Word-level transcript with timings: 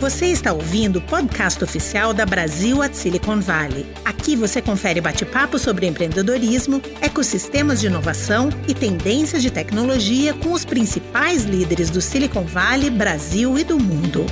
Você 0.00 0.26
está 0.26 0.52
ouvindo 0.52 0.96
o 0.96 1.00
podcast 1.00 1.62
oficial 1.62 2.12
da 2.12 2.26
Brasil 2.26 2.82
at 2.82 2.94
Silicon 2.94 3.40
Valley. 3.40 3.86
Aqui 4.04 4.34
você 4.34 4.60
confere 4.60 5.00
bate-papo 5.00 5.58
sobre 5.58 5.86
empreendedorismo, 5.86 6.82
ecossistemas 7.00 7.80
de 7.80 7.86
inovação 7.86 8.48
e 8.66 8.74
tendências 8.74 9.42
de 9.42 9.50
tecnologia 9.50 10.34
com 10.34 10.52
os 10.52 10.64
principais 10.64 11.44
líderes 11.44 11.88
do 11.88 12.00
Silicon 12.00 12.44
Valley, 12.44 12.90
Brasil 12.90 13.56
e 13.58 13.64
do 13.64 13.78
mundo. 13.78 14.26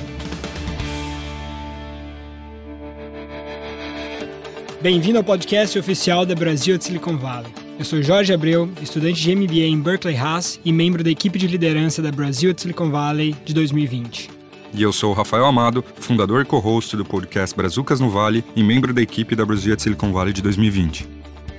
Bem-vindo 4.83 5.19
ao 5.19 5.25
podcast 5.25 5.79
oficial 5.79 6.27
da 6.27 6.35
Brasil 6.35 6.75
at 6.75 6.83
Silicon 6.83 7.17
Valley. 7.17 7.53
Eu 7.79 7.85
sou 7.85 8.03
Jorge 8.03 8.33
Abreu, 8.33 8.71
estudante 8.83 9.21
de 9.21 9.35
MBA 9.35 9.67
em 9.67 9.81
Berkeley 9.81 10.17
Haas 10.17 10.59
e 10.65 10.73
membro 10.73 11.05
da 11.05 11.11
equipe 11.11 11.39
de 11.39 11.47
liderança 11.47 12.03
da 12.03 12.11
Brasil 12.11 12.51
at 12.51 12.59
Silicon 12.59 12.91
Valley 12.91 13.37
de 13.45 13.55
2020. 13.55 14.39
E 14.73 14.82
eu 14.82 14.93
sou 14.93 15.11
o 15.11 15.14
Rafael 15.14 15.45
Amado, 15.45 15.85
fundador 15.96 16.43
e 16.43 16.45
co-host 16.45 16.96
do 16.96 17.04
podcast 17.04 17.57
Brazucas 17.57 17.99
no 17.99 18.08
Vale 18.08 18.45
e 18.54 18.63
membro 18.63 18.95
da 18.95 19.03
equipe 19.03 19.35
da 19.35 19.45
Brasil 19.45 19.75
at 19.75 19.81
Silicon 19.81 20.12
Valley 20.12 20.32
de 20.32 20.43
2020. 20.43 21.08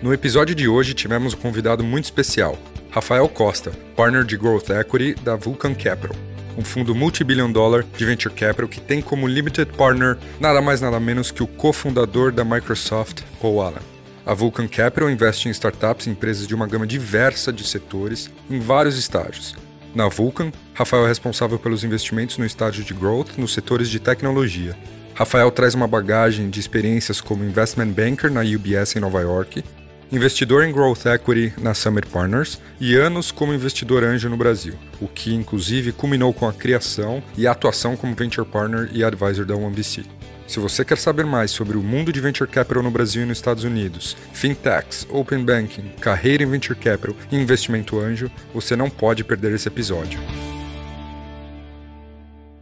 No 0.02 0.14
episódio 0.14 0.56
de 0.56 0.68
hoje 0.68 0.94
tivemos 0.94 1.34
um 1.34 1.38
convidado 1.38 1.84
muito 1.84 2.06
especial, 2.06 2.58
Rafael 2.90 3.28
Costa, 3.28 3.72
partner 3.98 4.24
de 4.24 4.38
Growth 4.38 4.70
Equity 4.70 5.14
da 5.22 5.36
Vulcan 5.36 5.74
Capital, 5.74 6.16
um 6.58 6.64
fundo 6.64 6.96
multibillion 6.96 7.52
dollar 7.52 7.84
de 7.84 8.06
venture 8.06 8.34
capital 8.34 8.68
que 8.68 8.80
tem 8.80 9.02
como 9.02 9.28
limited 9.28 9.74
partner 9.74 10.18
nada 10.40 10.62
mais 10.62 10.80
nada 10.80 11.00
menos 11.00 11.32
que 11.32 11.44
o 11.44 11.48
cofundador 11.48 12.32
da 12.32 12.46
Microsoft, 12.46 13.24
Paul 13.42 13.62
Allen. 13.62 13.92
A 14.26 14.34
Vulcan 14.34 14.68
Capital 14.68 15.10
investe 15.10 15.50
em 15.50 15.52
startups 15.52 16.08
e 16.08 16.12
empresas 16.12 16.48
de 16.48 16.56
uma 16.56 16.66
gama 16.66 16.88
diversa 16.88 17.52
de 17.52 17.66
setores 17.66 18.32
em 18.50 18.60
vários 18.60 18.98
estágios, 18.98 19.56
na 19.94 20.08
Vulcan, 20.08 20.52
Rafael 20.82 21.06
é 21.06 21.10
responsável 21.10 21.60
pelos 21.60 21.84
investimentos 21.84 22.40
no 22.40 22.46
estágio 22.46 22.84
de 22.84 22.92
growth 22.92 23.38
nos 23.38 23.54
setores 23.54 23.88
de 23.88 24.00
tecnologia. 24.00 24.76
Rafael 25.14 25.52
traz 25.52 25.76
uma 25.76 25.88
bagagem 25.88 26.50
de 26.50 26.60
experiências 26.60 27.22
como 27.22 27.44
investment 27.44 27.90
banker 27.90 28.32
na 28.32 28.42
UBS 28.42 28.96
em 28.96 29.00
Nova 29.00 29.22
York, 29.22 29.64
investidor 30.12 30.64
em 30.64 30.74
growth 30.74 31.06
equity 31.06 31.54
na 31.62 31.76
Summit 31.76 32.08
Partners 32.08 32.60
e 32.80 32.96
anos 32.96 33.32
como 33.32 33.54
investidor 33.54 34.04
anjo 34.04 34.28
no 34.28 34.36
Brasil, 34.36 34.74
o 35.00 35.08
que 35.08 35.36
inclusive 35.36 35.92
culminou 35.92 36.34
com 36.34 36.48
a 36.48 36.54
criação 36.54 37.22
e 37.38 37.46
atuação 37.46 37.96
como 37.96 38.16
venture 38.16 38.48
partner 38.48 38.90
e 38.92 39.04
advisor 39.04 39.46
da 39.46 39.56
OneBC. 39.56 40.04
Se 40.48 40.60
você 40.60 40.84
quer 40.84 40.98
saber 40.98 41.28
mais 41.28 41.52
sobre 41.52 41.78
o 41.78 41.84
mundo 41.84 42.12
de 42.12 42.20
venture 42.20 42.50
capital 42.50 42.82
no 42.82 42.90
Brasil 42.90 43.22
e 43.22 43.26
nos 43.28 43.38
Estados 43.38 43.64
Unidos, 43.64 44.18
fintechs, 44.34 45.06
open 45.12 45.46
banking, 45.46 45.92
carreira 46.02 46.42
em 46.42 46.50
venture 46.50 46.78
capital 46.78 47.16
e 47.32 47.38
investimento 47.38 48.00
anjo, 48.00 48.32
você 48.52 48.76
não 48.76 48.90
pode 48.90 49.24
perder 49.24 49.54
esse 49.54 49.68
episódio. 49.68 50.20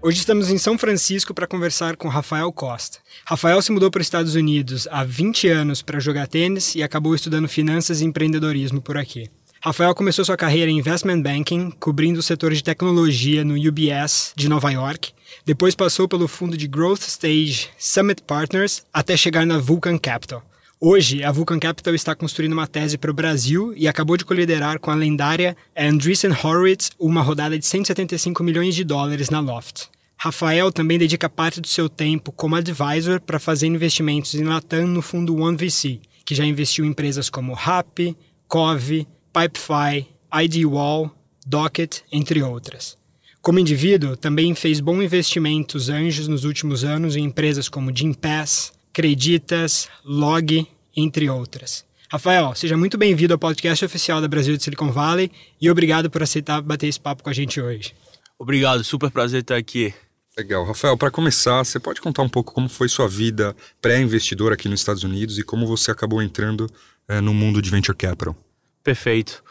Hoje 0.02 0.20
estamos 0.20 0.50
em 0.50 0.58
São 0.58 0.78
Francisco 0.78 1.34
para 1.34 1.46
conversar 1.46 1.98
com 1.98 2.08
Rafael 2.08 2.50
Costa. 2.54 3.00
Rafael 3.26 3.62
se 3.62 3.70
mudou 3.70 3.92
para 3.92 4.00
os 4.00 4.08
Estados 4.08 4.34
Unidos 4.34 4.88
há 4.90 5.04
20 5.04 5.50
anos 5.50 5.82
para 5.82 6.00
jogar 6.00 6.26
tênis 6.26 6.74
e 6.74 6.82
acabou 6.82 7.14
estudando 7.14 7.50
finanças 7.50 8.00
e 8.00 8.06
empreendedorismo 8.06 8.82
por 8.82 8.98
aqui. 8.98 9.30
Rafael 9.62 9.94
começou 9.94 10.24
sua 10.24 10.38
carreira 10.38 10.72
em 10.72 10.78
investment 10.80 11.22
banking, 11.22 11.70
cobrindo 11.72 12.22
o 12.22 12.24
setor 12.24 12.54
de 12.54 12.64
tecnologia 12.64 13.44
no 13.44 13.56
UBS 13.56 14.32
de 14.38 14.48
Nova 14.48 14.72
York. 14.72 15.12
Depois 15.46 15.76
passou 15.76 16.08
pelo 16.08 16.30
fundo 16.30 16.56
de 16.56 16.66
growth 16.66 17.02
stage 17.02 17.68
Summit 17.78 18.24
Partners 18.24 18.86
até 18.94 19.18
chegar 19.18 19.46
na 19.46 19.58
Vulcan 19.58 19.98
Capital. 19.98 20.49
Hoje, 20.82 21.26
a 21.26 21.32
Vulcan 21.34 21.60
Capital 21.60 21.94
está 21.94 22.16
construindo 22.16 22.54
uma 22.54 22.66
tese 22.66 22.98
para 22.98 23.12
o 23.12 23.14
Brasil 23.14 23.74
e 23.76 23.86
acabou 23.86 24.16
de 24.16 24.24
coliderar 24.24 24.80
com 24.80 24.90
a 24.90 24.96
lendária 24.96 25.58
Andreessen 25.78 26.32
Horowitz 26.32 26.92
uma 26.98 27.22
rodada 27.22 27.60
de 27.60 27.66
175 27.66 28.42
milhões 28.42 28.74
de 28.74 28.86
dólares 28.86 29.30
na 29.30 29.42
Loft. 29.42 29.88
Rafael 30.16 30.72
também 30.72 30.98
dedica 30.98 31.30
parte 31.30 31.60
do 31.60 31.68
seu 31.68 31.90
tempo 31.90 32.32
como 32.32 32.56
advisor 32.56 33.20
para 33.20 33.40
fazer 33.40 33.68
investimentos 33.68 34.34
em 34.36 34.46
Latam 34.46 34.88
no 34.88 35.02
fundo 35.02 35.36
OneVC, 35.36 36.00
que 36.24 36.34
já 36.34 36.46
investiu 36.46 36.86
em 36.86 36.92
empresas 36.92 37.30
como 37.30 37.52
Rappi, 37.52 38.16
Cove, 38.48 39.06
Pipefy, 39.34 40.08
IDWall, 40.34 41.12
Docket, 41.46 42.04
entre 42.10 42.42
outras. 42.42 42.98
Como 43.42 43.60
indivíduo, 43.60 44.16
também 44.16 44.56
fez 44.56 44.80
bons 44.80 45.04
investimentos 45.04 45.90
anjos 45.90 46.30
nos 46.30 46.46
últimos 46.46 46.86
anos 46.86 47.18
em 47.18 47.26
empresas 47.26 47.68
como 47.68 47.94
Gimpass, 47.94 48.72
Creditas, 49.00 49.88
Log, 50.04 50.68
entre 50.94 51.30
outras. 51.30 51.86
Rafael, 52.12 52.54
seja 52.54 52.76
muito 52.76 52.98
bem-vindo 52.98 53.34
ao 53.34 53.40
podcast 53.40 53.86
oficial 53.86 54.20
da 54.20 54.28
Brasil 54.28 54.58
de 54.58 54.62
Silicon 54.62 54.92
Valley 54.92 55.32
e 55.62 55.72
obrigado 55.72 56.10
por 56.10 56.22
aceitar 56.22 56.62
bater 56.62 56.88
esse 56.88 57.00
papo 57.00 57.24
com 57.24 57.30
a 57.30 57.34
gente 57.34 57.62
hoje. 57.62 57.96
Obrigado, 58.38 58.84
super 58.84 59.10
prazer 59.10 59.40
estar 59.40 59.56
aqui. 59.56 59.94
Legal. 60.38 60.66
Rafael, 60.66 60.98
para 60.98 61.10
começar, 61.10 61.64
você 61.64 61.80
pode 61.80 62.02
contar 62.02 62.24
um 62.24 62.28
pouco 62.28 62.54
como 62.54 62.68
foi 62.68 62.90
sua 62.90 63.08
vida 63.08 63.56
pré-investidor 63.82 64.52
aqui 64.52 64.68
nos 64.68 64.82
Estados 64.82 65.06
Unidos 65.06 65.40
e 65.40 65.44
como 65.44 65.66
você 65.66 65.92
acabou 65.92 66.22
entrando 66.22 66.70
é, 67.08 67.22
no 67.22 67.34
mundo 67.34 67.62
de 67.62 67.70
venture 67.70 67.98
capital? 67.98 68.36
Perfeito. 68.84 69.42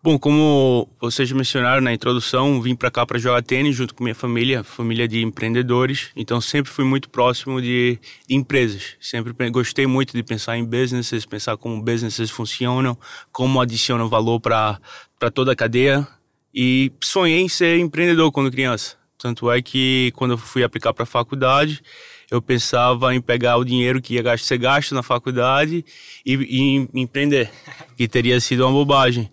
Bom, 0.00 0.16
como 0.16 0.88
vocês 1.00 1.32
mencionaram 1.32 1.82
na 1.82 1.92
introdução, 1.92 2.62
vim 2.62 2.76
para 2.76 2.88
cá 2.88 3.04
para 3.04 3.18
jogar 3.18 3.42
tênis 3.42 3.74
junto 3.74 3.96
com 3.96 4.04
minha 4.04 4.14
família, 4.14 4.62
família 4.62 5.08
de 5.08 5.22
empreendedores. 5.22 6.10
Então 6.14 6.40
sempre 6.40 6.70
fui 6.70 6.84
muito 6.84 7.10
próximo 7.10 7.60
de, 7.60 7.98
empresas. 8.30 8.94
Sempre 9.00 9.32
gostei 9.50 9.88
muito 9.88 10.12
de 10.12 10.22
pensar 10.22 10.56
em 10.56 10.64
businesses, 10.64 11.26
pensar 11.26 11.56
como 11.56 11.82
businesses 11.82 12.30
funcionam, 12.30 12.96
como 13.32 13.60
adicionam 13.60 14.08
valor 14.08 14.38
para 14.38 14.80
para 15.18 15.32
toda 15.32 15.50
a 15.50 15.56
cadeia. 15.56 16.06
E 16.54 16.92
sonhei 17.02 17.40
em 17.40 17.48
ser 17.48 17.76
empreendedor 17.80 18.30
quando 18.30 18.52
criança. 18.52 18.96
Tanto 19.18 19.50
é 19.50 19.60
que 19.60 20.12
quando 20.14 20.32
eu 20.34 20.38
fui 20.38 20.62
aplicar 20.62 20.94
para 20.94 21.02
a 21.02 21.06
faculdade, 21.06 21.82
eu 22.30 22.40
pensava 22.40 23.12
em 23.16 23.20
pegar 23.20 23.56
o 23.56 23.64
dinheiro 23.64 24.00
que 24.00 24.14
ia 24.14 24.38
ser 24.38 24.58
gasto 24.58 24.94
na 24.94 25.02
faculdade 25.02 25.84
e, 26.24 26.34
e 26.34 26.88
empreender, 26.94 27.50
que 27.96 28.06
teria 28.06 28.40
sido 28.40 28.64
uma 28.64 28.70
bobagem. 28.70 29.28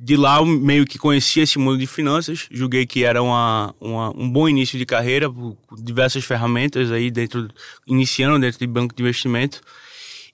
De 0.00 0.16
lá, 0.16 0.36
eu 0.36 0.46
meio 0.46 0.86
que 0.86 0.96
conheci 0.96 1.40
esse 1.40 1.58
mundo 1.58 1.76
de 1.76 1.86
finanças, 1.86 2.46
julguei 2.52 2.86
que 2.86 3.02
era 3.02 3.20
uma, 3.20 3.74
uma, 3.80 4.10
um 4.16 4.30
bom 4.30 4.48
início 4.48 4.78
de 4.78 4.86
carreira, 4.86 5.28
diversas 5.76 6.24
ferramentas 6.24 6.92
aí 6.92 7.10
dentro, 7.10 7.48
iniciando 7.84 8.38
dentro 8.38 8.60
de 8.60 8.66
banco 8.68 8.94
de 8.94 9.02
investimento. 9.02 9.60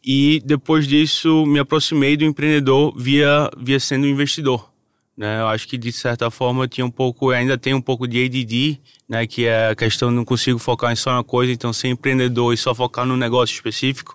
E 0.05 0.43
depois 0.45 0.87
disso, 0.87 1.47
me 1.47 1.59
aproximei 1.59 2.15
do 2.15 2.25
empreendedor 2.25 2.95
via, 2.95 3.51
via 3.57 3.81
sendo 3.81 4.07
investidor. 4.07 4.71
Né? 5.17 5.41
Eu 5.41 5.47
acho 5.47 5.67
que 5.67 5.79
de 5.79 5.91
certa 5.93 6.31
forma 6.31 6.69
tinha 6.69 6.85
um 6.85 6.91
pouco, 6.91 7.31
ainda 7.31 7.57
tem 7.57 7.73
um 7.73 7.81
pouco 7.81 8.07
de 8.07 8.23
ADD, 8.23 8.79
né? 9.09 9.27
Que 9.27 9.47
é 9.47 9.69
a 9.71 9.75
questão 9.75 10.11
não 10.11 10.27
consigo 10.27 10.59
focar 10.59 10.93
em 10.93 10.97
só 10.97 11.11
uma 11.11 11.25
coisa, 11.25 11.51
então 11.51 11.73
ser 11.73 11.89
empreendedor 11.89 12.53
e 12.53 12.57
só 12.59 12.75
focar 12.75 13.07
num 13.07 13.17
negócio 13.17 13.55
específico 13.55 14.15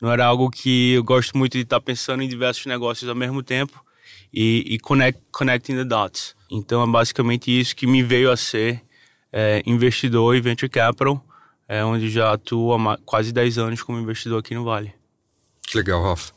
não 0.00 0.12
era 0.12 0.26
algo 0.26 0.50
que 0.50 0.92
eu 0.92 1.02
gosto 1.02 1.36
muito 1.36 1.54
de 1.54 1.62
estar 1.62 1.80
pensando 1.80 2.22
em 2.22 2.28
diversos 2.28 2.66
negócios 2.66 3.08
ao 3.08 3.16
mesmo 3.16 3.42
tempo 3.42 3.85
e, 4.32 4.74
e 4.74 4.78
connect, 4.78 5.20
connecting 5.30 5.76
the 5.76 5.84
dots. 5.84 6.34
Então 6.50 6.82
é 6.82 6.86
basicamente 6.86 7.50
isso 7.50 7.74
que 7.74 7.86
me 7.86 8.02
veio 8.02 8.30
a 8.30 8.36
ser 8.36 8.82
é, 9.32 9.62
investidor 9.66 10.36
e 10.36 10.40
venture 10.40 10.70
capital, 10.70 11.24
é, 11.68 11.84
onde 11.84 12.08
já 12.08 12.32
atuo 12.32 12.72
há 12.74 12.98
quase 12.98 13.32
10 13.32 13.58
anos 13.58 13.82
como 13.82 13.98
investidor 13.98 14.40
aqui 14.40 14.54
no 14.54 14.64
Vale. 14.64 14.92
Que 15.66 15.76
legal, 15.76 16.02
Rafa. 16.02 16.32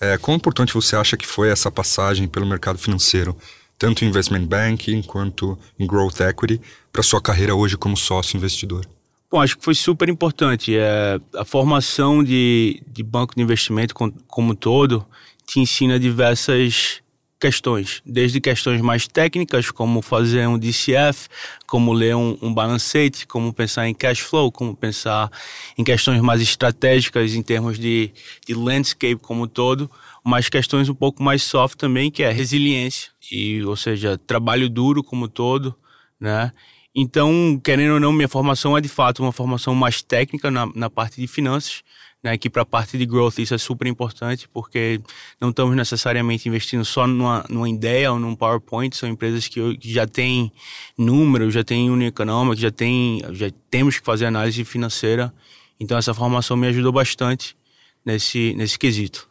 É, 0.00 0.18
quão 0.18 0.36
importante 0.36 0.74
você 0.74 0.96
acha 0.96 1.16
que 1.16 1.26
foi 1.26 1.48
essa 1.48 1.70
passagem 1.70 2.26
pelo 2.26 2.44
mercado 2.44 2.78
financeiro, 2.78 3.36
tanto 3.78 4.04
em 4.04 4.08
investment 4.08 4.46
banking 4.46 5.00
quanto 5.02 5.56
em 5.78 5.86
growth 5.86 6.20
equity, 6.20 6.60
para 6.92 7.02
sua 7.02 7.20
carreira 7.20 7.54
hoje 7.54 7.76
como 7.76 7.96
sócio 7.96 8.36
investidor? 8.36 8.84
Bom, 9.30 9.40
acho 9.40 9.56
que 9.56 9.64
foi 9.64 9.74
super 9.74 10.08
importante. 10.08 10.76
É, 10.76 11.18
a 11.36 11.44
formação 11.44 12.22
de, 12.22 12.82
de 12.86 13.02
banco 13.02 13.34
de 13.34 13.42
investimento 13.42 13.94
como, 13.94 14.12
como 14.26 14.54
todo 14.54 15.06
te 15.46 15.60
ensina 15.60 15.98
diversas 15.98 17.01
questões, 17.42 18.00
desde 18.06 18.40
questões 18.40 18.80
mais 18.80 19.08
técnicas, 19.08 19.68
como 19.68 20.00
fazer 20.00 20.46
um 20.46 20.56
DCF, 20.56 21.28
como 21.66 21.92
ler 21.92 22.14
um, 22.14 22.38
um 22.40 22.54
balancete, 22.54 23.26
como 23.26 23.52
pensar 23.52 23.88
em 23.88 23.94
cash 23.94 24.20
flow, 24.20 24.52
como 24.52 24.76
pensar 24.76 25.28
em 25.76 25.82
questões 25.82 26.20
mais 26.20 26.40
estratégicas 26.40 27.34
em 27.34 27.42
termos 27.42 27.80
de, 27.80 28.12
de 28.46 28.54
landscape 28.54 29.16
como 29.16 29.48
todo, 29.48 29.90
mas 30.22 30.48
questões 30.48 30.88
um 30.88 30.94
pouco 30.94 31.20
mais 31.20 31.42
soft 31.42 31.76
também, 31.76 32.12
que 32.12 32.22
é 32.22 32.30
resiliência, 32.30 33.10
e, 33.32 33.60
ou 33.64 33.74
seja, 33.74 34.16
trabalho 34.16 34.68
duro 34.68 35.02
como 35.02 35.26
todo, 35.26 35.74
né? 36.20 36.52
Então, 36.94 37.60
querendo 37.64 37.94
ou 37.94 38.00
não, 38.00 38.12
minha 38.12 38.28
formação 38.28 38.78
é 38.78 38.80
de 38.80 38.88
fato 38.88 39.20
uma 39.20 39.32
formação 39.32 39.74
mais 39.74 40.00
técnica 40.00 40.48
na, 40.48 40.66
na 40.76 40.88
parte 40.88 41.20
de 41.20 41.26
finanças, 41.26 41.82
né, 42.22 42.38
que 42.38 42.48
para 42.48 42.62
a 42.62 42.66
parte 42.66 42.96
de 42.96 43.04
growth 43.04 43.38
isso 43.38 43.54
é 43.54 43.58
super 43.58 43.86
importante, 43.88 44.48
porque 44.48 45.00
não 45.40 45.50
estamos 45.50 45.74
necessariamente 45.74 46.48
investindo 46.48 46.84
só 46.84 47.06
numa, 47.06 47.44
numa 47.48 47.68
ideia 47.68 48.12
ou 48.12 48.18
num 48.18 48.36
PowerPoint, 48.36 48.96
são 48.96 49.08
empresas 49.08 49.48
que, 49.48 49.76
que 49.76 49.92
já 49.92 50.06
têm 50.06 50.52
números, 50.96 51.52
já 51.52 51.64
têm 51.64 51.90
unit 51.90 52.08
econômica, 52.08 52.60
já, 52.60 52.70
tem, 52.70 53.22
já 53.32 53.50
temos 53.68 53.98
que 53.98 54.04
fazer 54.04 54.26
análise 54.26 54.64
financeira. 54.64 55.34
Então 55.80 55.98
essa 55.98 56.14
formação 56.14 56.56
me 56.56 56.68
ajudou 56.68 56.92
bastante 56.92 57.56
nesse, 58.04 58.54
nesse 58.54 58.78
quesito. 58.78 59.28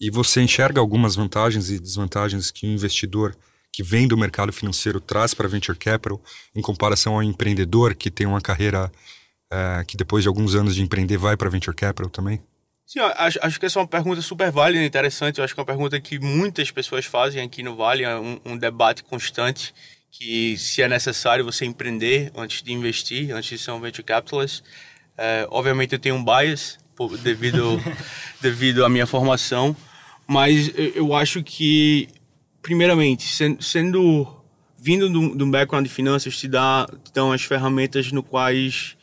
E 0.00 0.10
você 0.10 0.42
enxerga 0.42 0.80
algumas 0.80 1.14
vantagens 1.14 1.70
e 1.70 1.78
desvantagens 1.78 2.50
que 2.50 2.66
o 2.66 2.70
um 2.70 2.72
investidor 2.72 3.36
que 3.70 3.84
vem 3.84 4.08
do 4.08 4.18
mercado 4.18 4.52
financeiro 4.52 5.00
traz 5.00 5.32
para 5.32 5.48
venture 5.48 5.78
capital 5.78 6.20
em 6.54 6.60
comparação 6.60 7.14
ao 7.14 7.22
empreendedor 7.22 7.94
que 7.94 8.10
tem 8.10 8.26
uma 8.26 8.40
carreira 8.40 8.92
é, 9.52 9.84
que 9.84 9.98
depois 9.98 10.24
de 10.24 10.28
alguns 10.28 10.54
anos 10.54 10.74
de 10.74 10.82
empreender 10.82 11.18
vai 11.18 11.36
para 11.36 11.50
venture 11.50 11.76
capital 11.76 12.08
também? 12.08 12.40
Sim, 12.86 13.00
acho, 13.00 13.38
acho 13.42 13.60
que 13.60 13.66
essa 13.66 13.78
é 13.78 13.82
uma 13.82 13.88
pergunta 13.88 14.22
super 14.22 14.50
válida 14.50 14.82
e 14.82 14.86
interessante. 14.86 15.38
Eu 15.38 15.44
acho 15.44 15.54
que 15.54 15.60
é 15.60 15.62
uma 15.62 15.66
pergunta 15.66 16.00
que 16.00 16.18
muitas 16.18 16.70
pessoas 16.70 17.04
fazem 17.04 17.42
aqui 17.42 17.62
no 17.62 17.76
Vale, 17.76 18.02
é 18.04 18.16
um, 18.16 18.40
um 18.44 18.56
debate 18.56 19.04
constante 19.04 19.74
que 20.10 20.56
se 20.58 20.82
é 20.82 20.88
necessário 20.88 21.44
você 21.44 21.64
empreender 21.64 22.30
antes 22.36 22.62
de 22.62 22.72
investir, 22.72 23.34
antes 23.34 23.48
de 23.48 23.58
ser 23.58 23.70
um 23.70 23.80
venture 23.80 24.02
capitalist. 24.02 24.62
É, 25.16 25.46
obviamente 25.50 25.92
eu 25.92 25.98
tenho 25.98 26.14
um 26.16 26.24
bias 26.24 26.78
por, 26.94 27.16
devido, 27.18 27.80
devido 28.40 28.84
à 28.84 28.88
minha 28.88 29.06
formação, 29.06 29.74
mas 30.26 30.70
eu 30.94 31.14
acho 31.14 31.42
que, 31.42 32.08
primeiramente, 32.60 33.22
sendo, 33.24 33.62
sendo 33.62 34.42
vindo 34.78 35.08
de 35.08 35.42
um 35.42 35.50
background 35.50 35.86
de 35.86 35.92
finanças, 35.92 36.36
te 36.36 36.48
dá 36.48 36.86
te 37.04 37.12
dão 37.12 37.32
as 37.32 37.42
ferramentas 37.42 38.12
no 38.12 38.22
quais 38.22 38.96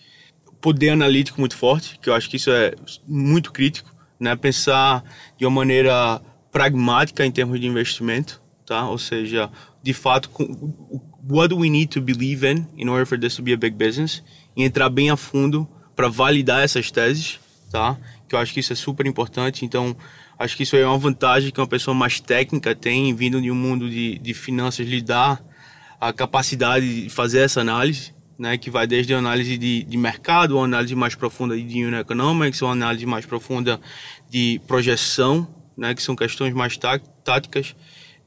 poder 0.62 0.90
analítico 0.90 1.40
muito 1.40 1.56
forte, 1.56 1.98
que 2.02 2.10
eu 2.10 2.14
acho 2.14 2.30
que 2.30 2.38
isso 2.38 2.52
é 2.52 2.74
muito 3.08 3.52
crítico, 3.52 3.94
né? 4.20 4.36
Pensar 4.36 5.04
de 5.38 5.46
uma 5.46 5.52
maneira 5.52 6.22
pragmática 6.52 7.26
em 7.26 7.32
termos 7.32 7.60
de 7.60 7.68
investimento, 7.68 8.42
tá? 8.66 8.88
Ou 8.90 8.98
seja, 8.98 9.50
de 9.82 9.94
fato, 9.94 10.30
what 11.30 11.50
do 11.50 11.58
we 11.58 11.70
need 11.70 11.88
to 11.88 12.02
believe 12.02 12.46
in 12.46 12.68
in 12.78 12.90
order 12.90 13.06
for 13.06 13.18
this 13.18 13.36
to 13.36 13.42
be 13.42 13.54
a 13.54 13.58
big 13.58 13.76
business? 13.76 14.24
E 14.56 14.64
entrar 14.64 14.90
bem 14.90 15.10
a 15.10 15.18
fundo 15.18 15.68
para 15.96 16.10
validar 16.10 16.62
essas 16.62 16.92
teses, 16.92 17.40
tá? 17.72 17.98
Que 18.28 18.36
eu 18.36 18.40
acho 18.40 18.54
que 18.54 18.60
isso 18.60 18.74
é 18.74 18.76
super 18.76 19.06
importante. 19.06 19.64
Então, 19.64 19.96
acho 20.38 20.58
que 20.58 20.64
isso 20.64 20.76
é 20.76 20.86
uma 20.86 20.98
vantagem 20.98 21.52
que 21.52 21.60
uma 21.60 21.68
pessoa 21.68 21.94
mais 21.94 22.20
técnica 22.20 22.76
tem, 22.76 23.14
vindo 23.14 23.42
de 23.42 23.50
um 23.50 23.56
mundo 23.56 23.90
de, 23.90 24.20
de 24.20 24.34
finanças, 24.34 24.88
lidar 24.88 25.42
a 26.00 26.14
capacidade 26.14 27.04
de 27.04 27.10
fazer 27.10 27.40
essa 27.40 27.62
análise, 27.62 28.14
né, 28.40 28.58
que 28.58 28.72
vai 28.72 28.88
desde 28.88 29.14
análise 29.14 29.58
de, 29.58 29.84
de 29.84 29.98
mercado, 29.98 30.56
uma 30.56 30.64
análise 30.64 30.96
mais 30.96 31.14
profunda 31.14 31.58
de 31.58 31.84
unit 31.84 32.00
economics, 32.00 32.62
uma 32.62 32.72
análise 32.72 33.06
mais 33.06 33.26
profunda 33.26 33.82
de 34.30 34.62
projeção, 34.66 35.46
né, 35.76 35.94
que 35.94 36.02
são 36.02 36.16
questões 36.16 36.54
mais 36.54 36.78
tá, 36.78 36.98
táticas. 37.22 37.76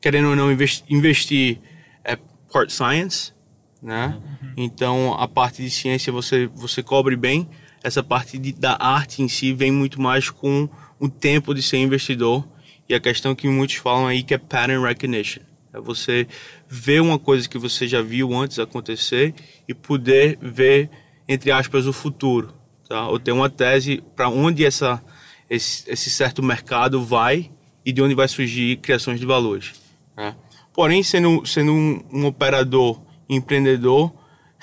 Querendo 0.03 0.29
ou 0.29 0.37
não 0.37 0.53
investir, 0.53 0.85
investir 0.91 1.59
é 2.05 2.19
part 2.53 2.71
science, 2.71 3.33
né? 3.81 4.21
Uhum. 4.43 4.53
Então 4.57 5.15
a 5.15 5.27
parte 5.27 5.63
de 5.63 5.71
ciência 5.71 6.13
você 6.13 6.47
você 6.49 6.83
cobre 6.83 7.17
bem. 7.17 7.49
Essa 7.83 8.03
parte 8.03 8.37
de, 8.37 8.53
da 8.53 8.77
arte 8.79 9.23
em 9.23 9.29
si 9.29 9.53
vem 9.53 9.73
muito 9.73 10.01
mais 10.01 10.29
com 10.29 10.69
o 11.01 11.09
tempo 11.09 11.55
de 11.55 11.63
ser 11.63 11.79
investidor 11.79 12.47
e 12.89 12.95
a 12.95 13.01
questão 13.01 13.35
que 13.35 13.49
muitos 13.49 13.77
falam 13.77 14.07
aí 14.07 14.23
que 14.23 14.35
é 14.35 14.39
pattern 14.39 14.85
recognition. 14.85 15.43
É 15.73 15.81
você 15.81 16.27
ver 16.69 17.01
uma 17.01 17.19
coisa 17.19 17.49
que 17.49 17.57
você 17.57 17.89
já 17.89 18.03
viu 18.03 18.35
antes 18.35 18.59
acontecer 18.59 19.35
e 19.67 19.73
poder 19.73 20.39
ver, 20.41 20.91
entre 21.27 21.51
aspas, 21.51 21.87
o 21.87 21.93
futuro. 21.93 22.53
Tá? 22.89 23.09
Ou 23.09 23.19
ter 23.19 23.33
uma 23.33 23.49
tese 23.49 24.03
para 24.15 24.29
onde 24.29 24.67
essa, 24.67 25.03
esse, 25.49 25.91
esse, 25.91 26.11
certo 26.11 26.43
mercado 26.43 27.03
vai 27.03 27.51
e 27.85 27.93
de 27.93 28.03
onde 28.03 28.15
vai 28.15 28.29
surgir 28.29 28.77
criações 28.77 29.19
de 29.19 29.25
valores. 29.25 29.73
Né? 30.15 30.35
Porém, 30.75 31.03
sendo, 31.03 31.45
sendo 31.47 31.73
um, 31.73 32.05
um 32.13 32.27
operador 32.27 33.01
empreendedor, 33.29 34.13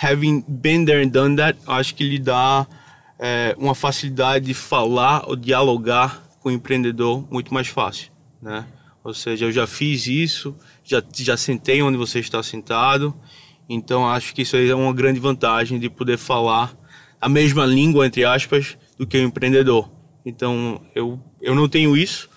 having 0.01 0.43
been 0.47 0.85
there 0.85 1.03
and 1.03 1.09
done 1.09 1.35
that, 1.35 1.57
acho 1.65 1.95
que 1.95 2.03
lhe 2.03 2.19
dá 2.19 2.67
é, 3.17 3.55
uma 3.57 3.73
facilidade 3.73 4.45
de 4.45 4.53
falar 4.53 5.27
ou 5.27 5.35
dialogar 5.35 6.23
com 6.39 6.49
o 6.49 6.51
empreendedor 6.51 7.25
muito 7.29 7.53
mais 7.53 7.67
fácil. 7.67 8.11
Né? 8.41 8.65
Ou 9.03 9.13
seja, 9.13 9.45
eu 9.45 9.51
já 9.51 9.65
fiz 9.67 10.07
isso, 10.07 10.55
já, 10.89 11.03
já 11.15 11.37
sentei 11.37 11.81
onde 11.83 11.97
você 11.97 12.19
está 12.19 12.41
sentado. 12.41 13.13
Então 13.69 14.07
acho 14.07 14.33
que 14.33 14.41
isso 14.41 14.55
aí 14.55 14.67
é 14.67 14.75
uma 14.75 14.91
grande 14.91 15.19
vantagem 15.19 15.79
de 15.79 15.89
poder 15.89 16.17
falar 16.17 16.75
a 17.21 17.29
mesma 17.29 17.65
língua, 17.65 18.07
entre 18.07 18.25
aspas, 18.25 18.77
do 18.97 19.05
que 19.05 19.17
o 19.17 19.21
empreendedor. 19.21 19.89
Então 20.25 20.81
eu, 20.95 21.19
eu 21.39 21.53
não 21.53 21.69
tenho 21.69 21.95
isso, 21.95 22.27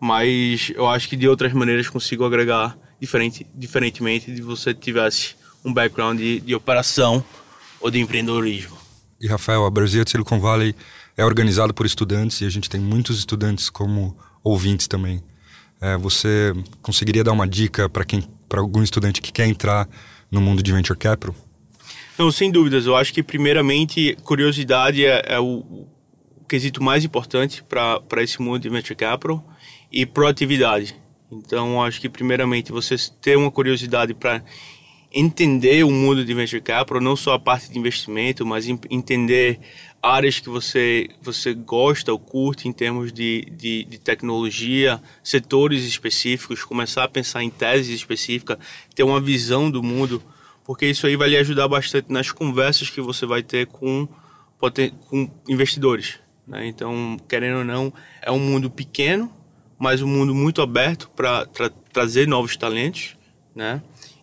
mas 0.00 0.72
eu 0.74 0.88
acho 0.88 1.08
que 1.08 1.16
de 1.16 1.28
outras 1.28 1.52
maneiras 1.52 1.88
consigo 1.88 2.24
agregar 2.24 2.76
diferente, 3.00 3.46
diferentemente 3.54 4.32
de 4.32 4.42
você 4.42 4.74
tivesse 4.74 5.36
um 5.64 5.72
background 5.72 6.18
de, 6.18 6.40
de 6.40 6.54
operação 6.56 7.24
ou 7.80 7.88
de 7.88 8.00
empreendedorismo. 8.00 8.76
E 9.20 9.28
Rafael, 9.28 9.64
a 9.64 9.70
Brasil 9.70 10.02
Silicon 10.04 10.40
Valley 10.40 10.74
é 11.16 11.24
organizado 11.24 11.72
por 11.72 11.86
estudantes 11.86 12.40
e 12.40 12.44
a 12.44 12.50
gente 12.50 12.68
tem 12.68 12.80
muitos 12.80 13.18
estudantes 13.18 13.70
como 13.70 14.16
ouvintes 14.42 14.88
também. 14.88 15.22
É, 15.82 15.96
você 15.96 16.54
conseguiria 16.80 17.24
dar 17.24 17.32
uma 17.32 17.46
dica 17.46 17.88
para 17.88 18.04
quem, 18.04 18.22
para 18.48 18.60
algum 18.60 18.84
estudante 18.84 19.20
que 19.20 19.32
quer 19.32 19.48
entrar 19.48 19.88
no 20.30 20.40
mundo 20.40 20.62
de 20.62 20.72
venture 20.72 20.96
capital? 20.96 21.34
Não, 22.16 22.30
sem 22.30 22.52
dúvidas. 22.52 22.86
Eu 22.86 22.94
acho 22.94 23.12
que 23.12 23.20
primeiramente 23.20 24.16
curiosidade 24.22 25.04
é, 25.04 25.24
é 25.26 25.40
o, 25.40 25.88
o 26.40 26.44
quesito 26.48 26.80
mais 26.80 27.04
importante 27.04 27.64
para 27.64 28.22
esse 28.22 28.40
mundo 28.40 28.60
de 28.60 28.68
venture 28.68 28.94
capital 28.94 29.44
e 29.90 30.06
proatividade. 30.06 30.94
Então, 31.32 31.82
acho 31.82 32.00
que 32.00 32.08
primeiramente 32.08 32.70
você 32.70 32.94
ter 33.20 33.36
uma 33.36 33.50
curiosidade 33.50 34.14
para 34.14 34.40
entender 35.14 35.84
o 35.84 35.90
mundo 35.90 36.24
de 36.24 36.34
venture 36.34 36.60
capital, 36.60 37.00
não 37.00 37.16
só 37.16 37.34
a 37.34 37.38
parte 37.38 37.70
de 37.70 37.78
investimento, 37.78 38.46
mas 38.46 38.66
entender 38.68 39.60
áreas 40.02 40.40
que 40.40 40.48
você, 40.48 41.08
você 41.20 41.54
gosta 41.54 42.12
ou 42.12 42.18
curte 42.18 42.66
em 42.66 42.72
termos 42.72 43.12
de, 43.12 43.46
de, 43.56 43.84
de, 43.84 43.98
tecnologia, 43.98 45.00
setores 45.22 45.84
específicos, 45.84 46.64
começar 46.64 47.04
a 47.04 47.08
pensar 47.08 47.42
em 47.44 47.50
teses 47.50 47.94
específicas, 47.94 48.58
ter 48.94 49.04
uma 49.04 49.20
visão 49.20 49.70
do 49.70 49.82
mundo, 49.82 50.20
porque 50.64 50.86
isso 50.86 51.06
aí 51.06 51.14
vai 51.16 51.28
lhe 51.28 51.36
ajudar 51.36 51.68
bastante 51.68 52.10
nas 52.10 52.32
conversas 52.32 52.90
que 52.90 53.00
você 53.00 53.26
vai 53.26 53.42
ter 53.42 53.66
com, 53.66 54.08
com 55.08 55.30
investidores. 55.48 56.18
Né? 56.46 56.66
Então, 56.66 57.16
querendo 57.28 57.58
ou 57.58 57.64
não, 57.64 57.92
é 58.20 58.30
um 58.32 58.40
mundo 58.40 58.68
pequeno, 58.68 59.32
mas 59.78 60.02
um 60.02 60.08
mundo 60.08 60.34
muito 60.34 60.62
aberto 60.62 61.10
para 61.10 61.46
tra 61.46 61.70
trazer 61.92 62.26
novos 62.26 62.56
talentos. 62.56 63.16
Né? 63.54 63.82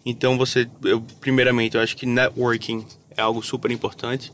Então, 0.09 0.37
você, 0.37 0.69
eu, 0.83 1.01
primeiramente, 1.21 1.75
eu 1.75 1.81
acho 1.81 1.95
que 1.95 2.05
networking 2.05 2.85
é 3.15 3.21
algo 3.21 3.41
super 3.41 3.71
importante 3.71 4.31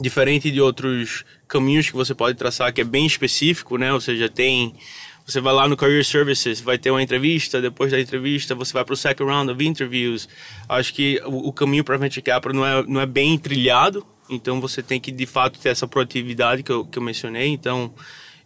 diferente 0.00 0.50
de 0.50 0.60
outros 0.60 1.24
caminhos 1.46 1.88
que 1.88 1.96
você 1.96 2.14
pode 2.14 2.36
traçar 2.36 2.72
que 2.72 2.80
é 2.80 2.84
bem 2.84 3.06
específico, 3.06 3.76
né? 3.76 3.92
Ou 3.92 4.00
seja, 4.00 4.28
tem 4.28 4.74
você 5.26 5.40
vai 5.40 5.54
lá 5.54 5.66
no 5.66 5.74
Career 5.74 6.04
Services, 6.04 6.60
vai 6.60 6.76
ter 6.76 6.90
uma 6.90 7.02
entrevista, 7.02 7.60
depois 7.60 7.90
da 7.90 7.98
entrevista 7.98 8.54
você 8.54 8.74
vai 8.74 8.84
para 8.84 8.92
o 8.92 8.96
second 8.96 9.30
round 9.30 9.50
of 9.50 9.64
interviews. 9.64 10.28
Acho 10.68 10.92
que 10.92 11.18
o, 11.24 11.48
o 11.48 11.52
caminho 11.52 11.82
para 11.82 11.96
Venture 11.96 12.20
Capital 12.20 12.52
não 12.52 12.66
é, 12.66 12.82
não 12.82 13.00
é 13.00 13.06
bem 13.06 13.38
trilhado, 13.38 14.06
então 14.28 14.60
você 14.60 14.82
tem 14.82 15.00
que 15.00 15.10
de 15.10 15.24
fato 15.24 15.58
ter 15.58 15.70
essa 15.70 15.88
proatividade 15.88 16.62
que 16.62 16.70
eu, 16.70 16.84
que 16.84 16.98
eu 16.98 17.02
mencionei. 17.02 17.48
Então, 17.48 17.94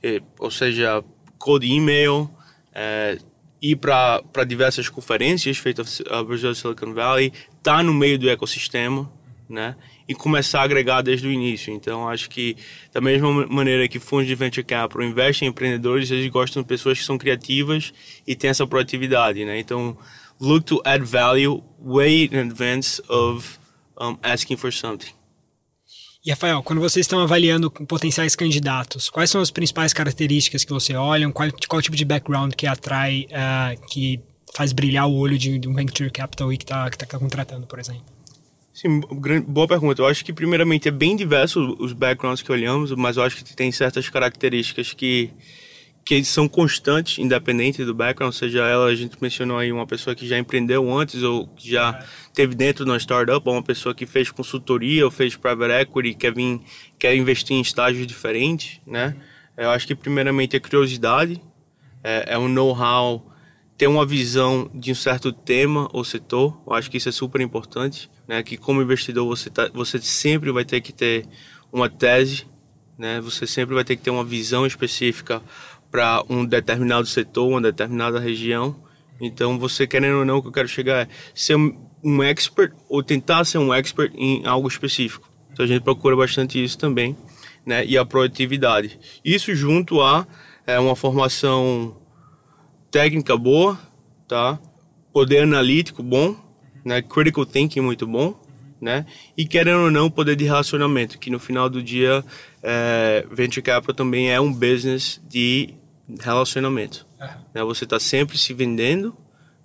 é, 0.00 0.22
ou 0.38 0.52
seja, 0.52 1.02
code 1.36 1.66
e-mail, 1.66 2.30
é, 2.72 3.18
ir 3.60 3.76
para 3.76 4.44
diversas 4.46 4.88
conferências 4.88 5.58
feitas 5.58 6.02
a 6.10 6.22
Brazil 6.22 6.54
Silicon 6.54 6.94
Valley, 6.94 7.32
tá 7.62 7.82
no 7.82 7.92
meio 7.92 8.18
do 8.18 8.28
ecossistema, 8.28 9.10
né? 9.48 9.76
e 10.08 10.14
começar 10.14 10.60
a 10.60 10.64
agregar 10.64 11.02
desde 11.02 11.28
o 11.28 11.30
início. 11.30 11.72
Então, 11.72 12.08
acho 12.08 12.30
que 12.30 12.56
da 12.92 13.00
mesma 13.00 13.46
maneira 13.46 13.86
que 13.86 14.00
fundos 14.00 14.26
de 14.26 14.34
venture 14.34 14.64
capital 14.64 15.02
investem 15.02 15.46
em 15.46 15.50
empreendedores, 15.50 16.10
eles 16.10 16.30
gostam 16.30 16.62
de 16.62 16.68
pessoas 16.68 16.98
que 16.98 17.04
são 17.04 17.18
criativas 17.18 17.92
e 18.26 18.34
têm 18.34 18.48
essa 18.48 18.66
proatividade, 18.66 19.44
né? 19.44 19.58
Então, 19.58 19.96
look 20.40 20.64
to 20.64 20.80
add 20.84 21.04
value 21.04 21.62
way 21.78 22.30
in 22.32 22.38
advance 22.38 23.02
of 23.08 23.58
um, 24.00 24.16
asking 24.22 24.56
for 24.56 24.72
something. 24.72 25.17
E 26.28 26.30
Rafael, 26.30 26.62
quando 26.62 26.78
vocês 26.78 27.04
estão 27.04 27.20
avaliando 27.20 27.70
potenciais 27.70 28.36
candidatos, 28.36 29.08
quais 29.08 29.30
são 29.30 29.40
as 29.40 29.50
principais 29.50 29.94
características 29.94 30.62
que 30.62 30.70
você 30.70 30.94
olha? 30.94 31.26
Qual, 31.32 31.48
qual 31.66 31.80
tipo 31.80 31.96
de 31.96 32.04
background 32.04 32.52
que 32.52 32.66
atrai, 32.66 33.26
uh, 33.30 33.86
que 33.88 34.20
faz 34.54 34.74
brilhar 34.74 35.08
o 35.08 35.14
olho 35.14 35.38
de, 35.38 35.58
de 35.58 35.66
um 35.66 35.72
venture 35.72 36.10
capital 36.10 36.50
que 36.50 36.56
está 36.56 36.90
que 36.90 36.98
tá 36.98 37.18
contratando, 37.18 37.66
por 37.66 37.78
exemplo? 37.78 38.02
Sim, 38.74 39.00
boa 39.48 39.66
pergunta. 39.66 40.02
Eu 40.02 40.06
acho 40.06 40.22
que, 40.22 40.30
primeiramente, 40.30 40.86
é 40.86 40.90
bem 40.90 41.16
diverso 41.16 41.74
os 41.80 41.94
backgrounds 41.94 42.42
que 42.42 42.52
olhamos, 42.52 42.92
mas 42.92 43.16
eu 43.16 43.22
acho 43.22 43.42
que 43.42 43.56
tem 43.56 43.72
certas 43.72 44.10
características 44.10 44.92
que, 44.92 45.30
que 46.08 46.24
são 46.24 46.48
constantes, 46.48 47.18
independente 47.18 47.84
do 47.84 47.94
background, 47.94 48.32
seja 48.32 48.66
ela, 48.66 48.86
a 48.86 48.94
gente 48.94 49.16
mencionou 49.20 49.58
aí 49.58 49.70
uma 49.70 49.86
pessoa 49.86 50.16
que 50.16 50.26
já 50.26 50.38
empreendeu 50.38 50.90
antes 50.90 51.22
ou 51.22 51.46
que 51.46 51.70
já 51.70 52.02
teve 52.32 52.54
dentro 52.54 52.84
de 52.84 52.90
uma 52.90 52.98
startup, 52.98 53.46
ou 53.46 53.54
uma 53.54 53.62
pessoa 53.62 53.94
que 53.94 54.06
fez 54.06 54.30
consultoria 54.30 55.04
ou 55.04 55.10
fez 55.10 55.36
private 55.36 55.72
equity, 55.82 56.14
quer, 56.14 56.32
vir, 56.32 56.60
quer 56.98 57.14
investir 57.14 57.56
em 57.56 57.60
estágios 57.60 58.06
diferentes, 58.06 58.80
né? 58.86 59.14
Eu 59.54 59.70
acho 59.70 59.86
que, 59.86 59.94
primeiramente, 59.94 60.56
é 60.56 60.60
curiosidade, 60.60 61.42
é, 62.02 62.34
é 62.34 62.38
um 62.38 62.48
know-how, 62.48 63.30
ter 63.76 63.86
uma 63.86 64.06
visão 64.06 64.70
de 64.74 64.92
um 64.92 64.94
certo 64.94 65.30
tema 65.30 65.88
ou 65.92 66.02
setor, 66.04 66.58
eu 66.66 66.72
acho 66.72 66.90
que 66.90 66.96
isso 66.96 67.08
é 67.08 67.12
super 67.12 67.40
importante 67.40 68.08
né? 68.28 68.42
Que 68.42 68.58
como 68.58 68.82
investidor 68.82 69.26
você 69.26 69.48
tá, 69.48 69.70
você 69.72 69.98
sempre 69.98 70.52
vai 70.52 70.64
ter 70.64 70.82
que 70.82 70.92
ter 70.92 71.26
uma 71.72 71.88
tese, 71.88 72.46
né? 72.98 73.20
Você 73.22 73.46
sempre 73.46 73.74
vai 73.74 73.82
ter 73.82 73.96
que 73.96 74.02
ter 74.02 74.10
uma 74.10 74.24
visão 74.24 74.66
específica 74.66 75.42
para 75.90 76.22
um 76.28 76.44
determinado 76.44 77.06
setor, 77.06 77.48
uma 77.48 77.60
determinada 77.60 78.18
região. 78.18 78.76
Então, 79.20 79.58
você 79.58 79.86
querendo 79.86 80.18
ou 80.18 80.24
não, 80.24 80.38
o 80.38 80.42
que 80.42 80.48
eu 80.48 80.52
quero 80.52 80.68
chegar 80.68 81.02
é 81.02 81.08
ser 81.34 81.56
um 82.02 82.22
expert 82.22 82.72
ou 82.88 83.02
tentar 83.02 83.44
ser 83.44 83.58
um 83.58 83.72
expert 83.72 84.12
em 84.16 84.46
algo 84.46 84.68
específico. 84.68 85.28
Então 85.52 85.64
a 85.64 85.68
gente 85.68 85.82
procura 85.82 86.14
bastante 86.14 86.62
isso 86.62 86.78
também, 86.78 87.16
né? 87.66 87.84
E 87.84 87.98
a 87.98 88.04
produtividade. 88.04 88.98
Isso 89.24 89.54
junto 89.54 90.00
a 90.00 90.26
é, 90.66 90.78
uma 90.78 90.94
formação 90.94 91.96
técnica 92.90 93.36
boa, 93.36 93.78
tá? 94.28 94.58
Poder 95.12 95.42
analítico 95.42 96.02
bom, 96.02 96.36
né? 96.84 97.02
Critical 97.02 97.44
thinking 97.44 97.80
muito 97.80 98.06
bom, 98.06 98.40
né? 98.80 99.04
E 99.36 99.46
querendo 99.46 99.80
ou 99.80 99.90
não, 99.90 100.10
poder 100.10 100.36
de 100.36 100.44
relacionamento, 100.44 101.18
que 101.18 101.30
no 101.30 101.40
final 101.40 101.68
do 101.68 101.82
dia, 101.82 102.24
é, 102.62 103.26
venture 103.30 103.62
capital 103.62 103.94
também 103.94 104.30
é 104.30 104.40
um 104.40 104.52
business 104.52 105.20
de 105.28 105.74
relacionamento. 106.20 107.06
Uhum. 107.20 107.26
Né? 107.54 107.64
Você 107.64 107.84
está 107.84 107.98
sempre 108.00 108.38
se 108.38 108.54
vendendo, 108.54 109.16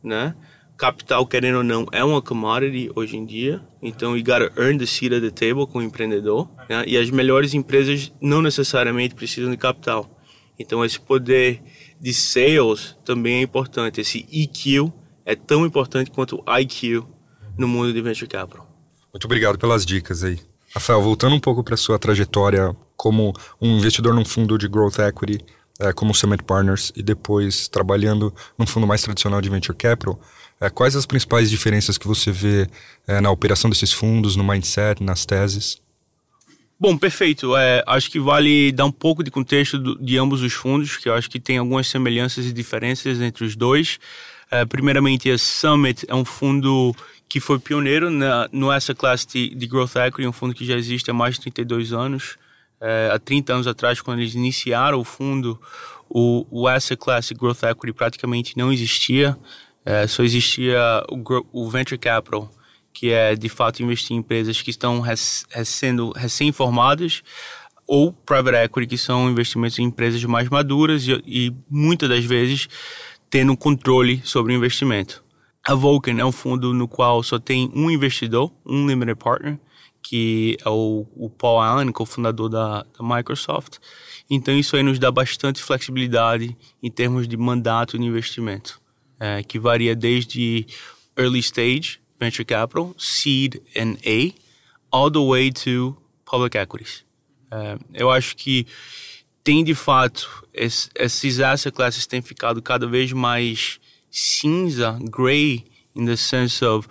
né? 0.04 0.36
Capital, 0.76 1.26
querendo 1.28 1.60
ou 1.60 1.64
não, 1.64 1.86
é 1.92 2.04
uma 2.04 2.22
commodity 2.22 2.92
hoje 2.96 3.16
em 3.16 3.26
dia. 3.26 3.62
Então, 3.82 4.18
you 4.18 4.24
gotta 4.24 4.52
earn 4.60 4.78
the 4.78 4.86
seat 4.86 5.14
at 5.14 5.22
the 5.22 5.30
table 5.30 5.68
com 5.68 5.80
o 5.80 5.82
empreendedor. 5.82 6.50
Né? 6.68 6.84
E 6.88 6.98
as 6.98 7.10
melhores 7.10 7.54
empresas 7.54 8.12
não 8.20 8.42
necessariamente 8.42 9.14
precisam 9.14 9.52
de 9.52 9.58
capital. 9.58 10.20
Então, 10.58 10.84
esse 10.84 11.00
poder 11.00 11.62
de 12.02 12.14
sales 12.14 12.98
também 13.06 13.36
é 13.36 13.42
importante. 13.42 14.02
Esse 14.02 14.26
EQ 14.32 14.92
é 15.26 15.36
tão 15.36 15.66
importante 15.66 16.12
quanto 16.12 16.44
o 16.46 16.60
IQ 16.60 17.04
no 17.58 17.68
mundo 17.68 17.94
de 17.94 18.02
venture 18.02 18.28
capital. 18.28 18.68
Muito 19.14 19.26
obrigado 19.26 19.58
pelas 19.58 19.86
dicas 19.86 20.24
aí. 20.24 20.40
Rafael, 20.74 21.02
voltando 21.02 21.36
um 21.36 21.40
pouco 21.40 21.64
para 21.64 21.78
sua 21.78 22.00
trajetória 22.00 22.76
como 22.98 23.32
um 23.62 23.78
investidor 23.78 24.14
num 24.14 24.26
fundo 24.26 24.58
de 24.58 24.68
growth 24.68 24.98
equity, 25.00 25.40
é, 25.80 25.92
como 25.94 26.14
Summit 26.14 26.44
Partners, 26.44 26.92
e 26.96 27.02
depois 27.02 27.68
trabalhando 27.68 28.34
num 28.58 28.66
fundo 28.66 28.88
mais 28.88 29.02
tradicional 29.02 29.42
de 29.42 29.50
venture 29.50 29.78
capital, 29.78 30.20
é, 30.60 30.70
quais 30.70 30.96
as 30.96 31.06
principais 31.06 31.50
diferenças 31.50 31.98
que 31.98 32.08
você 32.08 32.32
vê 32.32 32.68
é, 33.08 33.20
na 33.20 33.32
operação 33.32 33.70
desses 33.70 33.92
fundos, 33.92 34.36
no 34.36 34.44
mindset, 34.44 35.04
nas 35.04 35.26
teses? 35.26 35.82
Bom, 36.80 36.98
perfeito. 36.98 37.56
É, 37.56 37.84
acho 37.88 38.10
que 38.12 38.20
vale 38.20 38.72
dar 38.72 38.86
um 38.86 38.92
pouco 38.92 39.24
de 39.24 39.32
contexto 39.32 39.78
do, 39.78 39.98
de 39.98 40.18
ambos 40.18 40.42
os 40.42 40.54
fundos, 40.54 40.98
que 40.98 41.08
eu 41.08 41.14
acho 41.14 41.30
que 41.30 41.40
tem 41.40 41.58
algumas 41.58 41.88
semelhanças 41.88 42.46
e 42.46 42.54
diferenças 42.54 43.22
entre 43.22 43.46
os 43.46 43.56
dois. 43.56 44.00
É, 44.52 44.66
primeiramente, 44.66 45.30
a 45.32 45.38
Summit 45.38 46.06
é 46.08 46.14
um 46.14 46.26
fundo 46.26 46.96
que 47.28 47.40
foi 47.40 47.58
pioneiro 47.58 48.10
na, 48.10 48.48
no 48.52 48.72
essa 48.72 48.94
classe 48.94 49.28
de, 49.28 49.56
de 49.56 49.66
Growth 49.66 49.96
Equity, 49.96 50.28
um 50.28 50.34
fundo 50.34 50.54
que 50.54 50.66
já 50.66 50.76
existe 50.76 51.10
há 51.10 51.14
mais 51.14 51.36
de 51.36 51.42
32 51.42 51.94
anos. 51.94 52.38
É, 52.86 53.10
há 53.14 53.18
30 53.18 53.54
anos 53.54 53.68
atrás, 53.68 54.02
quando 54.02 54.20
eles 54.20 54.36
iniciaram 54.36 55.00
o 55.00 55.06
fundo, 55.06 55.58
o, 56.10 56.46
o 56.52 56.68
Asset 56.68 57.00
Class 57.00 57.32
Growth 57.32 57.64
Equity 57.64 57.94
praticamente 57.94 58.58
não 58.58 58.74
existia. 58.74 59.38
É, 59.86 60.06
só 60.06 60.22
existia 60.22 60.78
o, 61.10 61.24
o, 61.54 61.70
Venture 61.70 61.98
Capital, 61.98 62.52
que 62.94 63.10
é 63.10 63.36
de 63.36 63.48
fato 63.48 63.82
investir 63.82 64.16
em 64.16 64.20
empresas 64.20 64.62
que 64.62 64.70
estão 64.70 65.02
sendo 65.66 66.12
recém-formadas, 66.12 67.24
ou 67.88 68.12
Private 68.12 68.58
Equity, 68.58 68.88
que 68.88 68.98
são 68.98 69.30
investimentos 69.30 69.80
em 69.80 69.84
empresas 69.84 70.22
mais 70.26 70.50
maduras 70.50 71.08
e, 71.08 71.22
e 71.26 71.56
muitas 71.70 72.10
das 72.10 72.26
vezes 72.26 72.68
tendo 73.30 73.56
controle 73.56 74.22
sobre 74.26 74.54
o 74.54 74.56
investimento. 74.58 75.24
A 75.66 75.74
Vulcan 75.74 76.20
é 76.20 76.26
um 76.26 76.32
fundo 76.34 76.74
no 76.74 76.88
qual 76.88 77.24
só 77.24 77.40
tem 77.40 77.72
um 77.74 77.90
investidor, 77.90 78.52
um 78.66 78.86
limited 78.86 79.18
partner, 79.18 79.58
que 80.04 80.58
é 80.64 80.70
o, 80.70 81.08
o 81.16 81.30
Paul 81.30 81.62
Allen, 81.62 81.92
cofundador 81.92 82.50
da, 82.50 82.84
da 82.84 83.00
Microsoft. 83.02 83.78
Então 84.30 84.54
isso 84.54 84.76
aí 84.76 84.84
nos 84.84 85.00
dá 85.00 85.10
bastante 85.10 85.64
flexibilidade 85.64 86.56
em 86.82 86.92
termos 86.92 87.28
de 87.28 87.38
mandato 87.38 87.98
de 87.98 88.04
investimento, 88.04 88.82
é, 89.20 89.42
que 89.42 89.58
varia 89.58 89.96
desde 89.96 90.68
early 91.18 91.40
stage 91.40 92.00
venture 92.20 92.46
capital, 92.46 92.94
seed 92.98 93.62
and 93.76 93.98
A, 94.06 94.34
all 94.92 95.10
the 95.10 95.20
way 95.20 95.52
to 95.52 95.98
public 96.26 96.58
equities. 96.58 97.04
É, 97.50 97.78
eu 97.94 98.12
acho 98.12 98.36
que 98.36 98.68
tem 99.44 99.64
de 99.64 99.76
fato 99.76 100.46
esses 100.54 101.40
asset 101.40 101.76
classes 101.76 102.06
têm 102.06 102.22
ficado 102.22 102.62
cada 102.62 102.88
vez 102.88 103.12
mais 103.12 103.80
cinza, 104.10 104.98
gray, 105.02 105.66
in 105.96 106.06
the 106.06 106.16
sense 106.16 106.64
of 106.64 106.88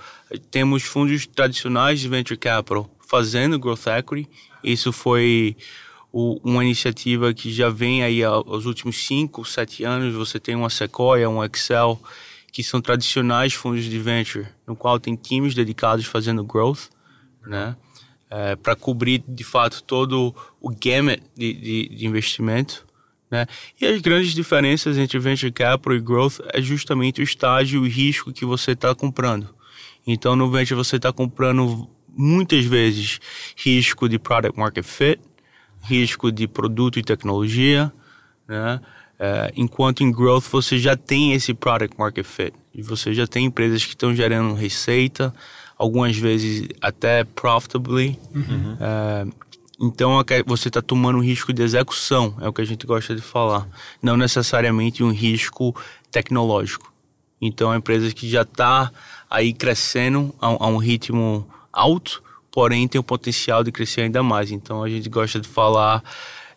temos 0.50 0.82
fundos 0.82 1.26
tradicionais 1.26 2.00
de 2.00 2.08
venture 2.08 2.38
capital 2.38 2.90
fazendo 3.12 3.58
growth 3.58 3.86
equity. 3.88 4.26
Isso 4.64 4.90
foi 4.90 5.54
o, 6.10 6.40
uma 6.42 6.64
iniciativa 6.64 7.34
que 7.34 7.52
já 7.52 7.68
vem 7.68 8.02
aí 8.02 8.24
aos 8.24 8.64
últimos 8.64 9.06
5, 9.06 9.44
7 9.44 9.84
anos. 9.84 10.14
Você 10.14 10.40
tem 10.40 10.56
uma 10.56 10.70
Sequoia, 10.70 11.28
um 11.28 11.44
Excel, 11.44 12.00
que 12.50 12.62
são 12.64 12.80
tradicionais 12.80 13.52
fundos 13.52 13.84
de 13.84 13.98
venture, 13.98 14.48
no 14.66 14.74
qual 14.74 14.98
tem 14.98 15.14
times 15.14 15.54
dedicados 15.54 16.06
fazendo 16.06 16.42
growth, 16.42 16.88
né? 17.46 17.76
É, 18.30 18.56
para 18.56 18.74
cobrir 18.74 19.22
de 19.28 19.44
fato 19.44 19.82
todo 19.82 20.34
o 20.58 20.70
gamut 20.70 21.22
de, 21.36 21.52
de, 21.52 21.88
de 21.90 22.06
investimento. 22.06 22.86
Né? 23.30 23.46
E 23.78 23.84
as 23.84 24.00
grandes 24.00 24.32
diferenças 24.32 24.96
entre 24.96 25.18
venture 25.18 25.52
capital 25.52 25.94
e 25.94 26.00
growth 26.00 26.40
é 26.50 26.62
justamente 26.62 27.20
o 27.20 27.22
estágio 27.22 27.84
e 27.84 27.90
risco 27.90 28.32
que 28.32 28.46
você 28.46 28.70
está 28.72 28.94
comprando. 28.94 29.54
Então, 30.06 30.34
no 30.34 30.50
venture 30.50 30.74
você 30.74 30.96
está 30.96 31.12
comprando 31.12 31.90
muitas 32.16 32.64
vezes 32.64 33.20
risco 33.56 34.08
de 34.08 34.18
product 34.18 34.58
market 34.58 34.84
fit, 34.84 35.20
risco 35.82 36.30
de 36.30 36.46
produto 36.46 36.98
e 36.98 37.02
tecnologia, 37.02 37.92
né? 38.46 38.80
É, 39.18 39.52
enquanto 39.56 40.02
em 40.02 40.10
growth 40.10 40.44
você 40.50 40.78
já 40.78 40.96
tem 40.96 41.32
esse 41.32 41.54
product 41.54 41.96
market 41.96 42.26
fit 42.26 42.54
e 42.74 42.82
você 42.82 43.14
já 43.14 43.24
tem 43.24 43.44
empresas 43.44 43.84
que 43.84 43.90
estão 43.90 44.12
gerando 44.12 44.52
receita, 44.54 45.32
algumas 45.78 46.16
vezes 46.16 46.68
até 46.80 47.22
profitably. 47.22 48.18
Uhum. 48.34 48.76
É, 48.80 49.26
então 49.80 50.20
é 50.20 50.42
você 50.44 50.68
está 50.68 50.82
tomando 50.82 51.18
um 51.18 51.22
risco 51.22 51.52
de 51.52 51.62
execução, 51.62 52.36
é 52.40 52.48
o 52.48 52.52
que 52.52 52.62
a 52.62 52.64
gente 52.64 52.86
gosta 52.86 53.14
de 53.14 53.20
falar, 53.20 53.68
não 54.02 54.16
necessariamente 54.16 55.04
um 55.04 55.12
risco 55.12 55.74
tecnológico. 56.10 56.92
Então 57.40 57.68
uma 57.68 57.76
empresa 57.76 58.12
que 58.12 58.28
já 58.28 58.42
está 58.42 58.90
aí 59.28 59.52
crescendo 59.52 60.34
a, 60.40 60.46
a 60.46 60.66
um 60.66 60.78
ritmo 60.78 61.46
alto, 61.72 62.22
porém 62.50 62.86
tem 62.86 63.00
o 63.00 63.04
potencial 63.04 63.64
de 63.64 63.72
crescer 63.72 64.02
ainda 64.02 64.22
mais. 64.22 64.50
Então 64.50 64.82
a 64.82 64.88
gente 64.88 65.08
gosta 65.08 65.40
de 65.40 65.48
falar 65.48 66.02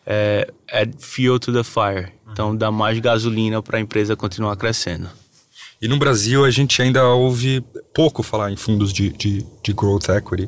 é, 0.06 0.52
add 0.72 0.94
fuel 1.00 1.40
to 1.40 1.54
the 1.54 1.64
fire. 1.64 2.12
Então 2.32 2.56
dá 2.56 2.72
mais 2.72 3.00
gasolina 3.00 3.62
para 3.62 3.78
a 3.78 3.82
empresa 3.82 4.16
continuar 4.16 4.56
crescendo. 4.58 5.10
E 5.82 5.88
no 5.88 5.98
Brasil 5.98 6.46
a 6.46 6.52
gente 6.52 6.82
ainda 6.82 7.04
ouve 7.08 7.64
pouco 7.94 8.24
falar 8.24 8.52
em 8.52 8.56
fundos 8.56 8.92
de, 8.92 9.10
de, 9.10 9.46
de 9.64 9.74
growth 9.74 10.10
equity, 10.10 10.48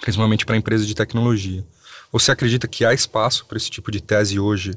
principalmente 0.00 0.46
para 0.46 0.56
empresas 0.56 0.86
de 0.86 0.94
tecnologia. 0.94 1.64
Você 2.12 2.32
acredita 2.32 2.66
que 2.66 2.84
há 2.84 2.92
espaço 2.92 3.44
para 3.46 3.58
esse 3.58 3.70
tipo 3.70 3.90
de 3.90 4.00
tese 4.00 4.38
hoje 4.38 4.72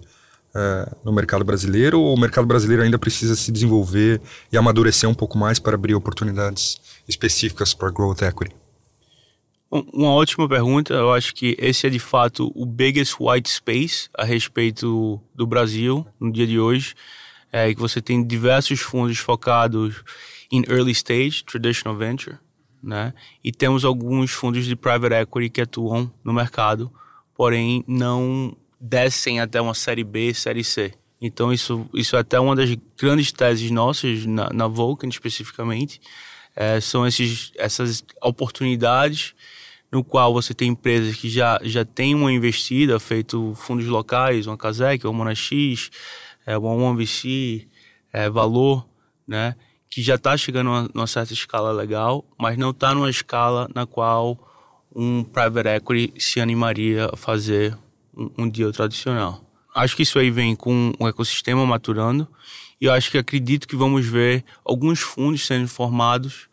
é, 0.54 0.96
no 1.04 1.14
mercado 1.14 1.46
brasileiro 1.46 2.02
ou 2.02 2.16
o 2.16 2.20
mercado 2.20 2.46
brasileiro 2.46 2.84
ainda 2.84 3.00
precisa 3.00 3.36
se 3.36 3.52
desenvolver 3.52 4.22
e 4.52 4.58
amadurecer 4.58 5.10
um 5.10 5.14
pouco 5.14 5.38
mais 5.38 5.60
para 5.60 5.76
abrir 5.76 5.96
oportunidades 5.96 6.82
específicas 7.08 7.74
para 7.74 7.90
growth 7.90 8.22
equity? 8.22 8.61
Uma 9.72 10.10
ótima 10.10 10.50
pergunta. 10.50 10.94
Eu 10.94 11.14
acho 11.14 11.34
que 11.34 11.56
esse 11.58 11.88
é 11.88 11.90
de 11.90 12.00
fato 12.00 12.52
o 12.54 12.66
biggest 12.66 13.16
white 13.20 13.50
space 13.50 14.10
a 14.14 14.26
respeito 14.26 15.22
do 15.34 15.48
Brasil 15.48 16.06
no 16.20 16.32
dia 16.32 16.46
de 16.46 16.60
hoje. 16.60 16.94
É 17.52 17.74
que 17.74 17.80
você 17.80 18.02
tem 18.02 18.26
diversos 18.26 18.82
fundos 18.82 19.18
focados 19.18 20.04
em 20.52 20.64
early 20.70 20.92
stage, 20.92 21.44
traditional 21.44 21.98
venture, 21.98 22.38
né? 22.84 23.14
E 23.44 23.52
temos 23.52 23.84
alguns 23.84 24.32
fundos 24.32 24.66
de 24.66 24.76
private 24.76 25.16
equity 25.16 25.50
que 25.50 25.62
atuam 25.62 26.12
no 26.24 26.34
mercado 26.34 26.92
porém 27.42 27.84
não 27.88 28.56
descem 28.80 29.40
até 29.40 29.60
uma 29.60 29.74
série 29.74 30.04
B, 30.04 30.32
série 30.32 30.64
C. 30.64 30.94
Então 31.20 31.52
isso, 31.52 31.90
isso 31.92 32.16
é 32.16 32.20
até 32.20 32.40
uma 32.40 32.56
das 32.56 32.70
grandes 32.96 33.32
teses 33.32 33.72
nossas 33.72 34.28
na, 34.28 34.54
na 34.54 34.68
Vulcan 34.68 35.08
especificamente, 35.08 36.00
é, 36.56 36.80
são 36.80 37.08
esses, 37.08 37.52
essas 37.58 38.04
oportunidades 38.22 39.34
no 39.92 40.04
qual 40.04 40.34
você 40.34 40.54
tem 40.54 40.70
empresas 40.70 41.16
que 41.16 41.30
já, 41.30 41.60
já 41.64 41.84
têm 41.84 42.16
uma 42.16 42.32
investida, 42.32 43.00
feito 43.00 43.54
fundos 43.56 43.86
locais, 43.88 44.48
uma 44.48 44.58
Casec, 44.58 45.06
uma 45.06 45.14
Monax, 45.14 45.90
é, 46.46 46.58
uma 46.58 46.72
OneVC, 46.72 47.68
é, 48.14 48.30
Valor, 48.30 48.88
né, 49.28 49.56
que 49.90 50.02
já 50.02 50.16
está 50.16 50.38
chegando 50.38 50.70
a 50.70 50.88
uma 50.94 51.08
certa 51.08 51.34
escala 51.34 51.72
legal, 51.72 52.26
mas 52.40 52.58
não 52.58 52.70
está 52.70 52.94
numa 52.96 53.10
escala 53.10 53.70
na 53.76 53.86
qual 53.86 54.38
um 54.96 55.24
private 55.24 55.68
equity 55.68 56.14
se 56.22 56.40
animaria 56.40 57.10
a 57.12 57.18
fazer 57.18 57.78
um, 58.16 58.30
um 58.40 58.50
deal 58.50 58.72
tradicional. 58.72 59.44
Acho 59.76 59.96
que 59.96 60.04
isso 60.04 60.20
aí 60.20 60.32
vem 60.32 60.56
com 60.56 60.94
o 61.00 61.08
ecossistema 61.08 61.66
maturando 61.66 62.28
e 62.80 62.86
eu 62.86 62.94
acho 62.94 63.12
que 63.12 63.18
acredito 63.18 63.68
que 63.68 63.76
vamos 63.76 64.06
ver 64.06 64.44
alguns 64.66 65.00
fundos 65.00 65.46
sendo 65.46 65.68
formados 65.68 66.50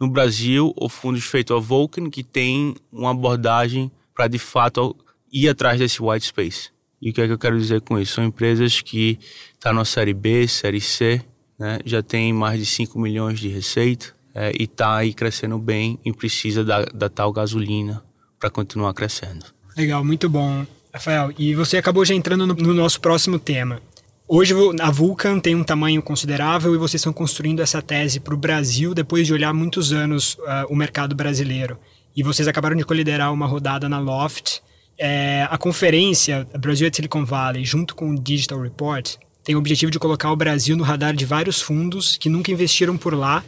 no 0.00 0.08
Brasil 0.08 0.72
ou 0.76 0.88
fundos 0.88 1.24
feitos 1.24 1.56
a 1.56 1.60
Vulcan 1.60 2.10
que 2.10 2.22
tem 2.22 2.74
uma 2.92 3.10
abordagem 3.10 3.90
para 4.14 4.28
de 4.28 4.38
fato 4.38 4.96
ir 5.32 5.48
atrás 5.48 5.78
desse 5.78 6.02
white 6.02 6.26
space. 6.26 6.70
E 7.00 7.10
o 7.10 7.12
que 7.12 7.20
é 7.20 7.26
que 7.26 7.32
eu 7.32 7.38
quero 7.38 7.58
dizer 7.58 7.82
com 7.82 7.98
isso? 7.98 8.14
São 8.14 8.24
empresas 8.24 8.80
que 8.80 9.18
estão 9.52 9.72
tá 9.72 9.72
na 9.72 9.84
série 9.84 10.14
B, 10.14 10.48
série 10.48 10.80
C, 10.80 11.22
né? 11.58 11.78
já 11.84 12.02
tem 12.02 12.32
mais 12.32 12.58
de 12.58 12.66
5 12.66 12.98
milhões 12.98 13.38
de 13.38 13.48
receita, 13.48 14.14
é, 14.34 14.52
e 14.58 14.64
está 14.64 14.96
aí 14.96 15.14
crescendo 15.14 15.58
bem 15.58 15.98
e 16.04 16.12
precisa 16.12 16.62
da, 16.62 16.84
da 16.84 17.08
tal 17.08 17.32
gasolina 17.32 18.02
para 18.38 18.50
continuar 18.50 18.92
crescendo. 18.92 19.46
Legal, 19.76 20.04
muito 20.04 20.28
bom, 20.28 20.66
Rafael. 20.92 21.32
E 21.38 21.54
você 21.54 21.76
acabou 21.78 22.04
já 22.04 22.14
entrando 22.14 22.46
no, 22.46 22.54
no 22.54 22.74
nosso 22.74 23.00
próximo 23.00 23.38
tema. 23.38 23.80
Hoje 24.28 24.52
a 24.80 24.90
Vulcan 24.90 25.38
tem 25.38 25.54
um 25.54 25.62
tamanho 25.62 26.02
considerável 26.02 26.74
e 26.74 26.78
vocês 26.78 27.00
estão 27.00 27.12
construindo 27.12 27.60
essa 27.60 27.80
tese 27.80 28.18
para 28.18 28.34
o 28.34 28.36
Brasil 28.36 28.92
depois 28.92 29.24
de 29.24 29.32
olhar 29.32 29.54
muitos 29.54 29.92
anos 29.92 30.34
uh, 30.34 30.66
o 30.68 30.74
mercado 30.74 31.14
brasileiro. 31.14 31.78
E 32.16 32.24
vocês 32.24 32.48
acabaram 32.48 32.74
de 32.74 32.84
liderar 32.90 33.32
uma 33.32 33.46
rodada 33.46 33.88
na 33.88 34.00
Loft. 34.00 34.62
É, 34.98 35.46
a 35.48 35.56
conferência 35.56 36.44
Brasil 36.58 36.88
at 36.88 36.96
Silicon 36.96 37.24
Valley, 37.24 37.64
junto 37.64 37.94
com 37.94 38.10
o 38.10 38.18
Digital 38.18 38.60
Report, 38.60 39.14
tem 39.44 39.54
o 39.54 39.58
objetivo 39.58 39.92
de 39.92 39.98
colocar 40.00 40.32
o 40.32 40.36
Brasil 40.36 40.76
no 40.76 40.82
radar 40.82 41.14
de 41.14 41.24
vários 41.24 41.62
fundos 41.62 42.16
que 42.16 42.28
nunca 42.28 42.50
investiram 42.50 42.96
por 42.96 43.14
lá 43.14 43.44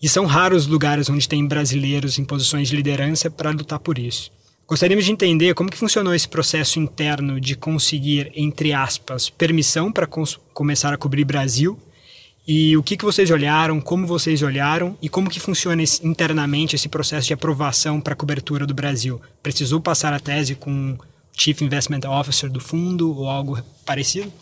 e 0.00 0.08
são 0.08 0.26
raros 0.26 0.64
os 0.64 0.68
lugares 0.68 1.10
onde 1.10 1.28
tem 1.28 1.44
brasileiros 1.44 2.20
em 2.20 2.24
posições 2.24 2.68
de 2.68 2.76
liderança 2.76 3.28
para 3.28 3.50
lutar 3.50 3.80
por 3.80 3.98
isso. 3.98 4.30
Gostaríamos 4.66 5.04
de 5.04 5.12
entender 5.12 5.54
como 5.54 5.70
que 5.70 5.76
funcionou 5.76 6.14
esse 6.14 6.26
processo 6.26 6.80
interno 6.80 7.38
de 7.38 7.54
conseguir, 7.54 8.32
entre 8.34 8.72
aspas, 8.72 9.28
permissão 9.28 9.92
para 9.92 10.08
começar 10.54 10.92
a 10.92 10.96
cobrir 10.96 11.24
Brasil 11.24 11.78
e 12.46 12.76
o 12.76 12.82
que, 12.82 12.96
que 12.96 13.04
vocês 13.04 13.30
olharam, 13.30 13.80
como 13.80 14.06
vocês 14.06 14.42
olharam 14.42 14.96
e 15.02 15.08
como 15.08 15.30
que 15.30 15.40
funciona 15.40 15.82
esse, 15.82 16.06
internamente 16.06 16.76
esse 16.76 16.88
processo 16.88 17.26
de 17.26 17.34
aprovação 17.34 18.00
para 18.00 18.14
cobertura 18.14 18.66
do 18.66 18.74
Brasil. 18.74 19.20
Precisou 19.42 19.80
passar 19.80 20.12
a 20.14 20.20
tese 20.20 20.54
com 20.54 20.92
o 20.92 20.98
Chief 21.32 21.60
Investment 21.60 22.08
Officer 22.08 22.50
do 22.50 22.60
fundo 22.60 23.14
ou 23.18 23.28
algo 23.28 23.58
parecido? 23.84 24.32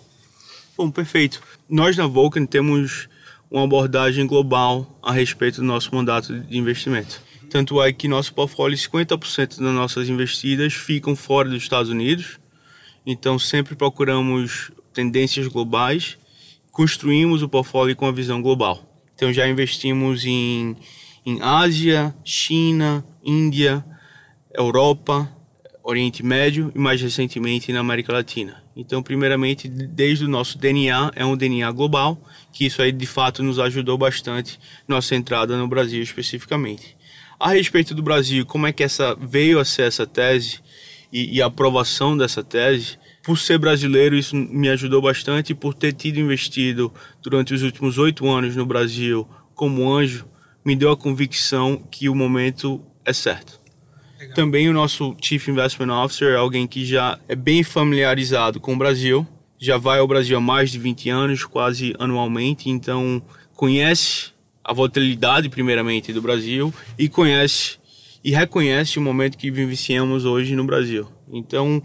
Bom, 0.77 0.91
perfeito. 0.91 1.43
Nós 1.69 1.97
na 1.97 2.07
Vulcan 2.07 2.47
temos 2.47 3.09
uma 3.51 3.65
abordagem 3.65 4.27
global 4.27 4.99
a 5.03 5.13
respeito 5.13 5.61
do 5.61 5.67
nosso 5.67 5.95
mandato 5.95 6.41
de 6.41 6.57
investimento. 6.57 7.21
Tanto 7.53 7.83
é 7.83 7.93
que 7.93 8.09
nosso 8.09 8.33
portfólio, 8.33 8.79
50% 8.79 9.61
das 9.61 9.75
nossas 9.75 10.09
investidas 10.09 10.73
ficam 10.73 11.15
fora 11.15 11.51
dos 11.51 11.63
Estados 11.63 11.91
Unidos. 11.91 12.41
Então, 13.05 13.39
sempre 13.39 13.77
procuramos 13.77 14.73
tendências 14.91 15.49
globais, 15.49 16.17
construímos 16.71 17.43
o 17.43 17.49
portfólio 17.51 17.95
com 17.95 18.07
a 18.07 18.11
visão 18.11 18.41
global. 18.41 18.83
Então, 19.15 19.31
já 19.31 19.47
investimos 19.47 20.25
em, 20.25 20.75
em 21.27 21.43
Ásia, 21.43 22.15
China, 22.25 23.05
Índia, 23.23 23.85
Europa, 24.55 25.31
Oriente 25.85 26.23
Médio 26.23 26.73
e 26.75 26.79
mais 26.79 27.03
recentemente 27.03 27.71
na 27.71 27.81
América 27.81 28.15
Latina. 28.15 28.65
Então, 28.75 29.03
primeiramente, 29.03 29.69
desde 29.69 30.25
o 30.25 30.29
nosso 30.29 30.57
DNA, 30.57 31.13
é 31.15 31.23
um 31.23 31.37
DNA 31.37 31.71
global, 31.73 32.19
que 32.51 32.65
isso 32.65 32.81
aí 32.81 32.93
de 32.93 33.07
fato 33.07 33.43
nos 33.43 33.59
ajudou 33.59 33.99
bastante 33.99 34.59
nossa 34.89 35.15
entrada 35.15 35.55
no 35.59 35.69
Brasil 35.69 36.03
especificamente. 36.03 36.97
A 37.43 37.55
respeito 37.55 37.93
do 37.93 38.05
Brasil, 38.05 38.47
como 38.47 38.69
é 38.69 38.73
que 38.73 38.85
essa 38.85 39.17
veio 39.17 39.59
a 39.59 39.65
ser 39.65 39.83
essa 39.83 40.07
tese 40.07 40.61
e, 41.13 41.39
e 41.39 41.43
a 41.43 41.47
aprovação 41.47 42.17
dessa 42.17 42.45
tese? 42.45 42.97
Por 43.21 43.37
ser 43.37 43.59
brasileiro, 43.59 44.15
isso 44.15 44.37
me 44.37 44.69
ajudou 44.69 45.03
bastante. 45.03 45.53
Por 45.53 45.75
ter 45.75 45.93
tido 45.93 46.21
investido 46.21 46.95
durante 47.21 47.53
os 47.53 47.65
últimos 47.65 47.99
oito 47.99 48.31
anos 48.31 48.55
no 48.55 48.65
Brasil 48.65 49.29
como 49.57 49.93
anjo, 49.93 50.25
me 50.65 50.77
deu 50.77 50.93
a 50.93 50.97
convicção 50.97 51.83
que 51.91 52.09
o 52.09 52.15
momento 52.15 52.81
é 53.05 53.13
certo. 53.13 53.61
Legal. 54.21 54.37
Também 54.37 54.69
o 54.69 54.73
nosso 54.73 55.17
Chief 55.21 55.49
Investment 55.49 55.93
Officer 55.93 56.35
é 56.35 56.37
alguém 56.37 56.69
que 56.69 56.87
já 56.87 57.19
é 57.29 57.35
bem 57.35 57.65
familiarizado 57.65 58.61
com 58.61 58.75
o 58.75 58.79
Brasil, 58.79 59.27
já 59.59 59.77
vai 59.77 59.99
ao 59.99 60.07
Brasil 60.07 60.37
há 60.37 60.41
mais 60.41 60.71
de 60.71 60.79
20 60.79 61.11
anos, 61.11 61.45
quase 61.45 61.93
anualmente, 61.99 62.71
então 62.71 63.21
conhece 63.53 64.32
a 64.65 64.73
volatilidade, 64.73 65.49
primeiramente, 65.49 66.13
do 66.13 66.23
Brasil 66.23 66.73
e 66.99 67.09
conhece 67.09 67.81
e 68.25 68.31
reconhece 68.31 68.99
o 68.99 69.03
momento 69.03 69.37
que 69.37 69.51
vivenciamos 69.51 70.25
hoje 70.25 70.55
no 70.55 70.65
Brasil. 70.65 71.09
Então, 71.33 71.83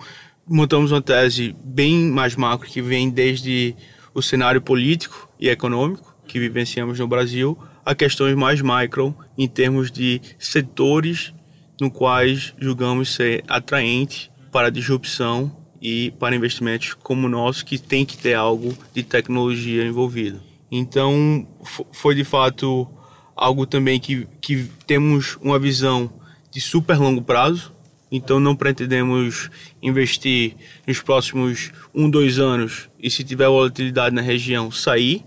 montamos 0.47 0.91
uma 0.91 1.01
tese 1.01 1.55
bem 1.63 2.05
mais 2.11 2.35
macro 2.35 2.69
que 2.69 2.81
vem 2.81 3.09
desde 3.09 3.75
o 4.13 4.21
cenário 4.21 4.61
político 4.61 5.29
e 5.39 5.49
econômico 5.49 6.15
que 6.27 6.39
vivenciamos 6.39 6.99
no 6.99 7.07
Brasil 7.07 7.57
a 7.85 7.95
questões 7.95 8.35
mais 8.35 8.61
micro 8.61 9.15
em 9.37 9.47
termos 9.47 9.89
de 9.91 10.21
setores 10.37 11.33
no 11.79 11.89
quais 11.89 12.53
julgamos 12.59 13.13
ser 13.13 13.43
atraente 13.47 14.31
para 14.51 14.69
disrupção 14.69 15.55
e 15.81 16.11
para 16.19 16.35
investimentos 16.35 16.93
como 16.95 17.27
o 17.27 17.29
nosso 17.29 17.65
que 17.65 17.77
tem 17.77 18.05
que 18.05 18.17
ter 18.17 18.33
algo 18.33 18.75
de 18.93 19.03
tecnologia 19.03 19.85
envolvido. 19.85 20.46
Então, 20.71 21.47
foi 21.91 22.13
de 22.15 22.23
fato 22.23 22.87
algo 23.35 23.65
também 23.65 23.99
que, 23.99 24.27
que 24.41 24.69
temos 24.85 25.37
uma 25.41 25.57
visão 25.57 26.11
de 26.51 26.59
super 26.59 26.97
longo 26.97 27.21
prazo. 27.21 27.71
Então, 28.11 28.39
não 28.39 28.55
pretendemos 28.55 29.49
investir 29.81 30.55
nos 30.85 31.01
próximos 31.01 31.71
um, 31.93 32.09
dois 32.09 32.39
anos 32.39 32.89
e, 32.99 33.09
se 33.09 33.23
tiver 33.23 33.47
volatilidade 33.47 34.15
na 34.15 34.21
região, 34.21 34.71
sair. 34.71 35.23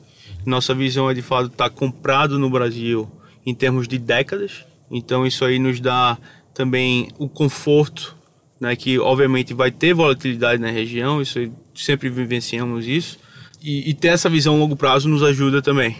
Nossa 0.47 0.75
visão 0.75 1.09
é 1.11 1.15
de 1.15 1.23
fato 1.23 1.47
estar 1.47 1.69
comprado 1.71 2.39
no 2.39 2.49
Brasil 2.49 3.11
em 3.45 3.55
termos 3.55 3.87
de 3.87 3.99
décadas. 3.99 4.65
Então, 4.91 5.27
isso 5.27 5.45
aí 5.45 5.59
nos 5.59 5.79
dá 5.79 6.19
também 6.55 7.09
o 7.19 7.29
conforto, 7.29 8.17
né, 8.59 8.75
que 8.77 8.99
obviamente 8.99 9.55
vai 9.55 9.71
ter 9.71 9.95
volatilidade 9.95 10.61
na 10.61 10.71
região, 10.71 11.23
isso 11.23 11.39
sempre 11.75 12.11
vivenciamos 12.11 12.87
isso 12.87 13.19
e, 13.63 13.91
e 13.91 13.95
ter 13.95 14.09
essa 14.09 14.29
visão 14.29 14.55
a 14.55 14.59
longo 14.59 14.77
prazo 14.77 15.09
nos 15.09 15.23
ajuda 15.23 15.61
também. 15.61 15.97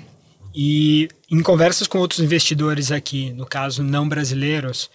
E 0.55 1.09
em 1.31 1.43
conversas 1.43 1.87
com 1.87 1.99
outros 1.99 2.21
investidores 2.21 2.91
aqui, 2.91 3.33
no 3.33 3.47
caso 3.47 3.83
não 3.83 4.09
brasileiros, 4.09 4.91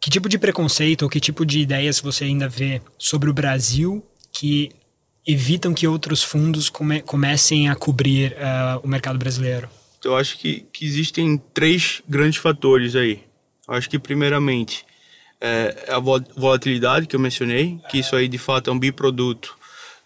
que 0.00 0.10
tipo 0.10 0.28
de 0.28 0.38
preconceito 0.38 1.02
ou 1.02 1.08
que 1.08 1.20
tipo 1.20 1.44
de 1.44 1.60
ideias 1.60 2.00
você 2.00 2.24
ainda 2.24 2.48
vê 2.48 2.80
sobre 2.98 3.30
o 3.30 3.32
Brasil 3.32 4.04
que 4.32 4.70
evitam 5.26 5.74
que 5.74 5.86
outros 5.86 6.22
fundos 6.22 6.68
come, 6.68 7.00
comecem 7.02 7.68
a 7.68 7.74
cobrir 7.74 8.32
uh, 8.32 8.80
o 8.82 8.88
mercado 8.88 9.18
brasileiro? 9.18 9.68
Eu 10.04 10.16
acho 10.16 10.38
que, 10.38 10.66
que 10.72 10.84
existem 10.84 11.40
três 11.54 12.02
grandes 12.08 12.40
fatores 12.40 12.96
aí. 12.96 13.22
Eu 13.68 13.74
acho 13.74 13.88
que, 13.88 13.98
primeiramente, 13.98 14.84
é 15.40 15.86
a 15.88 15.98
volatilidade 15.98 17.06
que 17.06 17.14
eu 17.14 17.20
mencionei, 17.20 17.78
que 17.88 17.98
isso 17.98 18.16
aí 18.16 18.26
de 18.26 18.38
fato 18.38 18.70
é 18.70 18.72
um 18.72 18.78
biproduto 18.78 19.56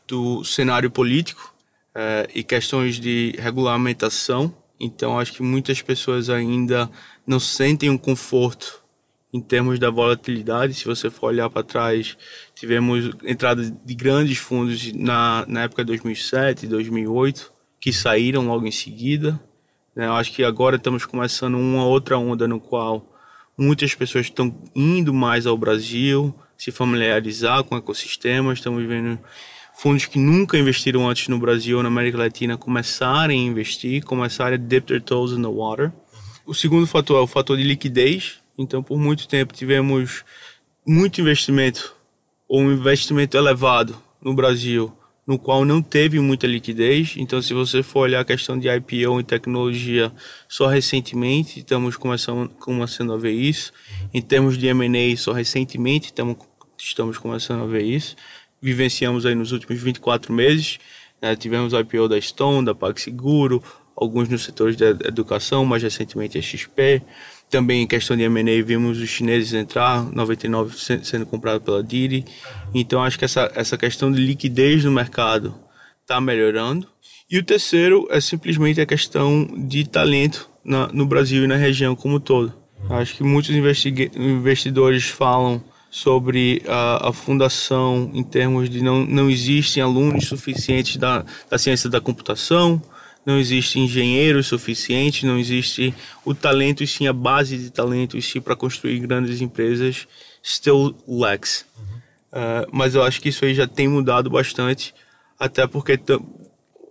do 0.07 0.45
cenário 0.45 0.91
político 0.91 1.56
uh, 1.97 2.31
e 2.35 2.45
questões 2.45 3.01
de 3.01 3.35
regulamentação. 3.39 4.55
Então, 4.79 5.19
acho 5.19 5.33
que 5.33 5.43
muitas 5.43 5.81
pessoas 5.81 6.29
ainda 6.29 6.91
não 7.27 7.41
sentem 7.41 7.89
um 7.89 7.97
conforto 7.97 8.85
em 9.33 9.41
termos 9.41 9.79
da 9.79 9.91
volatilidade. 9.91 10.75
Se 10.75 10.85
você 10.85 11.09
for 11.11 11.29
olhar 11.29 11.49
para 11.49 11.63
trás, 11.63 12.17
tivemos 12.55 13.11
entrada 13.25 13.63
de 13.63 13.95
grandes 13.95 14.39
fundos 14.39 14.93
na, 14.93 15.45
na 15.49 15.63
época 15.63 15.83
de 15.83 15.89
2007, 15.89 16.67
2008, 16.67 17.53
que 17.81 17.93
saíram 17.93 18.47
logo 18.47 18.67
em 18.67 18.71
seguida. 18.71 19.41
Né? 19.95 20.07
Eu 20.07 20.15
acho 20.15 20.33
que 20.33 20.45
agora 20.45 20.77
estamos 20.77 21.07
começando 21.07 21.57
uma 21.57 21.87
outra 21.87 22.19
onda 22.19 22.47
no 22.47 22.61
qual 22.61 23.13
muitas 23.57 23.95
pessoas 23.95 24.27
estão 24.27 24.55
indo 24.75 25.13
mais 25.15 25.47
ao 25.47 25.57
Brasil, 25.57 26.35
se 26.57 26.71
familiarizar 26.71 27.65
com 27.65 27.75
o 27.75 27.79
ecossistema. 27.79 28.53
Estamos 28.53 28.85
vendo 28.85 29.19
fundos 29.77 30.07
que 30.07 30.19
nunca 30.19 30.57
investiram 30.57 31.09
antes 31.09 31.29
no 31.29 31.39
Brasil 31.39 31.77
ou 31.77 31.83
na 31.83 31.91
América 31.91 32.17
Latina 32.17 32.57
começarem 32.57 33.39
a 33.39 33.51
investir, 33.51 34.03
começarem 34.03 34.55
a 34.55 34.57
dip 34.57 34.87
their 34.87 35.03
toes 35.03 35.33
in 35.33 35.43
the 35.43 35.49
water. 35.49 35.93
O 36.47 36.55
segundo 36.55 36.87
fator 36.87 37.19
é 37.19 37.21
o 37.21 37.27
fator 37.27 37.59
de 37.59 37.63
liquidez. 37.63 38.41
Então, 38.57 38.83
por 38.83 38.99
muito 38.99 39.29
tempo 39.29 39.53
tivemos 39.53 40.25
muito 40.87 41.21
investimento 41.21 41.95
ou 42.49 42.63
um 42.63 42.73
investimento 42.73 43.37
elevado 43.37 44.01
no 44.23 44.33
Brasil, 44.33 44.91
no 45.27 45.39
qual 45.39 45.63
não 45.63 45.83
teve 45.83 46.19
muita 46.21 46.47
liquidez. 46.47 47.15
Então, 47.19 47.43
se 47.43 47.53
você 47.53 47.83
for 47.83 48.01
olhar 48.01 48.21
a 48.21 48.25
questão 48.25 48.59
de 48.59 48.69
IPO 48.69 49.21
em 49.21 49.25
tecnologia, 49.25 50.11
só 50.49 50.69
recentemente 50.69 51.59
estamos 51.59 51.99
começando, 51.99 52.49
começando 52.61 53.13
a 53.13 53.19
ver 53.19 53.33
isso. 53.33 53.75
Em 54.15 54.23
termos 54.23 54.57
de 54.57 54.69
M&A, 54.69 55.15
só 55.19 55.33
recentemente 55.33 56.07
estamos, 56.07 56.39
estamos 56.79 57.19
começando 57.19 57.63
a 57.63 57.67
ver 57.67 57.83
isso 57.83 58.17
vivenciamos 58.67 59.25
aí 59.25 59.35
nos 59.35 59.53
últimos 59.53 59.81
24 59.81 60.33
meses. 60.33 60.81
Né? 61.23 61.37
Tivemos 61.37 61.73
o 61.73 61.79
IPO 61.79 62.09
da 62.09 62.21
Stone, 62.21 62.67
da 62.67 62.75
PagSeguro, 62.75 63.63
alguns 63.95 64.29
nos 64.29 64.43
setores 64.43 64.75
da 64.75 64.89
educação, 64.89 65.65
mais 65.65 65.85
recentemente 65.85 66.37
a 66.37 66.43
XP. 66.43 67.01
Também 67.49 67.83
em 67.83 67.87
questão 67.87 68.17
de 68.17 68.25
M&A 68.25 68.65
vimos 68.65 68.99
os 69.01 69.09
chineses 69.09 69.53
entrar, 69.53 70.05
99 70.13 70.77
sendo 71.05 71.25
comprado 71.25 71.61
pela 71.61 71.81
Didi. 71.81 72.25
Então 72.75 73.05
acho 73.05 73.17
que 73.17 73.25
essa, 73.25 73.51
essa 73.55 73.79
questão 73.79 74.11
de 74.11 74.21
liquidez 74.21 74.85
no 74.85 74.91
mercado 74.91 75.55
está 76.03 76.21
melhorando. 76.21 76.89
E 77.31 77.39
o 77.39 77.45
terceiro 77.45 78.09
é 78.11 78.21
simplesmente 78.21 78.81
a 78.81 78.87
questão 78.87 79.47
de 79.57 79.87
talento 79.87 80.51
na, 80.65 80.89
no 80.89 81.07
Brasil 81.07 81.45
e 81.45 81.47
na 81.47 81.57
região 81.57 81.95
como 81.95 82.17
um 82.17 82.21
todo. 82.21 82.53
Acho 82.91 83.15
que 83.15 83.23
muitos 83.23 83.55
investidores 83.55 85.05
falam 85.05 85.63
sobre 85.97 86.63
a, 86.69 87.09
a, 87.09 87.13
fundação 87.13 88.11
em 88.13 88.23
termos 88.23 88.69
de 88.69 88.83
não, 88.83 89.07
não 89.07 89.31
existem 89.31 89.83
alunos 89.83 90.27
suficientes 90.27 90.99
da, 90.99 91.25
da 91.49 91.57
ciência 91.57 91.89
da 91.89 92.03
computação, 92.03 92.83
não 93.25 93.39
existe 93.39 93.81
engenheiros 93.81 94.47
suficientes, 94.47 95.23
não 95.23 95.39
existe 95.39 95.95
o 96.23 96.35
talento 96.35 96.85
e 96.85 96.87
sim 96.87 97.07
a 97.07 97.15
base 97.15 97.57
de 97.57 97.71
talento 97.71 98.19
e 98.19 98.21
sim 98.21 98.43
para 98.43 98.55
construir 98.55 98.99
grandes 98.99 99.41
empresas 99.41 100.07
still 100.45 100.95
lacks. 101.09 101.65
Uhum. 101.79 101.85
Uh, 101.87 102.69
mas 102.71 102.95
eu 102.95 103.03
acho 103.03 103.19
que 103.19 103.31
isso 103.31 103.47
aí 103.47 103.55
já 103.55 103.67
tem 103.67 103.89
mudado 103.89 104.29
bastante, 104.29 104.95
até 105.41 105.67
porque 105.67 105.99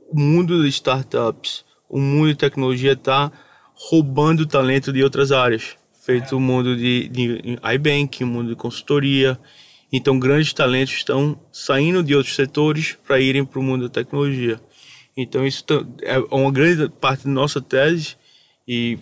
o 0.10 0.20
mundo 0.20 0.64
de 0.64 0.70
startups, 0.70 1.64
o 1.88 2.00
mundo 2.00 2.30
de 2.30 2.36
tecnologia 2.38 2.94
está 2.94 3.32
roubando 3.76 4.40
o 4.40 4.48
talento 4.48 4.92
de 4.92 5.04
outras 5.04 5.32
áreas. 5.32 5.78
Feito 6.06 6.36
é. 6.36 6.38
o 6.38 6.40
mundo 6.40 6.76
de, 6.76 7.08
de 7.10 7.58
iBank, 7.76 8.24
o 8.24 8.28
mundo 8.28 8.50
de 8.50 8.56
consultoria. 8.56 9.40
Então, 9.92 10.20
grandes 10.20 10.54
talentos 10.54 10.94
estão 10.94 11.40
saindo 11.52 12.04
de 12.04 12.16
outros 12.16 12.36
setores 12.36 12.98
para 13.06 13.20
irem 13.20 13.46
para 13.46 13.60
o 13.60 13.64
mundo 13.64 13.88
da 13.88 13.90
tecnologia. 13.90 14.60
Então, 15.16 15.46
isso 15.46 15.64
é 16.02 16.20
uma 16.32 16.52
grande 16.52 16.90
parte 16.90 17.24
da 17.24 17.32
nossa 17.32 17.62
tese. 17.62 18.16
E 18.68 19.00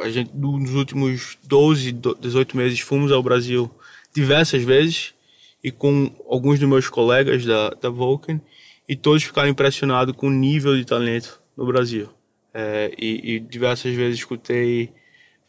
a 0.00 0.08
gente, 0.10 0.30
nos 0.34 0.74
últimos 0.74 1.38
12, 1.44 1.92
18 2.20 2.56
meses, 2.56 2.80
fomos 2.80 3.10
ao 3.10 3.22
Brasil 3.22 3.70
diversas 4.14 4.62
vezes 4.62 5.14
e 5.62 5.70
com 5.70 6.10
alguns 6.28 6.60
dos 6.60 6.68
meus 6.68 6.88
colegas 6.88 7.44
da, 7.44 7.70
da 7.70 7.88
Vulcan 7.88 8.40
e 8.88 8.94
todos 8.94 9.22
ficaram 9.22 9.48
impressionados 9.48 10.14
com 10.14 10.28
o 10.28 10.30
nível 10.30 10.76
de 10.76 10.84
talento 10.84 11.40
no 11.56 11.66
Brasil. 11.66 12.08
É, 12.52 12.92
e, 12.96 13.34
e, 13.34 13.40
diversas 13.40 13.94
vezes 13.94 14.20
escutei 14.20 14.92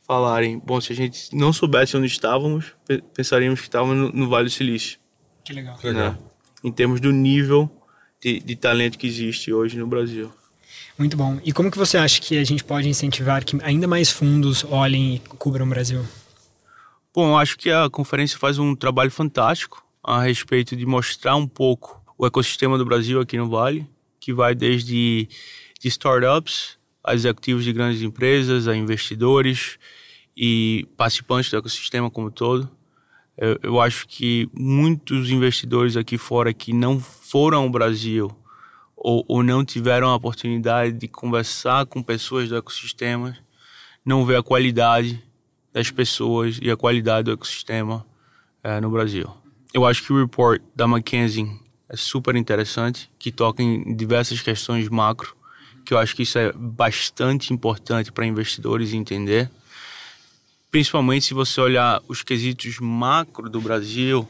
falarem, 0.06 0.60
bom, 0.60 0.80
se 0.80 0.94
a 0.94 0.96
gente 0.96 1.36
não 1.36 1.52
soubesse 1.52 1.98
onde 1.98 2.08
estávamos, 2.08 2.74
pensaríamos 3.14 3.60
que 3.60 3.66
estávamos 3.66 4.14
no, 4.14 4.30
Vale 4.30 4.46
do 4.46 4.52
Silício. 4.52 5.00
Que 5.44 5.54
legal. 5.54 5.78
Que 5.78 5.88
legal. 5.88 6.12
Né? 6.12 6.18
Em 6.64 6.72
termos 6.72 7.00
do 7.00 7.12
nível 7.12 7.70
de, 8.22 8.40
de 8.40 8.56
talento 8.56 8.98
que 8.98 9.08
existe 9.08 9.52
hoje 9.52 9.78
no 9.78 9.88
Brasil. 9.88 10.32
Muito 10.98 11.18
bom. 11.18 11.40
E 11.44 11.52
como 11.52 11.70
que 11.70 11.78
você 11.78 11.98
acha 11.98 12.22
que 12.22 12.38
a 12.38 12.44
gente 12.44 12.64
pode 12.64 12.88
incentivar 12.88 13.44
que 13.44 13.58
ainda 13.64 13.88
mais 13.88 14.10
fundos 14.10 14.64
olhem 14.64 15.16
e 15.16 15.20
cubram 15.20 15.66
o 15.66 15.70
Brasil? 15.70 16.06
Bom, 17.14 17.30
eu 17.30 17.38
acho 17.38 17.58
que 17.58 17.70
a 17.70 17.90
conferência 17.90 18.38
faz 18.38 18.58
um 18.58 18.76
trabalho 18.76 19.12
fantástico 19.12 19.86
a 20.04 20.22
respeito 20.22 20.76
de 20.76 20.86
mostrar 20.86 21.36
um 21.36 21.48
pouco 21.48 22.02
o 22.18 22.26
ecossistema 22.26 22.78
do 22.78 22.86
Brasil 22.86 23.20
aqui 23.20 23.38
no 23.38 23.50
Vale, 23.50 23.88
que 24.20 24.34
vai 24.34 24.56
desde 24.56 25.28
de 25.80 25.88
startups 25.88 26.78
a 27.06 27.14
executivos 27.14 27.64
de 27.64 27.72
grandes 27.72 28.02
empresas, 28.02 28.68
a 28.68 28.76
investidores 28.76 29.78
e 30.36 30.88
participantes 30.98 31.52
do 31.52 31.58
ecossistema 31.58 32.10
como 32.10 32.32
todo. 32.32 32.70
Eu, 33.38 33.60
eu 33.62 33.82
acho 33.82 34.08
que 34.08 34.50
muitos 34.54 35.30
investidores 35.30 35.96
aqui 35.96 36.18
fora 36.18 36.54
que 36.54 36.74
não 36.74 37.00
foram 37.00 37.64
ao 37.64 37.70
Brasil 37.70 38.36
ou, 38.96 39.24
ou 39.28 39.44
não 39.44 39.64
tiveram 39.64 40.08
a 40.10 40.16
oportunidade 40.16 40.94
de 40.94 41.08
conversar 41.08 41.86
com 41.86 42.02
pessoas 42.02 42.50
do 42.50 42.58
ecossistema 42.58 43.38
não 44.04 44.26
vê 44.26 44.36
a 44.36 44.44
qualidade 44.44 45.22
das 45.72 45.92
pessoas 45.92 46.58
e 46.62 46.72
a 46.72 46.78
qualidade 46.78 47.26
do 47.26 47.32
ecossistema 47.32 48.06
é, 48.64 48.80
no 48.80 48.90
Brasil. 48.90 49.30
Eu 49.74 49.86
acho 49.86 50.04
que 50.04 50.14
o 50.14 50.20
report 50.20 50.62
da 50.74 50.86
McKinsey 50.86 51.48
é 51.90 51.98
super 51.98 52.36
interessante, 52.36 53.12
que 53.20 53.32
toca 53.32 53.62
em 53.62 53.96
diversas 53.96 54.42
questões 54.42 54.88
macro, 54.90 55.36
que 55.86 55.94
eu 55.94 55.98
acho 55.98 56.16
que 56.16 56.24
isso 56.24 56.38
é 56.38 56.52
bastante 56.52 57.54
importante 57.54 58.12
para 58.12 58.26
investidores 58.26 58.92
entender. 58.92 59.50
Principalmente 60.72 61.26
se 61.26 61.34
você 61.34 61.62
olhar 61.62 62.02
os 62.08 62.24
quesitos 62.24 62.80
macro 62.80 63.50
do 63.50 63.62
Brasil 63.62 64.28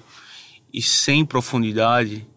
e 0.72 0.82
sem 0.82 1.26
profundidade, 1.26 2.28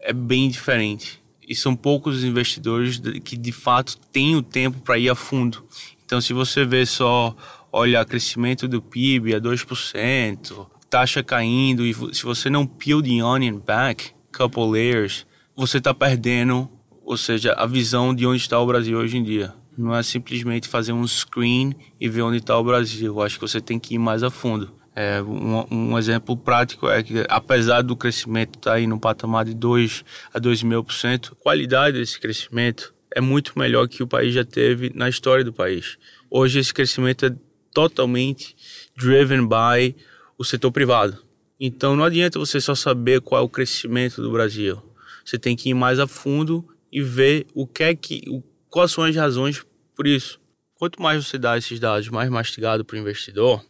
é 0.00 0.12
bem 0.12 0.48
diferente. 0.48 1.22
E 1.46 1.54
são 1.54 1.76
poucos 1.76 2.16
os 2.16 2.24
investidores 2.24 3.00
que 3.22 3.36
de 3.36 3.52
fato 3.52 3.98
têm 4.10 4.34
o 4.34 4.42
tempo 4.42 4.80
para 4.80 4.98
ir 4.98 5.10
a 5.10 5.14
fundo. 5.14 5.62
Então, 6.04 6.20
se 6.20 6.32
você 6.32 6.64
vê 6.64 6.86
só, 6.86 7.36
olha, 7.70 8.04
crescimento 8.04 8.66
do 8.66 8.80
PIB 8.80 9.34
a 9.34 9.40
2%, 9.40 10.66
taxa 10.88 11.22
caindo, 11.22 11.84
e 11.84 11.94
se 12.14 12.22
você 12.22 12.48
não 12.48 12.66
peel 12.66 13.02
the 13.02 13.22
onion 13.22 13.58
back, 13.58 14.12
couple 14.32 14.70
layers, 14.70 15.26
você 15.54 15.78
está 15.78 15.92
perdendo, 15.92 16.70
ou 17.04 17.16
seja, 17.16 17.52
a 17.52 17.66
visão 17.66 18.14
de 18.14 18.26
onde 18.26 18.38
está 18.38 18.58
o 18.58 18.66
Brasil 18.66 18.98
hoje 18.98 19.16
em 19.16 19.22
dia. 19.22 19.52
Não 19.76 19.94
é 19.94 20.02
simplesmente 20.02 20.68
fazer 20.68 20.92
um 20.92 21.06
screen 21.06 21.74
e 22.00 22.08
ver 22.08 22.22
onde 22.22 22.38
está 22.38 22.58
o 22.58 22.64
Brasil. 22.64 23.14
Eu 23.14 23.22
acho 23.22 23.36
que 23.38 23.46
você 23.46 23.60
tem 23.60 23.78
que 23.78 23.94
ir 23.94 23.98
mais 23.98 24.22
a 24.22 24.30
fundo. 24.30 24.72
É, 24.96 25.20
um, 25.20 25.66
um, 25.70 25.98
exemplo 25.98 26.36
prático 26.36 26.88
é 26.88 27.02
que, 27.02 27.24
apesar 27.28 27.82
do 27.82 27.96
crescimento 27.96 28.56
estar 28.56 28.70
tá 28.70 28.76
aí 28.76 28.86
no 28.86 29.00
patamar 29.00 29.44
de 29.44 29.52
2 29.52 30.04
a 30.32 30.40
2,5%, 30.40 31.32
a 31.32 31.34
qualidade 31.34 31.98
desse 31.98 32.20
crescimento 32.20 32.94
é 33.12 33.20
muito 33.20 33.58
melhor 33.58 33.88
que 33.88 34.02
o 34.02 34.06
país 34.06 34.32
já 34.32 34.44
teve 34.44 34.92
na 34.94 35.08
história 35.08 35.44
do 35.44 35.52
país. 35.52 35.98
Hoje, 36.30 36.60
esse 36.60 36.72
crescimento 36.72 37.26
é 37.26 37.34
totalmente 37.72 38.54
driven 38.96 39.48
by 39.48 39.96
o 40.38 40.44
setor 40.44 40.70
privado. 40.70 41.18
Então 41.58 41.96
não 41.96 42.04
adianta 42.04 42.38
você 42.38 42.60
só 42.60 42.74
saber 42.74 43.20
qual 43.20 43.42
é 43.42 43.44
o 43.44 43.48
crescimento 43.48 44.22
do 44.22 44.30
Brasil. 44.30 44.80
Você 45.24 45.38
tem 45.38 45.56
que 45.56 45.70
ir 45.70 45.74
mais 45.74 45.98
a 45.98 46.06
fundo 46.06 46.64
e 46.94 47.02
ver 47.02 47.48
o 47.52 47.66
que 47.66 47.82
é 47.82 47.92
que, 47.92 48.22
o, 48.28 48.40
quais 48.70 48.92
são 48.92 49.02
as 49.02 49.16
razões 49.16 49.66
por 49.96 50.06
isso. 50.06 50.40
Quanto 50.78 51.02
mais 51.02 51.26
você 51.26 51.36
dá 51.36 51.58
esses 51.58 51.80
dados 51.80 52.08
mais 52.08 52.30
mastigado 52.30 52.84
para 52.84 52.94
o 52.94 52.98
investidor, 53.00 53.66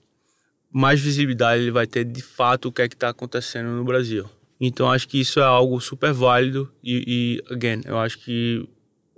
mais 0.71 1.01
visibilidade 1.01 1.63
ele 1.63 1.71
vai 1.71 1.87
ter 1.87 2.05
de 2.05 2.21
fato 2.21 2.69
o 2.69 2.73
que 2.73 2.83
é 2.83 2.89
que 2.89 2.95
está 2.95 3.09
acontecendo 3.09 3.71
no 3.71 3.83
Brasil. 3.83 4.29
Então 4.61 4.91
acho 4.91 5.09
que 5.09 5.19
isso 5.19 5.41
é 5.41 5.43
algo 5.43 5.81
super 5.81 6.13
válido 6.13 6.71
e, 6.83 7.41
e, 7.49 7.53
again, 7.53 7.81
eu 7.87 7.99
acho 7.99 8.19
que 8.19 8.69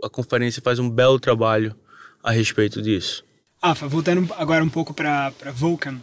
a 0.03 0.09
conferência 0.09 0.63
faz 0.63 0.79
um 0.79 0.89
belo 0.89 1.19
trabalho 1.19 1.75
a 2.23 2.31
respeito 2.31 2.81
disso. 2.81 3.25
Afa, 3.61 3.89
voltando 3.89 4.33
agora 4.35 4.63
um 4.63 4.69
pouco 4.69 4.95
para 4.95 5.33
Vulcan, 5.53 5.99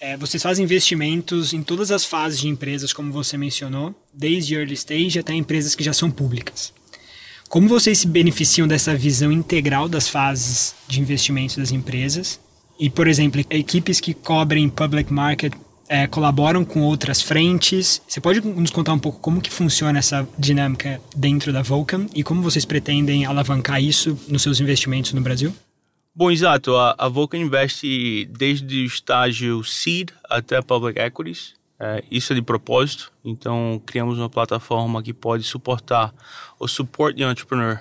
é, 0.00 0.16
vocês 0.16 0.42
fazem 0.42 0.64
investimentos 0.64 1.52
em 1.52 1.62
todas 1.62 1.90
as 1.90 2.06
fases 2.06 2.40
de 2.40 2.48
empresas, 2.48 2.92
como 2.92 3.12
você 3.12 3.36
mencionou, 3.36 3.94
desde 4.12 4.54
early 4.54 4.74
stage 4.74 5.18
até 5.18 5.34
empresas 5.34 5.74
que 5.74 5.84
já 5.84 5.92
são 5.92 6.10
públicas. 6.10 6.72
Como 7.48 7.68
vocês 7.68 7.98
se 7.98 8.06
beneficiam 8.06 8.66
dessa 8.66 8.96
visão 8.96 9.30
integral 9.30 9.88
das 9.88 10.08
fases 10.08 10.74
de 10.88 11.00
investimento 11.00 11.58
das 11.58 11.70
empresas? 11.70 12.40
E, 12.78 12.90
por 12.90 13.06
exemplo, 13.06 13.40
equipes 13.50 14.00
que 14.00 14.12
cobrem 14.12 14.68
public 14.68 15.12
market 15.12 15.54
é, 15.88 16.06
colaboram 16.06 16.64
com 16.64 16.82
outras 16.82 17.22
frentes. 17.22 18.02
Você 18.08 18.20
pode 18.20 18.40
nos 18.40 18.70
contar 18.70 18.92
um 18.92 18.98
pouco 18.98 19.20
como 19.20 19.40
que 19.40 19.50
funciona 19.50 19.98
essa 19.98 20.26
dinâmica 20.38 21.00
dentro 21.14 21.52
da 21.52 21.62
Vulcan 21.62 22.06
e 22.14 22.22
como 22.22 22.42
vocês 22.42 22.64
pretendem 22.64 23.24
alavancar 23.24 23.82
isso 23.82 24.18
nos 24.28 24.42
seus 24.42 24.60
investimentos 24.60 25.12
no 25.12 25.20
Brasil? 25.20 25.54
Bom, 26.14 26.30
exato. 26.30 26.76
A, 26.76 26.94
a 26.96 27.08
Vulcan 27.08 27.38
investe 27.38 28.28
desde 28.36 28.82
o 28.82 28.86
estágio 28.86 29.64
seed 29.64 30.10
até 30.28 30.62
public 30.62 30.98
equities. 30.98 31.54
É, 31.78 32.04
isso 32.10 32.32
é 32.32 32.36
de 32.36 32.42
propósito. 32.42 33.12
Então, 33.24 33.80
criamos 33.84 34.18
uma 34.18 34.30
plataforma 34.30 35.02
que 35.02 35.12
pode 35.12 35.44
suportar 35.44 36.14
o 36.58 36.68
support 36.68 37.16
de 37.16 37.22
entrepreneur 37.22 37.80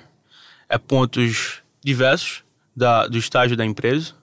a 0.69 0.79
pontos 0.79 1.61
diversos 1.83 2.43
da, 2.75 3.07
do 3.07 3.17
estágio 3.17 3.55
da 3.55 3.65
empresa. 3.65 4.15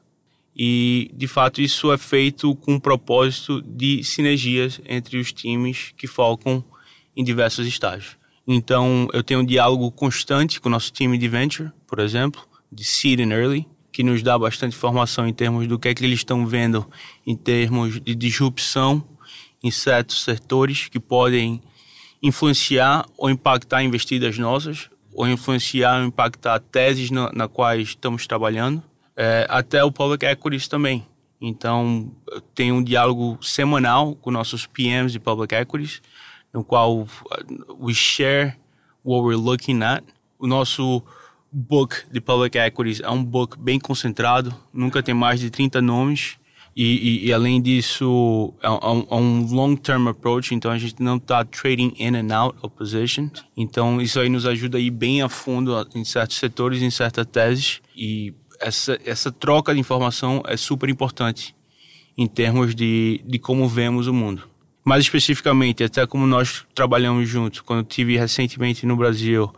E, 0.57 1.11
de 1.15 1.29
fato, 1.29 1.61
isso 1.61 1.93
é 1.93 1.99
feito 1.99 2.55
com 2.57 2.75
o 2.75 2.81
propósito 2.81 3.63
de 3.63 4.03
sinergias 4.03 4.81
entre 4.85 5.19
os 5.19 5.33
times 5.33 5.93
que 5.97 6.07
focam 6.07 6.65
em 7.17 7.23
diversos 7.23 7.67
estágios. 7.67 8.17
Então, 8.47 9.09
eu 9.13 9.23
tenho 9.23 9.41
um 9.41 9.45
diálogo 9.45 9.91
constante 9.93 10.61
com 10.61 10.69
o 10.69 10.73
nosso 10.73 10.93
time 10.93 11.17
de 11.17 11.29
venture, 11.29 11.71
por 11.87 12.01
exemplo, 12.01 12.43
de 12.71 12.85
seed 12.85 13.21
and 13.21 13.33
early, 13.33 13.67
que 13.93 14.03
nos 14.03 14.23
dá 14.23 14.37
bastante 14.39 14.77
informação 14.77 15.27
em 15.27 15.33
termos 15.33 15.67
do 15.67 15.79
que 15.79 15.89
é 15.89 15.95
que 15.95 16.05
eles 16.05 16.21
estão 16.21 16.47
vendo 16.47 16.87
em 17.27 17.37
termos 17.37 18.01
de 18.01 18.15
disrupção 18.15 19.05
em 19.63 19.71
certos 19.71 20.23
setores 20.23 20.89
que 20.89 20.99
podem 20.99 21.63
influenciar 22.23 23.07
ou 23.17 23.31
impactar 23.31 23.83
investidas 23.83 24.39
nossas, 24.39 24.91
ou 25.13 25.29
influenciar 25.29 26.01
ou 26.01 26.07
impactar 26.07 26.61
teses 26.61 27.11
na, 27.11 27.31
na 27.33 27.49
quais 27.49 27.89
estamos 27.89 28.27
trabalhando, 28.27 28.83
é, 29.17 29.47
até 29.49 29.83
o 29.85 29.93
public 29.93 30.25
equities 30.25 30.69
também. 30.69 31.07
Então, 31.41 32.13
tem 32.55 32.71
um 32.71 32.83
diálogo 32.83 33.39
semanal 33.43 34.15
com 34.15 34.31
nossos 34.31 34.67
PMs 34.67 35.13
de 35.13 35.19
public 35.19 35.55
equities, 35.55 36.03
no 36.53 36.63
qual 36.63 37.01
uh, 37.01 37.07
we 37.79 37.95
share 37.95 38.57
what 39.03 39.25
we're 39.25 39.41
looking 39.41 39.83
at. 39.83 40.05
O 40.39 40.47
nosso 40.47 41.03
book 41.51 42.05
de 42.11 42.21
public 42.21 42.59
equities 42.59 43.01
é 43.01 43.11
um 43.11 43.25
book 43.25 43.59
bem 43.59 43.79
concentrado, 43.79 44.55
nunca 44.73 45.03
tem 45.03 45.15
mais 45.15 45.41
de 45.41 45.51
30 45.51 45.81
nomes. 45.81 46.39
E, 46.83 47.25
e, 47.25 47.27
e 47.27 47.33
além 47.35 47.61
disso, 47.61 48.55
é 48.63 48.71
um, 48.71 49.07
é 49.11 49.15
um 49.15 49.47
long-term 49.55 50.09
approach, 50.09 50.55
então 50.55 50.71
a 50.71 50.79
gente 50.79 51.03
não 51.03 51.19
está 51.19 51.45
trading 51.45 51.93
in 51.99 52.17
and 52.17 52.35
out 52.35 52.57
of 52.63 52.75
positions. 52.75 53.45
Então 53.55 54.01
isso 54.01 54.19
aí 54.19 54.31
nos 54.31 54.47
ajuda 54.47 54.79
a 54.79 54.81
ir 54.81 54.89
bem 54.89 55.21
a 55.21 55.29
fundo 55.29 55.87
em 55.95 56.03
certos 56.07 56.39
setores, 56.39 56.81
em 56.81 56.91
certas 56.91 57.27
teses. 57.27 57.83
E 57.95 58.33
essa, 58.59 58.99
essa 59.05 59.31
troca 59.31 59.75
de 59.75 59.79
informação 59.79 60.43
é 60.47 60.57
super 60.57 60.89
importante 60.89 61.55
em 62.17 62.27
termos 62.27 62.75
de, 62.75 63.21
de 63.27 63.39
como 63.39 63.69
vemos 63.69 64.07
o 64.07 64.15
mundo. 64.15 64.45
Mais 64.83 65.05
especificamente, 65.05 65.85
até 65.85 66.07
como 66.07 66.27
nós 66.27 66.65
trabalhamos 66.75 67.29
juntos, 67.29 67.61
quando 67.61 67.81
eu 67.81 67.85
tive 67.85 68.17
recentemente 68.17 68.87
no 68.87 68.97
Brasil 68.97 69.53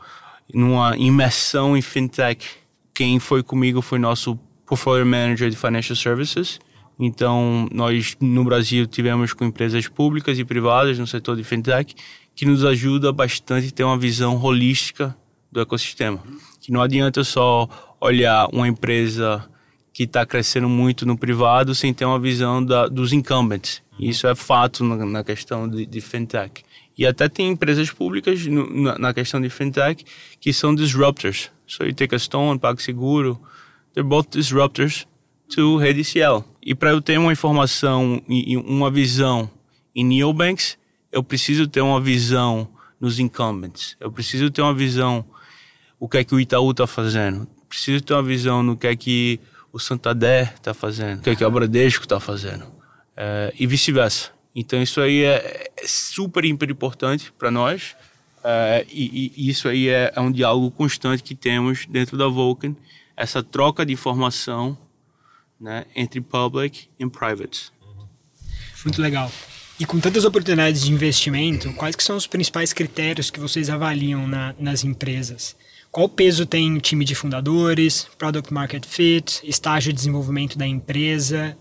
numa 0.52 0.96
imersão 0.96 1.76
em 1.76 1.82
fintech. 1.82 2.48
Quem 2.92 3.20
foi 3.20 3.44
comigo 3.44 3.80
foi 3.80 4.00
nosso 4.00 4.36
portfolio 4.66 5.06
manager 5.06 5.48
de 5.48 5.56
financial 5.56 5.94
services, 5.94 6.58
Então, 6.98 7.68
nós 7.72 8.16
no 8.20 8.44
Brasil 8.44 8.86
tivemos 8.86 9.32
com 9.32 9.44
empresas 9.44 9.88
públicas 9.88 10.38
e 10.38 10.44
privadas 10.44 10.98
no 10.98 11.06
setor 11.06 11.36
de 11.36 11.44
fintech, 11.44 11.94
que 12.34 12.46
nos 12.46 12.64
ajuda 12.64 13.12
bastante 13.12 13.68
a 13.68 13.70
ter 13.70 13.84
uma 13.84 13.98
visão 13.98 14.40
holística 14.42 15.16
do 15.50 15.60
ecossistema. 15.60 16.22
Que 16.60 16.72
não 16.72 16.80
adianta 16.80 17.24
só 17.24 17.68
olhar 18.00 18.48
uma 18.52 18.66
empresa 18.68 19.44
que 19.92 20.04
está 20.04 20.24
crescendo 20.24 20.68
muito 20.68 21.04
no 21.04 21.18
privado 21.18 21.74
sem 21.74 21.92
ter 21.92 22.04
uma 22.04 22.18
visão 22.18 22.64
da, 22.64 22.88
dos 22.88 23.12
incumbents. 23.12 23.82
Isso 23.98 24.26
é 24.26 24.34
fato 24.34 24.82
na, 24.82 25.04
na 25.04 25.22
questão 25.22 25.68
de, 25.68 25.84
de, 25.84 26.00
fintech. 26.00 26.64
E 26.96 27.06
até 27.06 27.28
tem 27.28 27.50
empresas 27.50 27.90
públicas 27.90 28.46
no, 28.46 28.68
na, 28.82 28.98
na, 28.98 29.14
questão 29.14 29.40
de 29.40 29.50
fintech 29.50 30.04
que 30.40 30.52
são 30.52 30.74
disruptors. 30.74 31.50
So 31.66 31.84
you 31.84 31.94
take 31.94 32.14
a 32.14 32.18
Stone, 32.18 32.58
PagSeguro, 32.58 33.38
they're 33.94 34.08
both 34.08 34.30
disruptors 34.30 35.06
to 35.54 35.76
rede 35.76 36.04
Cielo. 36.04 36.44
E 36.62 36.74
para 36.74 36.90
eu 36.90 37.00
ter 37.00 37.18
uma 37.18 37.32
informação 37.32 38.22
e 38.28 38.56
uma 38.56 38.90
visão 38.90 39.50
em 39.94 40.04
neobanks, 40.04 40.78
eu 41.10 41.22
preciso 41.22 41.66
ter 41.66 41.80
uma 41.80 42.00
visão 42.00 42.68
nos 43.00 43.18
incumbents. 43.18 43.96
Eu 44.00 44.10
preciso 44.10 44.50
ter 44.50 44.62
uma 44.62 44.74
visão 44.74 45.24
o 45.98 46.08
que 46.08 46.18
é 46.18 46.24
que 46.24 46.34
o 46.34 46.40
Itaú 46.40 46.70
está 46.70 46.86
fazendo. 46.86 47.46
Preciso 47.68 48.02
ter 48.02 48.14
uma 48.14 48.22
visão 48.22 48.62
no 48.62 48.76
que 48.76 48.86
é 48.86 48.96
que 48.96 49.38
o 49.72 49.78
Santander 49.78 50.52
está 50.54 50.74
fazendo, 50.74 51.20
o 51.20 51.22
que 51.22 51.30
é 51.30 51.36
que 51.36 51.44
o 51.44 51.50
Bradesco 51.50 52.04
está 52.04 52.18
fazendo. 52.18 52.64
É, 53.16 53.52
e 53.58 53.66
vice-versa. 53.66 54.30
Então 54.54 54.82
isso 54.82 55.00
aí 55.00 55.22
é, 55.22 55.70
é 55.76 55.86
super, 55.86 56.44
importante 56.44 57.32
para 57.38 57.50
nós. 57.50 57.96
É, 58.44 58.84
e, 58.90 59.32
e, 59.36 59.48
isso 59.48 59.68
aí 59.68 59.88
é, 59.88 60.12
é, 60.14 60.20
um 60.20 60.30
diálogo 60.30 60.70
constante 60.70 61.22
que 61.22 61.34
temos 61.34 61.86
dentro 61.86 62.16
da 62.16 62.26
Vulcan, 62.26 62.74
essa 63.16 63.42
troca 63.42 63.86
de 63.86 63.92
informação 63.92 64.76
né, 65.62 65.86
entre 65.94 66.20
public 66.20 66.88
e 66.98 67.08
private. 67.08 67.72
Muito 68.84 69.00
legal. 69.00 69.30
E 69.78 69.86
com 69.86 69.98
tantas 70.00 70.24
oportunidades 70.24 70.82
de 70.82 70.92
investimento, 70.92 71.72
quais 71.74 71.96
que 71.96 72.02
são 72.02 72.16
os 72.16 72.26
principais 72.26 72.72
critérios 72.72 73.30
que 73.30 73.40
vocês 73.40 73.70
avaliam 73.70 74.26
na, 74.26 74.54
nas 74.58 74.84
empresas? 74.84 75.56
Qual 75.90 76.08
peso 76.08 76.46
tem 76.46 76.76
o 76.76 76.80
time 76.80 77.04
de 77.04 77.14
fundadores, 77.14 78.08
product 78.18 78.52
market 78.52 78.84
fit, 78.84 79.40
estágio 79.44 79.92
de 79.92 79.96
desenvolvimento 79.96 80.58
da 80.58 80.66
empresa, 80.66 81.56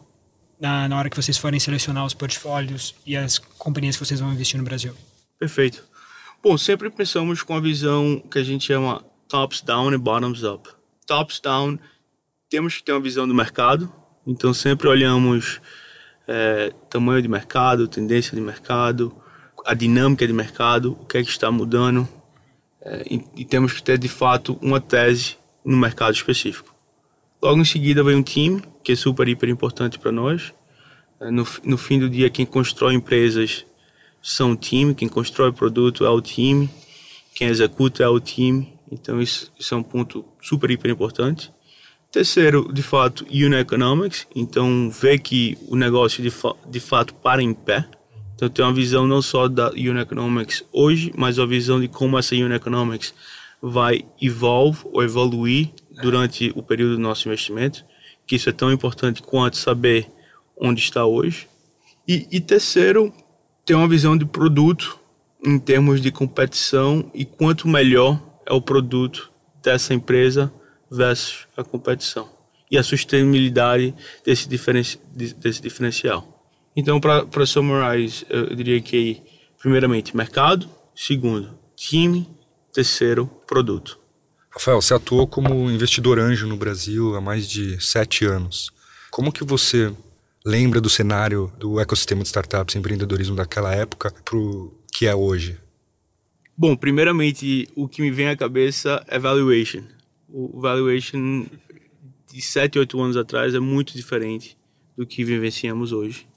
na, 0.60 0.88
na 0.88 0.98
hora 0.98 1.10
que 1.10 1.16
vocês 1.16 1.38
forem 1.38 1.60
selecionar 1.60 2.06
os 2.06 2.14
portfólios 2.14 2.96
e 3.06 3.16
as 3.16 3.38
companhias 3.38 3.98
que 3.98 4.06
vocês 4.06 4.20
vão 4.20 4.32
investir 4.32 4.58
no 4.58 4.64
Brasil? 4.64 4.94
Perfeito. 5.38 5.84
Bom, 6.44 6.58
sempre 6.58 6.90
pensamos 6.90 7.44
com 7.44 7.56
a 7.56 7.60
visão 7.60 8.20
que 8.32 8.40
a 8.40 8.44
gente 8.44 8.66
chama 8.66 9.04
tops 9.28 9.62
down 9.62 9.94
e 9.94 9.98
bottoms 9.98 10.44
up. 10.44 10.70
Tops 11.06 11.40
down 11.40 11.78
temos 12.52 12.76
que 12.76 12.84
ter 12.84 12.92
uma 12.92 13.00
visão 13.00 13.26
do 13.26 13.34
mercado, 13.34 13.90
então 14.28 14.54
sempre 14.54 14.86
olhamos 14.90 15.62
é, 16.28 16.74
tamanho 16.90 17.22
de 17.22 17.30
mercado, 17.30 17.88
tendência 17.88 18.36
de 18.36 18.42
mercado, 18.42 19.16
a 19.66 19.74
dinâmica 19.74 20.28
de 20.28 20.34
mercado, 20.34 20.98
o 21.00 21.06
que 21.06 21.18
é 21.18 21.24
que 21.24 21.30
está 21.30 21.50
mudando, 21.50 22.06
é, 22.82 23.06
e, 23.10 23.24
e, 23.38 23.46
temos 23.46 23.72
que 23.72 23.82
ter 23.82 23.98
de 23.98 24.10
fato 24.10 24.60
uma 24.62 24.82
tese 24.82 25.38
no 25.64 25.78
mercado 25.78 26.14
específico. 26.14 26.76
Logo 27.42 27.62
em 27.62 27.64
seguida 27.64 28.04
vem 28.04 28.18
um 28.18 28.24
time, 28.24 28.62
que 28.84 28.92
é 28.92 28.96
super, 28.98 29.30
hiper 29.30 29.48
importante 29.48 29.98
para 29.98 30.12
nós. 30.12 30.54
É, 31.22 31.32
no, 31.32 31.48
no 31.64 31.78
fim 31.78 32.00
do 32.00 32.10
dia, 32.10 32.30
quem 32.30 32.46
constrói 32.46 32.96
empresas 32.96 33.66
são 34.22 34.52
o 34.52 34.56
time, 34.58 34.94
quem 34.94 35.08
constrói 35.08 35.54
produto 35.54 36.04
é 36.04 36.10
o 36.10 36.20
time, 36.20 36.70
quem 37.34 37.48
executa 37.48 38.04
é 38.04 38.10
o 38.10 38.20
time, 38.20 38.74
então 38.92 39.22
isso, 39.22 39.54
isso 39.58 39.74
é 39.74 39.78
um 39.78 39.84
ponto 39.84 40.26
super, 40.42 40.70
hiper 40.70 40.92
importante. 40.92 41.50
Terceiro, 42.12 42.70
de 42.74 42.84
fato, 42.84 43.24
unit 43.32 43.62
economics. 43.62 44.28
Então, 44.36 44.90
ver 44.90 45.20
que 45.20 45.58
o 45.70 45.78
negócio 45.78 46.22
de, 46.22 46.30
fa 46.30 46.54
de 46.70 46.80
fato 46.82 47.14
para 47.14 47.42
em 47.42 47.54
pé. 47.54 47.88
Então, 48.36 48.50
ter 48.50 48.62
uma 48.64 48.74
visão 48.74 49.08
não 49.08 49.22
só 49.22 49.48
da 49.48 49.70
unit 49.70 50.00
economics 50.00 50.66
hoje, 50.74 51.14
mas 51.16 51.40
a 51.40 51.46
visão 51.46 51.80
de 51.80 51.88
como 51.88 52.20
essa 52.20 52.36
unit 52.36 52.54
economics 52.54 53.14
vai 53.62 54.04
evolve 54.22 54.82
ou 54.92 55.02
evoluir 55.02 55.70
durante 56.02 56.52
o 56.54 56.62
período 56.62 56.96
do 56.98 57.02
nosso 57.02 57.30
investimento. 57.30 57.86
Que 58.28 58.36
isso 58.36 58.50
é 58.50 58.54
tão 58.54 58.74
importante 58.74 59.22
quanto 59.22 59.56
saber 59.56 60.12
onde 60.58 60.82
está 60.82 61.06
hoje. 61.06 61.48
E, 62.06 62.28
e 62.30 62.42
terceiro, 62.42 63.14
ter 63.66 63.74
uma 63.74 63.88
visão 63.88 64.18
de 64.18 64.26
produto 64.26 65.00
em 65.46 65.58
termos 65.58 66.02
de 66.02 66.12
competição 66.12 67.10
e 67.14 67.24
quanto 67.24 67.70
melhor 67.70 68.22
é 68.46 68.52
o 68.52 68.62
produto 68.62 69.32
dessa 69.64 69.94
empresa 69.94 70.52
versus 70.92 71.48
a 71.56 71.64
competição 71.64 72.30
e 72.70 72.78
a 72.78 72.84
sustentabilidade 72.84 73.96
desse, 74.26 74.48
diferenci 74.48 75.00
desse 75.14 75.62
diferencial. 75.62 76.28
Então, 76.76 77.00
para 77.00 77.46
summarize, 77.46 78.26
eu 78.30 78.56
diria 78.56 78.82
que, 78.82 79.22
primeiramente, 79.60 80.16
mercado, 80.16 80.70
segundo, 80.96 81.58
time, 81.76 82.30
terceiro, 82.72 83.28
produto. 83.46 84.00
Rafael, 84.50 84.82
você 84.82 84.94
atuou 84.94 85.28
como 85.28 85.70
investidor 85.70 86.20
anjo 86.20 86.48
no 86.48 86.56
Brasil 86.56 87.16
há 87.16 87.22
mais 87.22 87.48
de 87.48 87.82
sete 87.84 88.26
anos. 88.26 88.72
Como 89.10 89.32
que 89.32 89.44
você 89.44 89.94
lembra 90.46 90.80
do 90.80 90.90
cenário 90.90 91.52
do 91.58 91.80
ecossistema 91.80 92.22
de 92.22 92.28
startups 92.28 92.76
e 92.76 92.78
empreendedorismo 92.78 93.36
daquela 93.36 93.74
época 93.74 94.14
para 94.24 94.38
o 94.38 94.74
que 94.94 95.06
é 95.06 95.16
hoje? 95.16 95.58
Bom, 96.58 96.76
primeiramente, 96.76 97.68
o 97.76 97.88
que 97.88 98.02
me 98.02 98.12
vem 98.12 98.30
à 98.30 98.36
cabeça 98.36 99.04
é 99.08 99.20
valuation 99.20 99.84
o 100.34 100.60
valuation 100.60 101.46
de 102.32 102.42
7, 102.42 102.80
8 102.80 103.02
anos 103.02 103.18
atrás 103.18 103.54
é 103.54 103.60
muito 103.60 103.94
diferente 103.94 104.58
do 104.98 105.06
que 105.06 105.24
vivenciamos 105.24 105.92
hoje. 105.92 106.28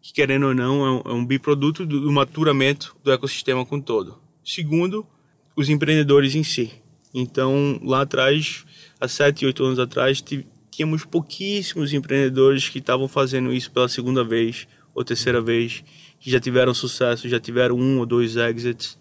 Que, 0.00 0.12
querendo 0.12 0.46
ou 0.46 0.54
não, 0.54 0.86
é 0.86 0.90
um, 0.90 1.02
é 1.10 1.12
um 1.14 1.26
biproduto 1.26 1.84
do, 1.84 2.00
do 2.00 2.12
maturamento 2.12 2.96
do 3.02 3.12
ecossistema 3.12 3.64
como 3.64 3.82
todo. 3.82 4.18
Segundo, 4.44 5.06
os 5.56 5.68
empreendedores 5.68 6.34
em 6.34 6.42
si. 6.42 6.72
Então, 7.14 7.78
lá 7.82 8.02
atrás, 8.02 8.64
há 9.00 9.06
7, 9.06 9.46
8 9.46 9.64
anos 9.64 9.78
atrás, 9.78 10.22
tínhamos 10.70 11.04
pouquíssimos 11.04 11.92
empreendedores 11.92 12.68
que 12.68 12.78
estavam 12.78 13.06
fazendo 13.06 13.52
isso 13.52 13.70
pela 13.70 13.88
segunda 13.88 14.24
vez 14.24 14.66
ou 14.94 15.04
terceira 15.04 15.40
vez, 15.40 15.84
que 16.20 16.30
já 16.30 16.40
tiveram 16.40 16.74
sucesso, 16.74 17.28
já 17.28 17.40
tiveram 17.40 17.76
um 17.76 17.98
ou 17.98 18.06
dois 18.06 18.36
exits 18.36 18.98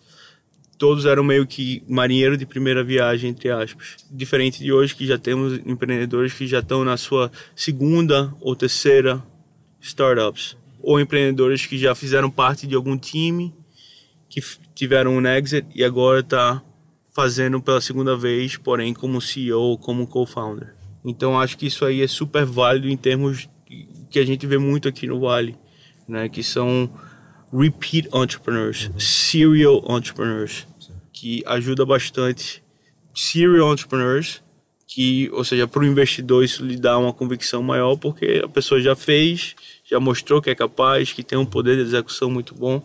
todos 0.82 1.06
eram 1.06 1.24
meio 1.24 1.46
que 1.46 1.84
marinheiro 1.88 2.36
de 2.36 2.44
primeira 2.44 2.84
viagem, 2.84 3.30
entre 3.30 3.52
aspas. 3.52 3.98
Diferente 4.10 4.64
de 4.64 4.74
hoje, 4.74 4.96
que 4.96 5.06
já 5.06 5.16
temos 5.16 5.60
empreendedores 5.64 6.34
que 6.34 6.48
já 6.48 6.58
estão 6.58 6.84
na 6.84 6.98
sua 6.98 7.32
segunda 7.56 8.34
ou 8.42 8.56
terceira 8.56 9.24
startups. 9.80 10.58
Ou 10.82 11.00
empreendedores 11.00 11.68
que 11.68 11.78
já 11.78 11.94
fizeram 11.94 12.32
parte 12.32 12.66
de 12.66 12.74
algum 12.74 12.98
time, 12.98 13.54
que 14.28 14.42
tiveram 14.74 15.14
um 15.14 15.28
exit 15.28 15.68
e 15.76 15.84
agora 15.84 16.22
está 16.22 16.64
fazendo 17.14 17.62
pela 17.62 17.80
segunda 17.80 18.18
vez, 18.18 18.58
porém 18.58 18.92
como 18.92 19.22
CEO, 19.22 19.78
como 19.78 20.08
co-founder. 20.08 20.74
Então 21.06 21.40
acho 21.40 21.60
que 21.60 21.68
isso 21.68 21.86
aí 21.86 22.02
é 22.02 22.08
super 22.08 22.44
válido 22.44 22.90
em 22.90 22.98
termos 22.98 23.48
que 24.10 24.18
a 24.18 24.26
gente 24.26 24.48
vê 24.48 24.58
muito 24.58 24.88
aqui 24.88 25.06
no 25.06 25.20
Vale, 25.20 25.56
né? 26.08 26.28
Que 26.28 26.42
são 26.42 26.92
repeat 27.54 28.08
entrepreneurs, 28.12 28.88
uhum. 28.88 29.00
serial 29.00 29.86
entrepreneurs 29.88 30.71
que 31.22 31.44
ajuda 31.46 31.86
bastante 31.86 32.64
serial 33.14 33.72
entrepreneurs, 33.74 34.42
que, 34.88 35.30
ou 35.32 35.44
seja, 35.44 35.68
para 35.68 35.84
o 35.84 35.86
investidor 35.86 36.44
isso 36.44 36.66
lhe 36.66 36.76
dá 36.76 36.98
uma 36.98 37.14
convicção 37.14 37.62
maior, 37.62 37.96
porque 37.96 38.42
a 38.44 38.48
pessoa 38.48 38.82
já 38.82 38.96
fez, 38.96 39.56
já 39.86 40.00
mostrou 40.00 40.42
que 40.42 40.50
é 40.50 40.56
capaz, 40.56 41.14
que 41.14 41.22
tem 41.22 41.38
um 41.38 41.46
poder 41.46 41.76
de 41.76 41.84
execução 41.84 42.28
muito 42.32 42.56
bom. 42.56 42.82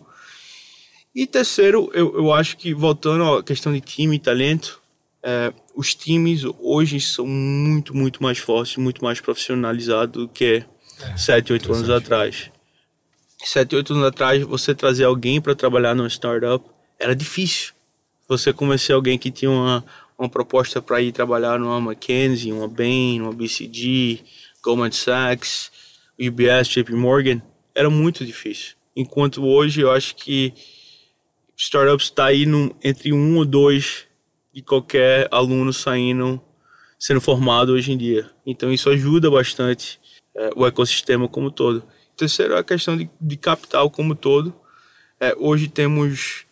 E 1.15 1.25
terceiro, 1.25 1.89
eu, 1.95 2.15
eu 2.15 2.31
acho 2.31 2.57
que, 2.57 2.75
voltando 2.75 3.23
à 3.23 3.43
questão 3.43 3.73
de 3.73 3.81
time 3.81 4.17
e 4.17 4.19
talento, 4.19 4.79
é, 5.23 5.51
os 5.75 5.95
times 5.95 6.43
hoje 6.59 7.01
são 7.01 7.25
muito, 7.25 7.97
muito 7.97 8.21
mais 8.21 8.37
fortes, 8.37 8.77
muito 8.77 9.03
mais 9.03 9.19
profissionalizados 9.19 10.13
do 10.13 10.29
que 10.29 10.63
é, 11.01 11.17
7, 11.17 11.53
8 11.53 11.73
anos 11.73 11.89
atrás. 11.89 12.51
7, 13.43 13.75
8 13.75 13.93
anos 13.93 14.05
atrás, 14.05 14.43
você 14.43 14.75
trazer 14.75 15.05
alguém 15.05 15.41
para 15.41 15.55
trabalhar 15.55 15.95
numa 15.95 16.07
startup 16.07 16.63
era 16.99 17.15
difícil 17.15 17.75
você 18.27 18.51
conhecer 18.51 18.93
alguém 18.93 19.17
que 19.17 19.31
tinha 19.31 19.49
uma, 19.49 19.85
uma 20.17 20.29
proposta 20.29 20.81
para 20.81 21.01
ir 21.01 21.11
trabalhar 21.11 21.59
numa 21.59 21.77
McKinsey, 21.77 22.51
uma 22.51 22.67
Bain, 22.67 23.21
uma 23.21 23.31
BCG, 23.31 24.23
Goldman 24.61 24.91
Sachs, 24.91 25.71
UBS, 26.19 26.67
JP 26.67 26.93
Morgan, 26.93 27.41
era 27.73 27.89
muito 27.89 28.25
difícil. 28.25 28.75
Enquanto 28.95 29.45
hoje 29.45 29.81
eu 29.81 29.91
acho 29.91 30.15
que 30.15 30.53
startups 31.55 32.05
está 32.05 32.25
aí 32.25 32.45
no, 32.45 32.75
entre 32.83 33.13
um 33.13 33.37
ou 33.37 33.45
dois 33.45 34.05
de 34.53 34.61
qualquer 34.61 35.27
aluno 35.31 35.71
saindo, 35.71 36.41
sendo 36.97 37.21
formado 37.21 37.73
hoje 37.73 37.91
em 37.91 37.97
dia. 37.97 38.29
Então 38.45 38.73
isso 38.73 38.89
ajuda 38.89 39.29
bastante 39.29 39.99
é, 40.35 40.49
o 40.55 40.65
ecossistema 40.65 41.27
como 41.27 41.51
todo. 41.51 41.83
Terceiro 42.15 42.55
é 42.55 42.59
a 42.59 42.63
questão 42.63 42.97
de, 42.97 43.07
de 43.21 43.37
capital 43.37 43.91
como 43.91 44.15
todo. 44.15 44.53
É, 45.19 45.35
hoje 45.37 45.67
temos 45.67 46.46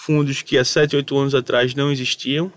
fundos 0.00 0.40
que 0.40 0.56
há 0.56 0.64
7, 0.64 0.96
8 0.96 1.18
anos 1.18 1.34
atrás 1.34 1.74
não 1.74 1.92
existiam. 1.92 2.50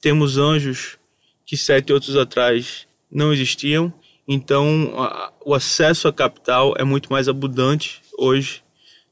Temos 0.00 0.36
anjos 0.36 0.98
que 1.46 1.56
7, 1.56 1.92
8 1.92 2.10
anos 2.10 2.16
atrás 2.16 2.86
não 3.10 3.32
existiam. 3.32 3.92
Então, 4.26 4.92
a, 4.96 5.32
o 5.44 5.54
acesso 5.54 6.08
a 6.08 6.12
capital 6.12 6.74
é 6.76 6.84
muito 6.84 7.10
mais 7.12 7.28
abundante 7.28 8.02
hoje 8.18 8.62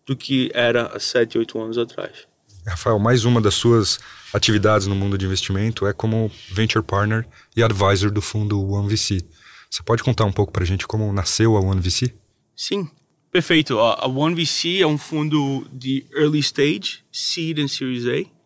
do 0.04 0.16
que 0.16 0.50
era 0.54 0.86
há 0.86 0.98
7, 0.98 1.38
8 1.38 1.60
anos 1.60 1.78
atrás. 1.78 2.26
Rafael, 2.66 2.98
mais 2.98 3.24
uma 3.24 3.40
das 3.40 3.54
suas 3.54 4.00
atividades 4.34 4.86
no 4.86 4.94
mundo 4.94 5.16
de 5.16 5.24
investimento 5.24 5.86
é 5.86 5.92
como 5.92 6.30
venture 6.50 6.84
partner 6.84 7.26
e 7.56 7.62
advisor 7.62 8.10
do 8.10 8.20
fundo 8.20 8.60
OneVC. 8.72 9.24
Você 9.70 9.82
pode 9.84 10.02
contar 10.02 10.24
um 10.24 10.32
pouco 10.32 10.52
para 10.52 10.64
a 10.64 10.66
gente 10.66 10.86
como 10.86 11.12
nasceu 11.12 11.56
a 11.56 11.60
OneVC? 11.60 12.12
Sim, 12.56 12.90
perfeito. 13.30 13.78
A 13.78 14.06
OneVC 14.06 14.80
é 14.80 14.86
um 14.86 14.98
fundo 14.98 15.66
de 15.72 16.04
early 16.14 16.40
stage, 16.40 17.00
seed 17.12 17.58
and 17.58 17.68
series 17.68 18.06
A, 18.06 18.38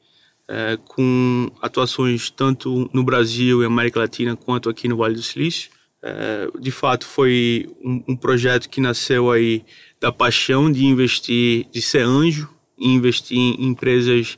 é, 0.48 0.78
com 0.84 1.50
atuações 1.60 2.30
tanto 2.30 2.90
no 2.92 3.02
Brasil 3.04 3.62
e 3.62 3.66
América 3.66 4.00
Latina 4.00 4.36
quanto 4.36 4.68
aqui 4.68 4.88
no 4.88 4.96
Vale 4.96 5.14
do 5.14 5.22
Silício. 5.22 5.70
É, 6.02 6.48
de 6.58 6.70
fato, 6.70 7.06
foi 7.06 7.70
um, 7.82 8.02
um, 8.08 8.16
projeto 8.16 8.68
que 8.68 8.80
nasceu 8.80 9.30
aí 9.30 9.64
da 10.00 10.10
paixão 10.10 10.70
de 10.70 10.84
investir, 10.84 11.66
de 11.70 11.80
ser 11.80 12.02
anjo 12.02 12.50
e 12.76 12.88
investir 12.88 13.38
em 13.38 13.68
empresas 13.68 14.36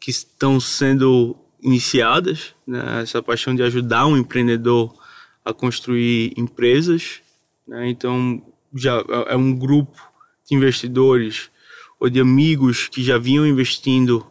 que 0.00 0.10
estão 0.10 0.58
sendo 0.58 1.36
iniciadas, 1.62 2.54
né? 2.66 3.02
essa 3.02 3.22
paixão 3.22 3.54
de 3.54 3.62
ajudar 3.62 4.06
um 4.06 4.16
empreendedor 4.16 4.92
a 5.44 5.52
construir 5.52 6.32
empresas. 6.36 7.20
Né? 7.66 7.88
Então, 7.88 8.42
já 8.76 8.98
é, 8.98 9.34
é 9.34 9.36
um 9.36 9.54
grupo 9.54 10.00
de 10.48 10.54
investidores 10.54 11.50
ou 11.98 12.08
de 12.08 12.20
amigos 12.20 12.88
que 12.88 13.02
já 13.02 13.18
vinham 13.18 13.46
investindo 13.46 14.26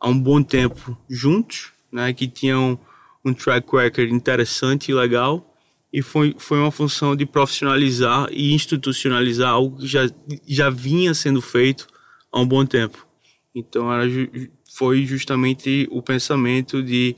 há 0.00 0.08
um 0.08 0.18
bom 0.18 0.42
tempo 0.42 0.96
juntos, 1.08 1.72
né, 1.90 2.12
que 2.12 2.26
tinham 2.26 2.78
um 3.24 3.32
track 3.32 3.74
record 3.74 4.10
interessante 4.10 4.90
e 4.90 4.94
legal, 4.94 5.54
e 5.92 6.02
foi, 6.02 6.34
foi 6.36 6.58
uma 6.58 6.72
função 6.72 7.14
de 7.14 7.24
profissionalizar 7.24 8.28
e 8.32 8.52
institucionalizar 8.52 9.50
algo 9.50 9.78
que 9.78 9.86
já, 9.86 10.10
já 10.46 10.68
vinha 10.68 11.14
sendo 11.14 11.40
feito 11.40 11.86
há 12.32 12.40
um 12.40 12.46
bom 12.46 12.66
tempo. 12.66 13.06
Então, 13.54 13.92
era, 13.92 14.04
foi 14.76 15.06
justamente 15.06 15.88
o 15.90 16.02
pensamento 16.02 16.82
de 16.82 17.14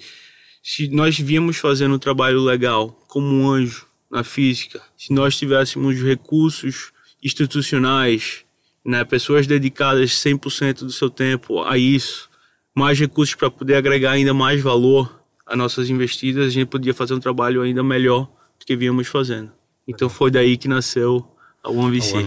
se 0.62 0.88
nós 0.88 1.18
víamos 1.18 1.56
fazendo 1.56 1.94
um 1.94 1.98
trabalho 1.98 2.40
legal 2.40 2.90
como 3.08 3.26
um 3.26 3.48
anjo 3.48 3.85
na 4.10 4.22
física, 4.22 4.80
se 4.96 5.12
nós 5.12 5.36
tivéssemos 5.36 6.00
recursos 6.00 6.92
institucionais, 7.22 8.44
né, 8.84 9.04
pessoas 9.04 9.46
dedicadas 9.46 10.10
100% 10.12 10.80
do 10.80 10.92
seu 10.92 11.10
tempo 11.10 11.62
a 11.62 11.76
isso, 11.76 12.28
mais 12.74 12.98
recursos 12.98 13.34
para 13.34 13.50
poder 13.50 13.74
agregar 13.74 14.12
ainda 14.12 14.32
mais 14.32 14.60
valor 14.60 15.20
a 15.44 15.56
nossas 15.56 15.90
investidas, 15.90 16.46
a 16.46 16.50
gente 16.50 16.68
podia 16.68 16.94
fazer 16.94 17.14
um 17.14 17.20
trabalho 17.20 17.62
ainda 17.62 17.82
melhor 17.82 18.30
do 18.58 18.64
que 18.64 18.76
víamos 18.76 19.08
fazendo. 19.08 19.52
Então 19.86 20.08
foi 20.08 20.30
daí 20.30 20.56
que 20.56 20.68
nasceu 20.68 21.26
a 21.62 21.70
OneVC. 21.70 22.26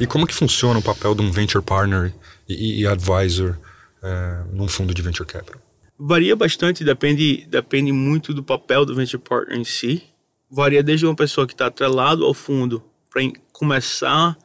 E 0.00 0.06
como 0.06 0.26
que 0.26 0.34
funciona 0.34 0.78
o 0.78 0.82
papel 0.82 1.14
de 1.14 1.22
um 1.22 1.30
venture 1.30 1.62
partner 1.62 2.12
e, 2.48 2.80
e 2.80 2.86
advisor 2.86 3.58
é, 4.02 4.44
num 4.52 4.68
fundo 4.68 4.94
de 4.94 5.02
venture 5.02 5.28
capital? 5.28 5.60
Varia 5.98 6.34
bastante, 6.34 6.82
depende, 6.82 7.46
depende 7.48 7.92
muito 7.92 8.32
do 8.32 8.42
papel 8.42 8.86
do 8.86 8.94
venture 8.94 9.22
partner 9.22 9.58
em 9.58 9.64
si. 9.64 10.02
Varia 10.50 10.82
desde 10.82 11.06
uma 11.06 11.14
pessoa 11.14 11.46
que 11.46 11.52
está 11.52 11.66
atrelado 11.66 12.24
ao 12.24 12.34
fundo 12.34 12.82
para 13.08 13.22
começar 13.52 14.36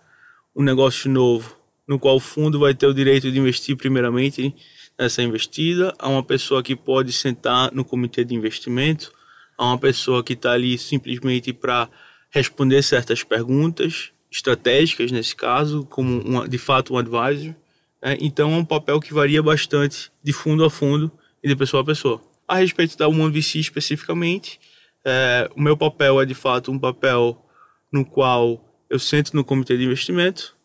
um 0.56 0.62
negócio 0.62 1.10
novo, 1.10 1.58
no 1.88 1.98
qual 1.98 2.18
o 2.18 2.20
fundo 2.20 2.60
vai 2.60 2.74
ter 2.76 2.86
o 2.86 2.94
direito 2.94 3.32
de 3.32 3.39
investir 3.39 3.76
primeiramente 3.76 4.56
essa 4.98 5.24
investida, 5.24 5.94
a 5.98 6.08
uma 6.08 6.24
pessoa 6.24 6.62
que 6.62 6.76
pode 6.76 7.12
sentar 7.12 7.72
no 7.74 7.84
comitê 7.84 8.24
de 8.24 8.36
investimento, 8.36 9.12
a 9.58 9.65
uma 9.65 9.78
pessoa 9.78 10.24
que 10.24 10.34
está 10.34 10.52
ali 10.52 10.78
simplesmente 10.78 11.52
para 11.52 11.89
responder 12.30 12.84
certas 12.84 13.24
perguntas 13.24 14.12
estratégicas 14.32 15.12
nesse 15.12 15.36
caso, 15.36 15.86
como 15.86 16.22
uma, 16.22 16.48
de 16.48 16.58
fato 16.58 16.94
um 16.94 16.98
advisor. 16.98 17.56
Né? 18.02 18.18
Então 18.20 18.54
é 18.54 18.58
um 18.58 18.65
papel 18.65 19.00
que 19.00 19.13
varia 19.13 19.41
bastante 19.41 20.12
de 20.24 20.34
fundo 20.34 20.63
a 20.63 20.70
fundo 20.70 21.12
e 21.44 21.48
de 21.48 21.56
pessoa 21.56 21.82
a 21.82 21.86
pessoa. 21.86 22.22
A 22.48 22.58
respeito 22.58 22.98
da 22.98 23.08
OneVC 23.08 23.60
especificamente, 23.60 24.60
é, 25.06 25.50
o 25.56 25.62
meu 25.62 25.78
papel 25.78 26.20
é 26.20 26.26
de 26.26 26.34
fato 26.34 26.72
um 26.72 26.80
papel 26.80 27.46
no 27.91 28.04
qual 28.04 28.65
eu 28.89 28.98
sento 28.98 29.36
no 29.36 29.44
comitê 29.44 29.78
de 29.78 29.86
investimento 29.86 30.56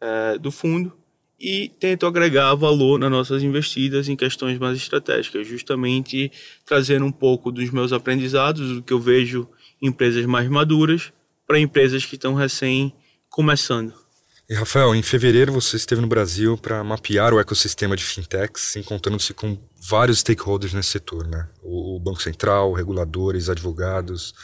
é, 0.00 0.38
do 0.38 0.50
fundo 0.50 0.92
e 1.38 1.68
tento 1.78 2.06
agregar 2.06 2.54
valor 2.54 2.98
nas 2.98 3.10
nossas 3.10 3.42
investidas 3.42 4.08
em 4.08 4.16
questões 4.16 4.58
mais 4.58 4.78
estratégicas, 4.78 5.46
justamente 5.46 6.32
trazendo 6.64 7.04
um 7.04 7.12
pouco 7.12 7.52
dos 7.52 7.70
meus 7.70 7.92
aprendizados, 7.92 8.76
do 8.76 8.82
que 8.82 8.92
eu 8.92 9.00
vejo 9.00 9.46
em 9.82 9.88
empresas 9.88 10.24
mais 10.24 10.48
maduras, 10.48 11.12
para 11.46 11.60
empresas 11.60 12.06
que 12.06 12.14
estão 12.14 12.34
recém 12.34 12.94
começando. 13.28 14.03
E 14.48 14.52
Rafael, 14.52 14.94
em 14.94 15.02
fevereiro 15.02 15.52
você 15.52 15.76
esteve 15.76 16.02
no 16.02 16.06
Brasil 16.06 16.58
para 16.58 16.84
mapear 16.84 17.32
o 17.32 17.40
ecossistema 17.40 17.96
de 17.96 18.04
fintechs, 18.04 18.76
encontrando-se 18.76 19.32
com 19.32 19.58
vários 19.80 20.18
stakeholders 20.18 20.74
nesse 20.74 20.90
setor, 20.90 21.26
né? 21.26 21.48
O 21.62 21.98
Banco 21.98 22.22
Central, 22.22 22.74
reguladores, 22.74 23.48
advogados, 23.48 24.34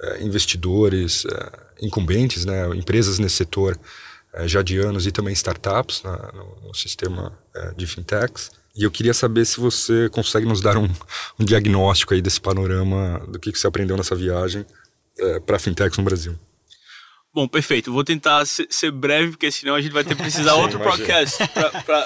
eh, 0.00 0.22
investidores, 0.24 1.24
eh, 1.24 1.52
incumbentes, 1.82 2.44
né? 2.44 2.66
Empresas 2.74 3.20
nesse 3.20 3.36
setor 3.36 3.78
é, 4.32 4.48
já 4.48 4.60
de 4.60 4.78
anos 4.78 5.06
e 5.06 5.12
também 5.12 5.32
startups 5.32 6.02
no, 6.02 6.74
sistema 6.74 7.38
de 7.76 7.86
fintechs. 7.86 8.50
E 8.74 8.82
eu 8.82 8.90
queria 8.90 9.14
saber 9.14 9.44
se 9.44 9.60
você 9.60 10.08
consegue 10.08 10.44
nos 10.44 10.60
dar 10.60 10.76
um, 10.76 10.88
um 11.38 11.44
diagnóstico 11.44 12.12
aí 12.12 12.20
desse 12.20 12.40
panorama 12.40 13.24
do 13.28 13.38
que, 13.38 13.56
você 13.56 13.68
aprendeu 13.68 13.96
nessa 13.96 14.16
viagem 14.16 14.66
para 15.46 15.60
fintechs 15.60 15.96
no 15.96 16.02
Brasil. 16.02 16.36
Bom, 17.34 17.48
perfeito. 17.48 17.92
Vou 17.92 18.04
tentar 18.04 18.46
ser, 18.46 18.92
breve, 18.92 19.32
porque 19.32 19.50
senão 19.50 19.74
a 19.74 19.80
gente 19.80 19.92
vai 19.92 20.04
ter 20.04 20.14
que 20.14 20.22
precisar 20.22 20.54
outro 20.56 20.78
podcast 20.78 21.38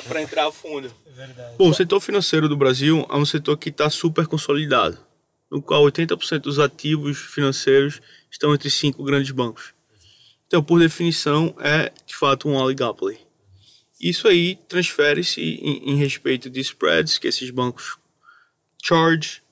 para 0.09 0.23
entrar 0.23 0.47
a 0.47 0.53
fundo. 0.53 0.91
É 1.19 1.55
Bom, 1.59 1.69
o 1.69 1.75
setor 1.75 2.01
financeiro 2.01 2.49
do 2.49 2.57
Brasil 2.57 3.07
é 3.11 3.17
um 3.17 3.27
setor 3.27 3.59
que 3.59 3.69
está 3.69 3.91
super 3.91 4.27
consolidado, 4.27 4.99
no 5.51 5.61
qual 5.61 5.85
80% 5.85 6.39
dos 6.39 6.59
ativos 6.59 7.19
financeiros 7.19 8.01
estão 8.31 8.55
entre 8.55 8.71
cinco 8.71 9.05
grandes 9.05 9.31
bancos. 9.31 9.75
Então, 10.47 10.63
por 10.63 10.81
definição, 10.81 11.55
é 11.61 11.93
de 12.07 12.17
fato 12.17 12.49
um 12.49 12.55
oligopoly. 12.55 13.19
Isso 14.01 14.29
aí 14.29 14.57
transfere-se 14.67 15.41
em, 15.43 15.91
em, 15.91 15.97
respeito 15.97 16.49
de 16.49 16.61
spreads 16.61 17.19
que 17.19 17.27
esses 17.27 17.51
bancos 17.51 17.99
charge, 18.83 19.43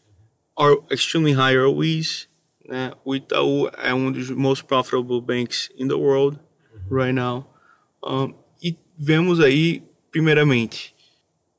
are 0.56 0.78
extremely 0.90 1.32
high 1.32 1.56
ROEs. 1.56 2.28
Né? 2.68 2.92
O 3.04 3.14
Itaú 3.14 3.68
é 3.78 3.94
um 3.94 4.10
dos 4.10 4.30
most 4.30 4.64
profitable 4.64 5.20
banks 5.20 5.70
in 5.76 5.88
the 5.88 5.94
world 5.94 6.38
right 6.90 7.12
now. 7.12 7.46
Um, 8.04 8.34
e 8.62 8.76
vemos 8.98 9.40
aí, 9.40 9.82
primeiramente, 10.10 10.94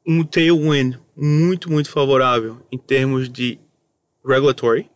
um 0.05 0.23
tailwind 0.23 0.97
muito, 1.15 1.71
muito 1.71 1.89
favorável 1.89 2.61
em 2.71 2.77
termos 2.77 3.29
de 3.29 3.59
regulatory. 4.25 4.89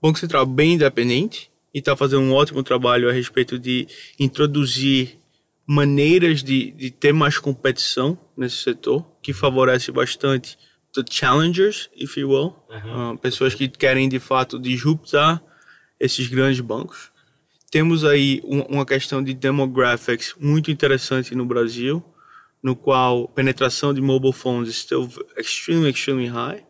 Banco 0.00 0.18
Central 0.18 0.46
bem 0.46 0.74
independente, 0.74 1.50
e 1.74 1.78
está 1.78 1.94
fazendo 1.94 2.22
um 2.22 2.32
ótimo 2.32 2.62
trabalho 2.62 3.08
a 3.08 3.12
respeito 3.12 3.58
de 3.58 3.86
introduzir 4.18 5.18
maneiras 5.66 6.42
de, 6.42 6.70
de 6.70 6.90
ter 6.90 7.12
mais 7.12 7.38
competição 7.38 8.18
nesse 8.34 8.56
setor, 8.56 9.04
que 9.20 9.32
favorece 9.32 9.92
bastante 9.92 10.56
the 10.94 11.02
challengers, 11.08 11.90
if 11.94 12.16
you 12.16 12.30
will, 12.30 12.54
uhum. 12.70 13.12
uh, 13.12 13.18
pessoas 13.18 13.54
que 13.54 13.68
querem 13.68 14.08
de 14.08 14.18
fato 14.18 14.58
disruptar 14.58 15.42
esses 15.98 16.26
grandes 16.28 16.60
bancos. 16.60 17.10
Temos 17.70 18.04
aí 18.04 18.40
um, 18.44 18.60
uma 18.62 18.86
questão 18.86 19.22
de 19.22 19.34
demographics 19.34 20.34
muito 20.38 20.70
interessante 20.70 21.34
no 21.34 21.44
Brasil, 21.44 22.02
no 22.62 22.74
qual 22.74 23.28
penetração 23.28 23.92
de 23.92 24.00
mobile 24.00 24.32
phones 24.32 24.74
still 24.76 25.08
extremely, 25.36 25.90
extremely 25.90 26.28
high, 26.28 26.64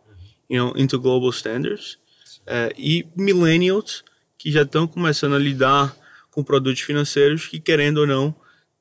you 0.48 0.62
know, 0.62 0.72
into 0.76 0.98
global 0.98 1.30
standards. 1.30 1.98
Uh, 2.42 2.72
e 2.78 3.06
millennials 3.16 4.04
que 4.38 4.50
já 4.50 4.62
estão 4.62 4.86
começando 4.86 5.34
a 5.34 5.38
lidar 5.38 5.96
com 6.30 6.44
produtos 6.44 6.82
financeiros 6.82 7.46
que, 7.46 7.58
querendo 7.58 7.98
ou 7.98 8.06
não, 8.06 8.34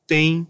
têm 0.06 0.48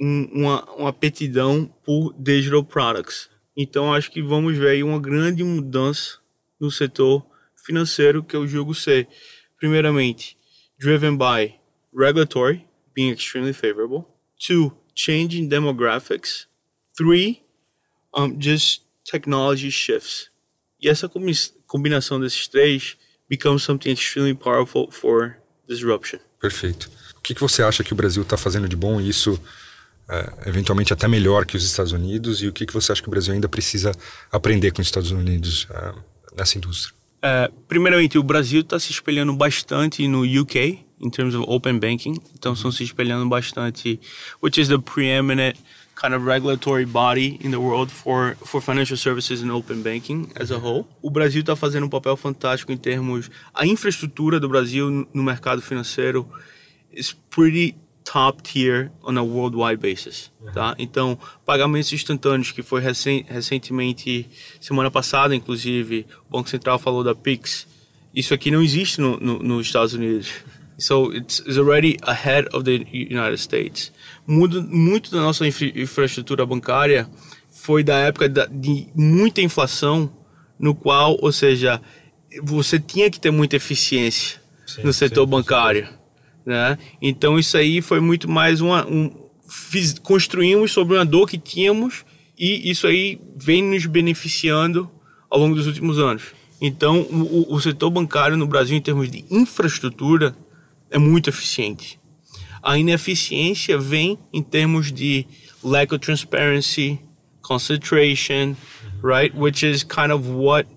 um, 0.00 0.28
uma, 0.32 0.64
uma 0.72 0.88
aptidão 0.90 1.70
por 1.84 2.14
digital 2.18 2.64
products. 2.64 3.28
Então, 3.56 3.92
acho 3.92 4.10
que 4.10 4.22
vamos 4.22 4.56
ver 4.56 4.68
aí 4.68 4.82
uma 4.82 5.00
grande 5.00 5.42
mudança 5.42 6.18
no 6.60 6.70
setor 6.70 7.26
financeiro 7.66 8.22
que 8.22 8.36
eu 8.36 8.46
julgo 8.46 8.74
ser, 8.74 9.08
primeiramente, 9.58 10.36
driven 10.78 11.16
by 11.16 11.54
regulatory 11.92 12.64
being 12.94 13.12
extremely 13.12 13.52
favorable. 13.52 14.06
Two, 14.38 14.72
changing 14.94 15.48
demographics. 15.48 16.46
Three, 16.96 17.42
um, 18.14 18.40
just 18.40 18.82
technology 19.04 19.70
shifts. 19.70 20.30
E 20.80 20.88
essa 20.88 21.10
combinação 21.66 22.20
desses 22.20 22.48
três 22.48 22.96
becomes 23.28 23.62
something 23.62 23.90
extremely 23.90 24.34
powerful 24.34 24.90
for 24.90 25.36
disruption. 25.68 26.20
Perfeito. 26.40 26.90
O 27.16 27.20
que, 27.20 27.34
que 27.34 27.40
você 27.40 27.62
acha 27.62 27.82
que 27.82 27.92
o 27.92 27.96
Brasil 27.96 28.22
está 28.22 28.36
fazendo 28.36 28.68
de 28.68 28.76
bom 28.76 29.00
e 29.00 29.08
isso 29.08 29.40
é, 30.08 30.48
eventualmente 30.48 30.92
até 30.92 31.08
melhor 31.08 31.44
que 31.44 31.56
os 31.56 31.64
Estados 31.64 31.92
Unidos 31.92 32.40
e 32.40 32.46
o 32.46 32.52
que, 32.52 32.64
que 32.64 32.72
você 32.72 32.92
acha 32.92 33.02
que 33.02 33.08
o 33.08 33.10
Brasil 33.10 33.34
ainda 33.34 33.48
precisa 33.48 33.92
aprender 34.30 34.70
com 34.70 34.80
os 34.80 34.86
Estados 34.86 35.10
Unidos 35.10 35.66
é, 35.70 35.94
nessa 36.36 36.56
indústria? 36.56 36.95
É, 37.22 37.50
primeiramente, 37.66 38.18
o 38.18 38.22
Brasil 38.22 38.60
está 38.60 38.78
se 38.78 38.92
espelhando 38.92 39.32
bastante 39.32 40.06
no 40.06 40.22
UK, 40.22 40.84
in 41.00 41.10
terms 41.10 41.34
of 41.34 41.44
open 41.48 41.78
banking. 41.78 42.16
Então, 42.34 42.52
estão 42.52 42.72
se 42.72 42.84
espelhando 42.84 43.28
bastante, 43.28 44.00
which 44.42 44.60
is 44.60 44.68
the 44.68 44.78
preeminent 44.78 45.56
kind 45.94 46.14
of 46.14 46.26
regulatory 46.26 46.84
body 46.84 47.38
in 47.42 47.50
the 47.50 47.56
world 47.56 47.90
for, 47.90 48.36
for 48.44 48.60
financial 48.60 48.96
services 48.96 49.42
and 49.42 49.50
open 49.50 49.82
banking 49.82 50.30
as 50.38 50.50
a 50.50 50.58
whole. 50.58 50.86
O 51.02 51.10
Brasil 51.10 51.40
está 51.40 51.56
fazendo 51.56 51.86
um 51.86 51.88
papel 51.88 52.16
fantástico 52.16 52.70
em 52.70 52.76
termos 52.76 53.30
a 53.54 53.66
infraestrutura 53.66 54.38
do 54.38 54.48
Brasil 54.48 55.08
no 55.12 55.22
mercado 55.22 55.62
financeiro 55.62 56.28
is 56.92 57.14
pretty 57.30 57.74
top 58.06 58.40
tier 58.42 58.90
on 59.02 59.18
a 59.18 59.22
worldwide 59.22 59.76
basis, 59.76 60.30
tá? 60.54 60.76
Então, 60.78 61.18
pagamentos 61.44 61.92
instantâneos 61.92 62.52
que 62.52 62.62
foi 62.62 62.80
recen 62.80 63.26
recentemente 63.28 64.28
semana 64.60 64.90
passada, 64.90 65.34
inclusive, 65.34 66.06
o 66.28 66.32
Banco 66.32 66.48
Central 66.48 66.78
falou 66.78 67.02
da 67.02 67.14
Pix. 67.14 67.66
Isso 68.14 68.32
aqui 68.32 68.50
não 68.50 68.62
existe 68.62 69.00
no, 69.00 69.18
no, 69.18 69.38
nos 69.40 69.66
Estados 69.66 69.92
Unidos. 69.92 70.32
So 70.78 71.12
it's, 71.12 71.40
it's 71.40 71.58
already 71.58 71.96
ahead 72.02 72.48
of 72.52 72.64
the 72.64 72.86
United 72.92 73.40
States. 73.40 73.92
Muito, 74.26 74.62
muito 74.62 75.10
da 75.10 75.20
nossa 75.20 75.46
infra 75.46 75.66
infraestrutura 75.74 76.46
bancária 76.46 77.08
foi 77.50 77.82
da 77.82 77.98
época 77.98 78.28
da, 78.28 78.46
de 78.46 78.86
muita 78.94 79.40
inflação, 79.40 80.12
no 80.58 80.74
qual, 80.74 81.18
ou 81.20 81.32
seja, 81.32 81.80
você 82.42 82.78
tinha 82.78 83.10
que 83.10 83.18
ter 83.18 83.30
muita 83.30 83.56
eficiência 83.56 84.40
sim, 84.66 84.82
no 84.82 84.92
setor 84.92 85.24
sim, 85.24 85.30
bancário, 85.30 85.86
sim. 85.86 85.92
Né? 86.46 86.78
Então 87.02 87.38
isso 87.38 87.56
aí 87.56 87.82
foi 87.82 88.00
muito 88.00 88.30
mais 88.30 88.60
uma 88.60 88.86
um, 88.86 89.10
fiz, 89.48 89.98
construímos 89.98 90.72
sobre 90.72 90.96
uma 90.96 91.04
dor 91.04 91.28
que 91.28 91.36
tínhamos 91.36 92.04
e 92.38 92.70
isso 92.70 92.86
aí 92.86 93.20
vem 93.36 93.62
nos 93.62 93.84
beneficiando 93.86 94.90
ao 95.28 95.38
longo 95.40 95.56
dos 95.56 95.66
últimos 95.66 95.98
anos. 95.98 96.22
Então, 96.60 97.00
o, 97.02 97.54
o 97.54 97.60
setor 97.60 97.90
bancário 97.90 98.36
no 98.36 98.46
Brasil, 98.46 98.76
em 98.76 98.80
termos 98.80 99.10
de 99.10 99.24
infraestrutura, 99.30 100.34
é 100.90 100.98
muito 100.98 101.28
eficiente. 101.28 101.98
A 102.62 102.78
ineficiência 102.78 103.78
vem 103.78 104.18
em 104.32 104.42
termos 104.42 104.90
de 104.90 105.26
lack 105.62 105.94
of 105.94 106.00
transparency, 106.00 106.98
concentration, 107.42 108.56
right? 109.02 109.36
Which 109.36 109.66
is 109.66 109.82
kind 109.82 110.12
of 110.12 110.28
what 110.28 110.68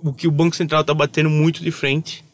o 0.00 0.12
que 0.12 0.28
o 0.28 0.30
Banco 0.30 0.56
Central 0.56 0.82
está 0.82 0.94
batendo 0.94 1.28
muito 1.28 1.62
de 1.62 1.70
frente 1.70 2.24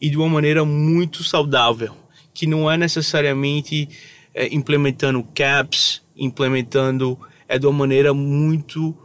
e 0.00 0.10
de 0.10 0.16
uma 0.16 0.28
maneira 0.28 0.64
muito 0.64 1.24
saudável, 1.24 1.94
que 2.34 2.46
não 2.46 2.70
é 2.70 2.76
necessariamente 2.76 3.88
é, 4.34 4.52
implementando 4.52 5.22
caps, 5.34 6.02
implementando 6.16 7.18
é 7.48 7.58
de 7.58 7.66
uma 7.66 7.78
maneira 7.78 8.12
muito 8.12 8.96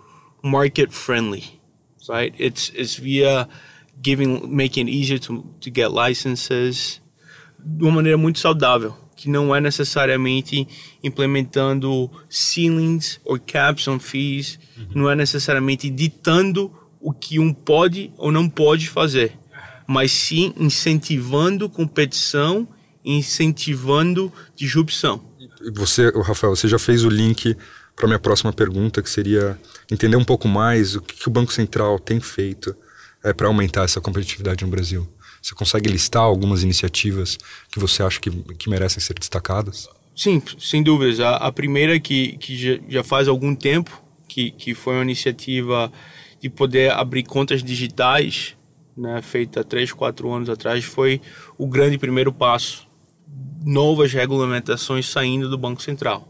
market 0.42 0.92
friendly, 0.92 1.44
right? 2.10 2.34
It's 2.42 2.72
it's 2.76 2.96
via 2.96 3.48
giving 4.02 4.48
making 4.48 4.88
it 4.88 4.98
easier 4.98 5.20
to 5.20 5.46
to 5.62 5.70
get 5.70 5.90
licenses, 5.92 7.02
de 7.58 7.84
uma 7.84 7.92
maneira 7.92 8.18
muito 8.18 8.40
saudável, 8.40 8.96
que 9.16 9.30
não 9.30 9.54
é 9.56 9.62
necessariamente 9.62 10.68
implementando 11.04 12.10
ceilings 12.30 13.20
ou 13.26 13.38
caps 13.40 13.88
on 13.88 14.00
fees, 14.00 14.58
uhum. 14.78 14.88
não 14.96 15.10
é 15.10 15.16
necessariamente 15.16 15.90
ditando 15.90 16.74
o 17.02 17.14
que 17.14 17.40
um 17.40 17.54
pode 17.54 18.12
ou 18.18 18.32
não 18.32 18.50
pode 18.50 18.88
fazer, 18.88 19.38
mas 19.86 20.12
sim 20.12 20.54
incentivando 20.58 21.70
competição, 21.70 22.68
incentivando 23.04 24.32
disrupção. 24.56 25.24
Você, 25.74 26.10
Rafael, 26.10 26.56
você 26.56 26.68
já 26.68 26.80
fez 26.80 27.04
o 27.04 27.10
link 27.10 27.56
para 27.96 28.08
minha 28.08 28.20
próxima 28.20 28.54
pergunta, 28.54 29.02
que 29.02 29.10
seria 29.10 29.60
entender 29.92 30.16
um 30.16 30.24
pouco 30.24 30.48
mais 30.48 30.96
o 30.96 31.02
que, 31.02 31.16
que 31.16 31.28
o 31.28 31.32
Banco 31.32 31.52
Central 31.52 32.00
tem 32.00 32.20
feito 32.20 32.76
é, 33.24 33.34
para 33.34 33.48
aumentar 33.48 33.84
essa 33.84 34.00
competitividade 34.00 34.64
no 34.64 34.72
Brasil. 34.72 35.08
Você 35.42 35.56
consegue 35.56 35.90
listar 35.90 36.22
algumas 36.22 36.64
iniciativas 36.64 37.38
que 37.72 37.80
você 37.80 38.04
acha 38.04 38.20
que, 38.20 38.30
que 38.30 38.70
merecem 38.70 39.00
ser 39.00 39.14
destacadas? 39.14 39.88
Sim, 40.16 40.42
sem 40.58 40.84
dúvidas. 40.84 41.20
A, 41.20 41.38
a 41.38 41.52
primeira 41.52 42.00
que, 42.00 42.38
que 42.38 42.58
já, 42.58 42.80
já, 42.90 43.04
faz 43.04 43.28
algum 43.28 43.56
tempo, 43.56 44.04
que, 44.28 44.52
que 44.52 44.74
foi 44.74 44.96
uma 44.96 45.04
iniciativa 45.04 45.92
de 46.42 46.50
poder 46.50 46.92
abrir 46.92 47.24
contas 47.24 47.64
digitais, 47.64 48.56
né, 48.98 49.22
feita 49.22 49.64
três, 49.64 49.94
quatro 49.94 50.32
anos 50.32 50.50
atrás, 50.50 50.84
foi 50.84 51.22
o 51.58 51.68
grande 51.68 51.98
primeiro 51.98 52.34
passo. 52.34 52.89
Novas 53.66 54.14
regulamentações 54.14 55.08
saindo 55.08 55.50
do 55.50 55.58
Banco 55.58 55.82
Central. 55.82 56.28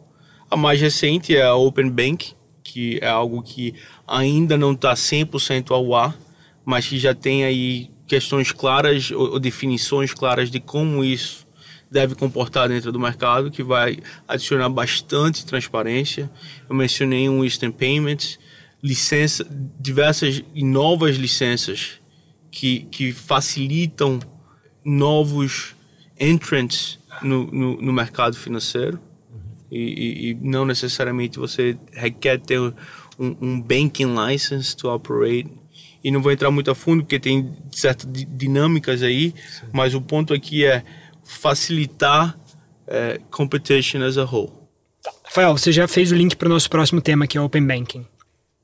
A 0.49 0.57
mais 0.57 0.81
recente 0.81 1.35
é 1.35 1.43
a 1.43 1.55
Open 1.55 1.89
Bank, 1.89 2.33
que 2.63 2.99
é 3.01 3.07
algo 3.07 3.41
que 3.41 3.73
ainda 4.07 4.57
não 4.57 4.73
está 4.73 4.93
100% 4.93 5.71
ao 5.71 5.93
ar, 5.95 6.17
mas 6.65 6.87
que 6.87 6.97
já 6.97 7.13
tem 7.13 7.43
aí 7.43 7.91
questões 8.07 8.51
claras 8.51 9.11
ou, 9.11 9.33
ou 9.33 9.39
definições 9.39 10.13
claras 10.13 10.49
de 10.49 10.59
como 10.59 11.03
isso 11.03 11.47
deve 11.91 12.15
comportar 12.15 12.69
dentro 12.69 12.91
do 12.91 12.99
mercado, 12.99 13.49
que 13.49 13.63
vai 13.63 13.99
adicionar 14.27 14.69
bastante 14.69 15.45
transparência. 15.45 16.29
Eu 16.69 16.75
mencionei 16.75 17.27
um 17.27 17.43
Instant 17.43 17.73
Payments, 17.73 18.39
licença, 18.81 19.45
diversas 19.79 20.43
e 20.53 20.63
novas 20.63 21.15
licenças 21.15 21.99
que, 22.51 22.81
que 22.91 23.11
facilitam 23.11 24.19
novos 24.85 25.75
entrants 26.19 26.99
no, 27.21 27.47
no, 27.47 27.81
no 27.81 27.93
mercado 27.93 28.35
financeiro. 28.35 28.99
E, 29.71 29.77
e, 29.77 30.29
e, 30.31 30.33
não 30.41 30.65
necessariamente 30.65 31.37
você 31.37 31.77
requer 31.93 32.39
ter 32.39 32.59
um, 32.59 32.73
um 33.19 33.61
banking 33.61 34.15
license 34.15 34.75
to 34.75 34.89
operate 34.89 35.47
e 36.03 36.09
não 36.09 36.21
vou 36.21 36.31
entrar 36.31 36.49
muito 36.49 36.71
a 36.71 36.75
fundo 36.75 37.03
porque 37.03 37.19
tem 37.19 37.53
certas 37.71 38.07
dinâmicas 38.11 39.03
aí, 39.03 39.29
Sim. 39.29 39.67
mas 39.71 39.93
o 39.93 40.01
ponto 40.01 40.33
aqui 40.33 40.65
é 40.65 40.83
facilitar 41.23 42.37
é, 42.87 43.19
competition 43.29 44.01
as 44.01 44.17
a 44.17 44.23
whole. 44.23 44.51
Tá. 45.03 45.11
Rafael, 45.25 45.57
você 45.57 45.71
já 45.71 45.87
fez 45.87 46.11
o 46.11 46.15
link 46.15 46.35
para 46.35 46.47
o 46.47 46.49
nosso 46.49 46.69
próximo 46.69 47.01
tema, 47.01 47.27
que 47.27 47.37
é 47.37 47.41
Open 47.41 47.65
Banking. 47.65 48.05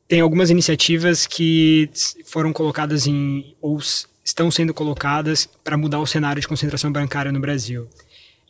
Tem 0.07 0.21
algumas 0.21 0.49
iniciativas 0.49 1.27
que 1.27 1.89
foram 2.25 2.53
colocadas 2.53 3.07
em, 3.07 3.55
ou 3.61 3.79
estão 4.25 4.49
sendo 4.49 4.73
colocadas 4.73 5.47
para 5.63 5.77
mudar 5.77 5.99
o 5.99 6.07
cenário 6.07 6.41
de 6.41 6.47
concentração 6.47 6.91
bancária 6.91 7.31
no 7.31 7.39
Brasil. 7.39 7.87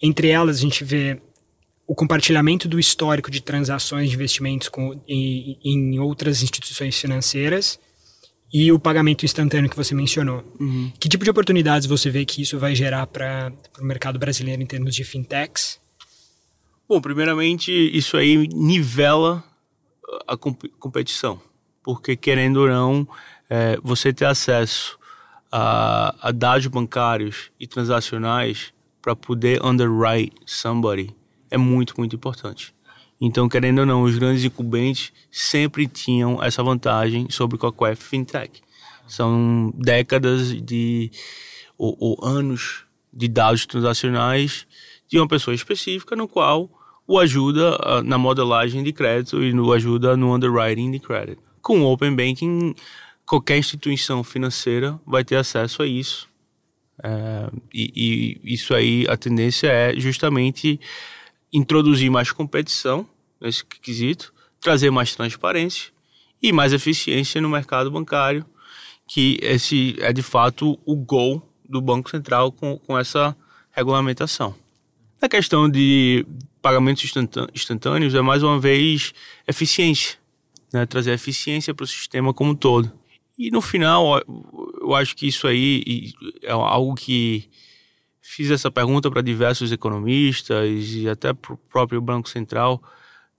Entre 0.01 0.29
elas, 0.29 0.57
a 0.57 0.61
gente 0.61 0.83
vê 0.83 1.21
o 1.85 1.93
compartilhamento 1.93 2.67
do 2.67 2.79
histórico 2.79 3.29
de 3.29 3.41
transações 3.41 4.09
de 4.09 4.15
investimentos 4.15 4.69
com, 4.69 4.99
em, 5.07 5.59
em 5.63 5.99
outras 5.99 6.41
instituições 6.41 6.99
financeiras, 6.99 7.79
e 8.53 8.71
o 8.71 8.79
pagamento 8.79 9.25
instantâneo 9.25 9.69
que 9.69 9.75
você 9.75 9.93
mencionou. 9.93 10.41
Uhum. 10.57 10.89
Que 10.97 11.09
tipo 11.09 11.25
de 11.25 11.29
oportunidades 11.29 11.85
você 11.85 12.09
vê 12.09 12.23
que 12.23 12.41
isso 12.41 12.57
vai 12.57 12.73
gerar 12.73 13.05
para 13.05 13.51
o 13.77 13.83
mercado 13.83 14.17
brasileiro 14.17 14.61
em 14.61 14.65
termos 14.65 14.95
de 14.95 15.03
fintechs? 15.03 15.77
Bom, 16.87 17.01
primeiramente, 17.01 17.71
isso 17.71 18.15
aí 18.15 18.47
nivela 18.47 19.43
a 20.25 20.37
comp 20.37 20.63
competição, 20.79 21.41
porque 21.83 22.15
querendo 22.15 22.61
ou 22.61 22.67
não, 22.69 23.07
é, 23.49 23.77
você 23.83 24.13
ter 24.13 24.25
acesso 24.25 24.97
a, 25.51 26.15
a 26.21 26.31
dados 26.31 26.67
bancários 26.67 27.51
e 27.59 27.67
transacionais 27.67 28.73
para 29.01 29.15
poder 29.15 29.63
underwrite 29.63 30.35
somebody 30.45 31.15
é 31.49 31.57
muito, 31.57 31.93
muito 31.97 32.15
importante. 32.15 32.73
Então, 33.19 33.47
querendo 33.47 33.79
ou 33.79 33.85
não, 33.85 34.03
os 34.03 34.17
grandes 34.17 34.43
incumbentes 34.43 35.13
sempre 35.31 35.87
tinham 35.87 36.43
essa 36.43 36.61
vantagem 36.61 37.29
sobre 37.29 37.57
qualquer 37.57 37.95
fintech. 37.95 38.61
São 39.07 39.71
décadas 39.75 40.49
de 40.61 41.11
ou, 41.77 41.95
ou 41.99 42.25
anos 42.25 42.83
de 43.13 43.27
dados 43.27 43.65
transacionais 43.65 44.67
de 45.07 45.17
uma 45.17 45.27
pessoa 45.27 45.55
específica 45.55 46.15
no 46.15 46.27
qual 46.27 46.69
o 47.07 47.19
ajuda 47.19 47.77
uh, 47.77 48.03
na 48.03 48.17
modelagem 48.17 48.83
de 48.83 48.91
crédito 48.91 49.41
e 49.41 49.57
o 49.57 49.71
ajuda 49.71 50.17
no 50.17 50.33
underwriting 50.33 50.91
de 50.91 50.99
crédito. 50.99 51.41
Com 51.61 51.81
o 51.81 51.91
Open 51.91 52.15
Banking, 52.15 52.75
qualquer 53.25 53.57
instituição 53.57 54.23
financeira 54.23 54.99
vai 55.05 55.23
ter 55.23 55.35
acesso 55.35 55.81
a 55.81 55.87
isso. 55.87 56.27
É, 57.03 57.49
e, 57.73 58.39
e, 58.43 58.53
isso 58.53 58.73
aí, 58.73 59.05
a 59.09 59.17
tendência 59.17 59.67
é 59.67 59.99
justamente 59.99 60.79
introduzir 61.51 62.09
mais 62.09 62.31
competição 62.31 63.07
nesse 63.41 63.65
quesito, 63.65 64.33
trazer 64.61 64.89
mais 64.91 65.13
transparência 65.15 65.91
e 66.41 66.51
mais 66.51 66.73
eficiência 66.73 67.41
no 67.41 67.49
mercado 67.49 67.91
bancário, 67.91 68.45
que 69.07 69.37
esse 69.41 69.95
é 69.99 70.11
de 70.13 70.21
fato 70.21 70.79
o 70.85 70.95
gol 70.95 71.41
do 71.67 71.81
Banco 71.81 72.09
Central 72.09 72.51
com, 72.51 72.77
com 72.77 72.97
essa 72.97 73.35
regulamentação. 73.71 74.55
A 75.21 75.27
questão 75.27 75.69
de 75.69 76.25
pagamentos 76.61 77.03
instantâneos 77.53 78.15
é 78.15 78.21
mais 78.21 78.43
uma 78.43 78.59
vez 78.59 79.13
eficiência, 79.47 80.17
né? 80.73 80.85
trazer 80.85 81.11
eficiência 81.13 81.73
para 81.73 81.83
o 81.83 81.87
sistema 81.87 82.33
como 82.33 82.51
um 82.51 82.55
todo. 82.55 82.91
E 83.37 83.51
no 83.51 83.61
final, 83.61 84.21
eu 84.81 84.95
acho 84.95 85.15
que 85.15 85.27
isso 85.27 85.47
aí 85.47 86.13
é 86.41 86.51
algo 86.51 86.95
que 86.95 87.49
fiz 88.21 88.49
essa 88.49 88.71
pergunta 88.71 89.11
para 89.11 89.21
diversos 89.21 89.71
economistas 89.71 90.67
e 90.93 91.07
até 91.07 91.33
para 91.33 91.53
o 91.53 91.57
próprio 91.57 92.01
Banco 92.01 92.29
Central 92.29 92.81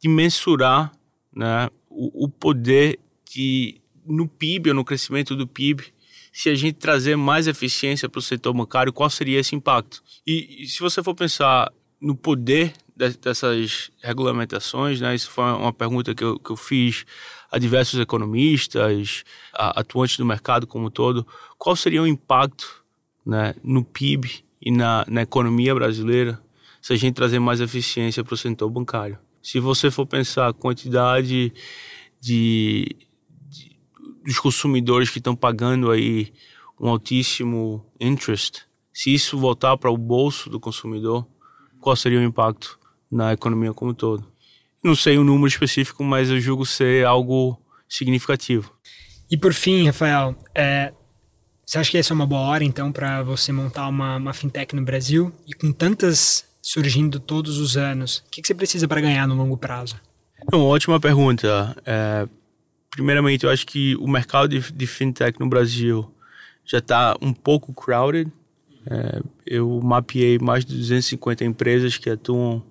de 0.01 0.09
mensurar 0.09 0.93
né, 1.35 1.69
o, 1.91 2.25
o 2.25 2.29
poder 2.29 2.99
de, 3.33 3.81
no 4.07 4.29
PIB 4.29 4.71
ou 4.71 4.77
no 4.77 4.85
crescimento 4.85 5.35
do 5.35 5.47
PIB, 5.47 5.85
se 6.33 6.51
a 6.51 6.55
gente 6.55 6.75
trazer 6.75 7.17
mais 7.17 7.47
eficiência 7.47 8.09
para 8.09 8.19
o 8.19 8.23
setor 8.23 8.53
bancário, 8.53 8.93
qual 8.93 9.09
seria 9.09 9.41
esse 9.41 9.55
impacto? 9.55 10.03
E, 10.27 10.65
e 10.65 10.69
se 10.69 10.81
você 10.81 11.03
for 11.03 11.15
pensar 11.15 11.73
no 12.01 12.15
poder 12.15 12.75
de, 12.95 13.11
dessas 13.17 13.91
regulamentações, 14.03 15.01
né, 15.01 15.15
isso 15.15 15.31
foi 15.31 15.45
uma 15.45 15.73
pergunta 15.73 16.15
que 16.15 16.23
eu, 16.23 16.39
que 16.39 16.51
eu 16.51 16.57
fiz 16.57 17.05
a 17.51 17.59
diversos 17.59 18.01
economistas, 18.01 19.25
a, 19.55 19.81
atuantes 19.81 20.17
do 20.17 20.25
mercado 20.25 20.67
como 20.67 20.87
um 20.87 20.91
todo, 20.91 21.27
qual 21.59 21.77
seria 21.77 22.03
o 22.03 22.07
impacto 22.07 22.85
né, 23.25 23.55
no 23.63 23.85
PIB 23.85 24.45
e 24.61 24.71
na, 24.71 25.05
na 25.09 25.23
economia 25.23 25.75
brasileira 25.75 26.41
se 26.81 26.93
a 26.93 26.97
gente 26.97 27.15
trazer 27.15 27.39
mais 27.39 27.61
eficiência 27.61 28.23
para 28.23 28.35
o 28.35 28.37
setor 28.37 28.71
bancário? 28.71 29.19
Se 29.43 29.61
você 29.61 29.91
for 29.91 30.07
pensar 30.07 30.49
a 30.49 30.53
quantidade 30.53 31.23
de, 31.23 31.53
de 32.21 32.97
dos 34.25 34.41
consumidores 34.41 35.09
que 35.09 35.19
estão 35.19 35.37
pagando 35.37 35.91
aí 35.91 36.33
um 36.81 36.89
altíssimo 36.89 37.85
interest, 38.01 38.67
se 38.93 39.15
isso 39.15 39.39
voltar 39.39 39.77
para 39.77 39.91
o 39.91 39.97
bolso 39.97 40.51
do 40.51 40.59
consumidor, 40.59 41.27
qual 41.81 41.95
seria 41.95 42.19
o 42.19 42.23
impacto 42.23 42.79
na 43.11 43.33
economia 43.33 43.73
como 43.73 43.93
um 43.93 43.95
todo? 43.95 44.27
Não 44.83 44.95
sei 44.95 45.18
o 45.18 45.22
um 45.22 45.24
número 45.24 45.49
específico, 45.49 46.05
mas 46.05 46.31
eu 46.31 46.41
julgo 46.41 46.64
ser 46.64 47.05
algo 47.05 47.61
significativo. 47.89 48.72
E 49.31 49.37
por 49.37 49.53
fim, 49.53 49.87
Rafael, 49.87 50.37
é, 50.55 50.93
você 51.64 51.79
acha 51.79 51.91
que 51.91 51.99
essa 51.99 52.12
é 52.12 52.14
uma 52.14 52.27
boa 52.27 52.43
hora, 52.43 52.62
então, 52.62 52.93
para 52.93 53.22
você 53.24 53.51
montar 53.51 53.89
uma, 53.89 54.16
uma, 54.16 54.33
fintech 54.33 54.74
no 54.77 54.83
Brasil? 54.83 55.33
E 55.47 55.53
com 55.53 55.72
tantas 55.72 56.45
surgindo 56.62 57.18
todos 57.18 57.59
os 57.59 57.77
anos, 57.77 58.18
o 58.18 58.31
que, 58.31 58.41
que 58.41 58.47
você 58.47 58.55
precisa 58.55 58.87
para 58.87 59.01
ganhar 59.01 59.27
no 59.27 59.35
longo 59.35 59.57
prazo? 59.57 60.01
Uma 60.53 60.64
ótima 60.64 61.01
pergunta. 61.01 61.77
É, 61.85 62.29
primeiramente, 62.91 63.45
eu 63.45 63.51
acho 63.51 63.66
que 63.66 63.97
o 63.97 64.07
mercado 64.07 64.49
de, 64.49 64.72
de 64.72 64.87
fintech 64.87 65.41
no 65.41 65.49
Brasil 65.49 66.09
já 66.64 66.79
está 66.79 67.16
um 67.20 67.33
pouco 67.33 67.74
crowded. 67.74 68.31
É, 68.89 69.20
eu 69.45 69.81
mapeei 69.83 70.39
mais 70.39 70.64
de 70.64 70.77
250 70.77 71.45
empresas 71.45 71.99
que 71.99 72.09
atuam 72.09 72.62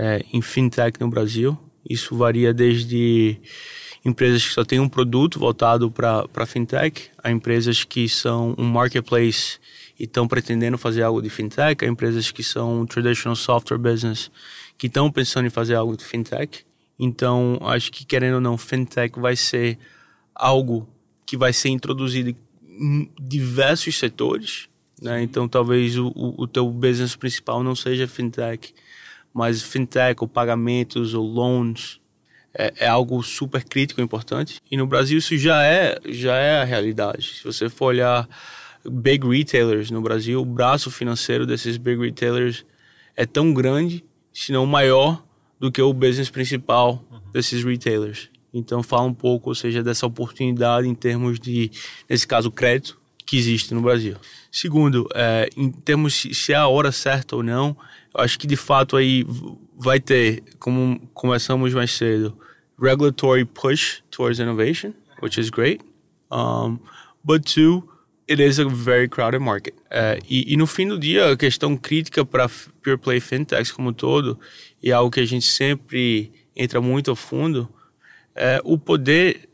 é, 0.00 0.24
em 0.32 0.40
fintech 0.40 0.98
no 0.98 1.08
Brasil. 1.08 1.58
Isso 1.88 2.16
varia 2.16 2.54
desde 2.54 3.36
empresas 4.02 4.46
que 4.46 4.54
só 4.54 4.64
têm 4.64 4.80
um 4.80 4.88
produto 4.88 5.38
voltado 5.38 5.90
para 5.90 6.46
fintech, 6.46 7.10
a 7.22 7.30
empresas 7.30 7.84
que 7.84 8.08
são 8.08 8.54
um 8.56 8.64
marketplace 8.64 9.58
e 9.98 10.04
estão 10.04 10.26
pretendendo 10.26 10.78
fazer 10.78 11.02
algo 11.02 11.20
de 11.20 11.28
fintech, 11.28 11.84
a 11.84 11.88
empresas 11.88 12.30
que 12.30 12.42
são 12.42 12.80
um 12.80 12.86
traditional 12.86 13.36
software 13.36 13.76
business 13.76 14.30
que 14.78 14.86
estão 14.86 15.12
pensando 15.12 15.46
em 15.46 15.50
fazer 15.50 15.74
algo 15.74 15.94
de 15.94 16.04
fintech. 16.04 16.64
Então, 16.98 17.58
acho 17.62 17.92
que 17.92 18.06
querendo 18.06 18.36
ou 18.36 18.40
não, 18.40 18.56
fintech 18.56 19.20
vai 19.20 19.36
ser 19.36 19.78
algo 20.34 20.88
que 21.26 21.36
vai 21.36 21.52
ser 21.52 21.68
introduzido 21.68 22.34
diversos 23.20 23.98
setores, 23.98 24.68
né? 25.00 25.22
Então 25.22 25.46
talvez 25.46 25.98
o, 25.98 26.12
o, 26.14 26.46
teu 26.46 26.70
business 26.70 27.14
principal 27.14 27.62
não 27.62 27.74
seja 27.74 28.08
fintech, 28.08 28.74
mas 29.32 29.62
fintech 29.62 30.20
ou 30.20 30.28
pagamentos 30.28 31.14
ou 31.14 31.24
loans 31.24 32.00
é, 32.52 32.72
é, 32.78 32.88
algo 32.88 33.22
super 33.22 33.62
crítico 33.64 34.00
e 34.00 34.04
importante. 34.04 34.60
E 34.70 34.76
no 34.76 34.86
Brasil 34.86 35.18
isso 35.18 35.36
já 35.36 35.62
é 35.62 35.98
já 36.08 36.36
é 36.36 36.60
a 36.60 36.64
realidade. 36.64 37.34
Se 37.38 37.44
você 37.44 37.68
for 37.68 37.86
olhar 37.86 38.28
big 38.84 39.26
retailers 39.26 39.90
no 39.90 40.00
Brasil, 40.00 40.40
o 40.40 40.44
braço 40.44 40.90
financeiro 40.90 41.46
desses 41.46 41.76
big 41.76 42.00
retailers 42.00 42.64
é 43.16 43.26
tão 43.26 43.52
grande, 43.52 44.04
se 44.32 44.52
não 44.52 44.66
maior, 44.66 45.22
do 45.58 45.70
que 45.70 45.82
o 45.82 45.92
business 45.92 46.30
principal 46.30 47.04
desses 47.32 47.62
retailers. 47.62 48.30
Então 48.52 48.82
fala 48.82 49.04
um 49.04 49.14
pouco, 49.14 49.50
ou 49.50 49.54
seja, 49.54 49.82
dessa 49.82 50.06
oportunidade 50.06 50.88
em 50.88 50.94
termos 50.94 51.38
de, 51.38 51.70
nesse 52.08 52.26
caso, 52.26 52.50
crédito 52.50 52.98
que 53.24 53.36
existe 53.36 53.72
no 53.74 53.80
Brasil. 53.80 54.16
Segundo, 54.50 55.06
é, 55.14 55.48
em 55.56 55.70
termos 55.70 56.14
se 56.14 56.52
é 56.52 56.56
a 56.56 56.66
hora 56.66 56.90
certa 56.90 57.36
ou 57.36 57.42
não, 57.42 57.76
acho 58.14 58.38
que 58.38 58.46
de 58.46 58.56
fato 58.56 58.96
aí 58.96 59.24
vai 59.76 60.00
ter, 60.00 60.42
como 60.58 61.00
começamos 61.14 61.72
mais 61.72 61.92
cedo, 61.92 62.36
regulatory 62.80 63.44
push 63.44 64.02
towards 64.10 64.38
innovation, 64.38 64.92
which 65.22 65.40
is 65.40 65.50
great. 65.50 65.80
Um, 66.30 66.78
but 67.24 67.44
two, 67.44 67.88
it 68.28 68.40
is 68.42 68.58
a 68.58 68.68
very 68.68 69.08
crowded 69.08 69.40
market. 69.40 69.74
É, 69.90 70.18
e, 70.28 70.52
e, 70.52 70.56
no 70.56 70.66
fim 70.66 70.88
do 70.88 70.98
dia, 70.98 71.32
a 71.32 71.36
questão 71.36 71.76
crítica 71.76 72.24
para 72.24 72.48
pure 72.82 72.96
play 72.96 73.20
fintechs 73.20 73.72
como 73.72 73.90
um 73.90 73.92
todo, 73.92 74.38
e 74.82 74.90
é 74.90 74.92
algo 74.92 75.10
que 75.10 75.20
a 75.20 75.26
gente 75.26 75.46
sempre 75.46 76.32
entra 76.54 76.80
muito 76.80 77.10
a 77.10 77.16
fundo, 77.16 77.68
é, 78.34 78.60
o 78.64 78.78
poder, 78.78 79.48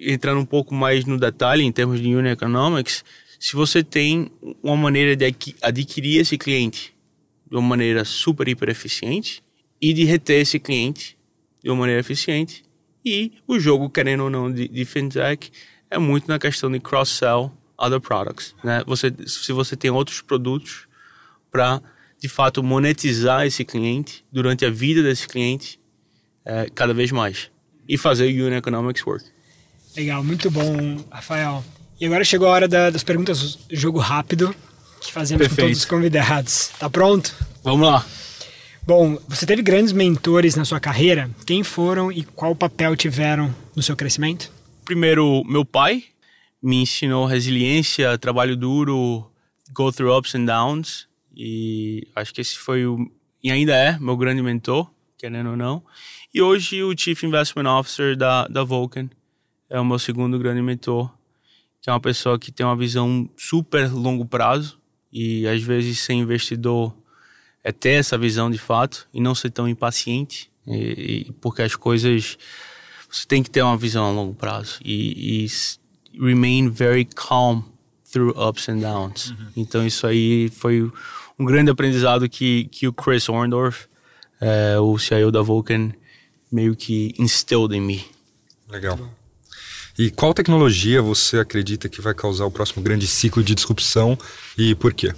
entrando 0.00 0.40
um 0.40 0.46
pouco 0.46 0.74
mais 0.74 1.04
no 1.04 1.18
detalhe 1.18 1.64
em 1.64 1.72
termos 1.72 2.00
de 2.00 2.14
unit 2.14 2.32
economics, 2.32 3.04
se 3.38 3.56
você 3.56 3.82
tem 3.82 4.30
uma 4.62 4.76
maneira 4.76 5.16
de 5.16 5.34
adquirir 5.62 6.20
esse 6.20 6.38
cliente 6.38 6.94
de 7.50 7.56
uma 7.56 7.66
maneira 7.66 8.04
super, 8.04 8.46
hiper 8.48 8.68
eficiente 8.68 9.42
e 9.80 9.92
de 9.92 10.04
reter 10.04 10.40
esse 10.40 10.58
cliente 10.58 11.16
de 11.62 11.70
uma 11.70 11.80
maneira 11.80 12.00
eficiente. 12.00 12.62
E 13.04 13.32
o 13.46 13.58
jogo, 13.58 13.90
querendo 13.90 14.24
ou 14.24 14.30
não, 14.30 14.52
de, 14.52 14.68
de 14.68 14.84
fintech 14.84 15.50
é 15.90 15.98
muito 15.98 16.28
na 16.28 16.38
questão 16.38 16.70
de 16.70 16.78
cross-sell 16.78 17.52
other 17.76 18.00
products. 18.00 18.54
Né? 18.62 18.82
Você, 18.86 19.12
se 19.26 19.52
você 19.52 19.74
tem 19.74 19.90
outros 19.90 20.20
produtos 20.20 20.86
para, 21.50 21.82
de 22.20 22.28
fato, 22.28 22.62
monetizar 22.62 23.46
esse 23.46 23.64
cliente 23.64 24.24
durante 24.30 24.64
a 24.64 24.70
vida 24.70 25.02
desse 25.02 25.26
cliente 25.26 25.80
é, 26.44 26.68
cada 26.74 26.94
vez 26.94 27.10
mais 27.10 27.50
e 27.88 27.98
fazer 27.98 28.26
o 28.26 28.46
Unit 28.46 28.58
Economics 28.58 29.04
work. 29.04 29.24
Legal, 29.96 30.22
muito 30.22 30.50
bom, 30.50 31.04
Rafael. 31.10 31.64
E 32.00 32.06
agora 32.06 32.24
chegou 32.24 32.46
a 32.46 32.52
hora 32.52 32.68
da, 32.68 32.90
das 32.90 33.02
perguntas 33.02 33.58
jogo 33.70 33.98
rápido 33.98 34.54
que 35.00 35.12
fazemos 35.12 35.40
Perfeito. 35.40 35.56
com 35.56 35.66
todos 35.68 35.78
os 35.78 35.84
convidados. 35.84 36.68
Tá 36.78 36.88
pronto? 36.90 37.34
Vamos 37.64 37.86
lá. 37.86 38.04
Bom, 38.86 39.18
você 39.28 39.46
teve 39.46 39.62
grandes 39.62 39.92
mentores 39.92 40.56
na 40.56 40.64
sua 40.64 40.80
carreira. 40.80 41.30
Quem 41.46 41.62
foram 41.62 42.10
e 42.10 42.24
qual 42.24 42.54
papel 42.54 42.96
tiveram 42.96 43.54
no 43.74 43.82
seu 43.82 43.94
crescimento? 43.96 44.50
Primeiro, 44.84 45.44
meu 45.46 45.64
pai 45.64 46.04
me 46.62 46.82
ensinou 46.82 47.26
resiliência, 47.26 48.18
trabalho 48.18 48.56
duro, 48.56 49.30
go 49.72 49.92
through 49.92 50.16
ups 50.16 50.34
and 50.34 50.44
downs. 50.44 51.06
E 51.34 52.06
acho 52.16 52.34
que 52.34 52.40
esse 52.40 52.58
foi 52.58 52.86
o. 52.86 53.10
E 53.42 53.50
ainda 53.50 53.74
é 53.74 53.98
meu 53.98 54.16
grande 54.16 54.42
mentor, 54.42 54.90
querendo 55.16 55.50
ou 55.50 55.56
não. 55.56 55.82
E 56.34 56.42
hoje 56.42 56.82
o 56.82 56.96
Chief 56.96 57.22
Investment 57.22 57.70
Officer 57.78 58.16
da, 58.16 58.46
da 58.48 58.64
Vulcan 58.64 59.08
é 59.68 59.78
o 59.78 59.84
meu 59.84 59.98
segundo 59.98 60.38
grande 60.38 60.62
mentor, 60.62 61.10
que 61.80 61.88
é 61.88 61.92
uma 61.92 62.00
pessoa 62.00 62.38
que 62.38 62.50
tem 62.50 62.66
uma 62.66 62.76
visão 62.76 63.28
super 63.36 63.90
longo 63.90 64.26
prazo 64.26 64.79
e 65.12 65.46
às 65.46 65.62
vezes 65.62 65.98
ser 65.98 66.14
investidor 66.14 66.94
é 67.62 67.72
ter 67.72 67.90
essa 67.90 68.16
visão 68.16 68.50
de 68.50 68.58
fato 68.58 69.08
e 69.12 69.20
não 69.20 69.34
ser 69.34 69.50
tão 69.50 69.68
impaciente, 69.68 70.50
e, 70.66 71.26
e, 71.28 71.32
porque 71.40 71.62
as 71.62 71.74
coisas 71.74 72.38
você 73.10 73.26
tem 73.26 73.42
que 73.42 73.50
ter 73.50 73.62
uma 73.62 73.76
visão 73.76 74.04
a 74.04 74.10
longo 74.10 74.34
prazo 74.34 74.78
e, 74.84 75.44
e 75.44 75.48
remain 76.18 76.68
very 76.70 77.04
calm 77.04 77.62
through 78.10 78.30
ups 78.36 78.68
and 78.68 78.78
downs. 78.78 79.30
Uhum. 79.30 79.36
Então 79.56 79.86
isso 79.86 80.06
aí 80.06 80.48
foi 80.48 80.90
um 81.38 81.44
grande 81.44 81.70
aprendizado 81.70 82.28
que, 82.28 82.64
que 82.66 82.86
o 82.86 82.92
Chris 82.92 83.28
Orndorff, 83.28 83.88
é, 84.40 84.78
o 84.78 84.96
CIO 84.98 85.30
da 85.30 85.42
Vulcan, 85.42 85.92
meio 86.50 86.76
que 86.76 87.14
instilled 87.18 87.74
em 87.74 87.80
mim. 87.80 88.04
Legal. 88.68 88.98
E 90.00 90.10
qual 90.10 90.32
tecnologia 90.32 91.02
você 91.02 91.40
acredita 91.40 91.86
que 91.86 92.00
vai 92.00 92.14
causar 92.14 92.46
o 92.46 92.50
próximo 92.50 92.82
grande 92.82 93.06
ciclo 93.06 93.44
de 93.44 93.54
disrupção 93.54 94.16
e 94.56 94.74
por 94.74 94.94
quê? 94.94 95.12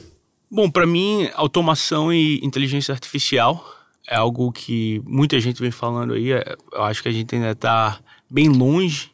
Bom, 0.51 0.69
para 0.69 0.85
mim, 0.85 1.31
automação 1.35 2.13
e 2.13 2.45
inteligência 2.45 2.91
artificial 2.91 3.65
é 4.09 4.17
algo 4.17 4.51
que 4.51 5.01
muita 5.07 5.39
gente 5.39 5.63
vem 5.63 5.71
falando 5.71 6.15
aí. 6.15 6.33
É, 6.33 6.57
eu 6.73 6.83
acho 6.83 7.01
que 7.01 7.09
a 7.09 7.13
gente 7.13 7.33
ainda 7.33 7.53
está 7.53 8.01
bem 8.29 8.49
longe 8.49 9.13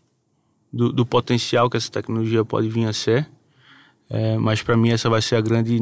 do, 0.72 0.90
do, 0.90 1.04
potencial 1.04 1.68
que 1.68 1.76
essa 1.76 1.92
tecnologia 1.92 2.42
pode 2.46 2.70
vir 2.70 2.86
a 2.86 2.92
ser. 2.94 3.28
É, 4.08 4.38
mas 4.38 4.62
para 4.62 4.74
mim, 4.74 4.88
essa 4.88 5.10
vai 5.10 5.20
ser 5.20 5.36
a 5.36 5.40
grande 5.42 5.78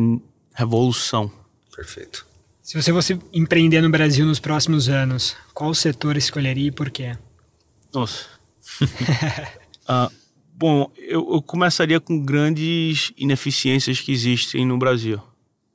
revolução. 0.53 1.31
Perfeito. 1.77 2.27
Se 2.61 2.75
você 2.75 2.93
fosse 2.93 3.21
empreender 3.33 3.83
no 3.83 3.89
Brasil 3.89 4.27
nos 4.27 4.41
próximos 4.41 4.89
anos, 4.89 5.37
qual 5.55 5.73
setor 5.73 6.17
escolheria 6.17 6.67
e 6.67 6.73
por 6.73 6.91
quê? 6.91 7.17
Nossa. 7.95 8.27
uh, 9.89 10.13
bom, 10.55 10.91
eu, 10.97 11.35
eu, 11.35 11.43
começaria 11.43 12.01
com 12.01 12.23
grandes 12.25 13.13
ineficiências 13.17 14.01
que 14.01 14.13
existem 14.13 14.65
no 14.65 14.79
Brasil. 14.79 15.21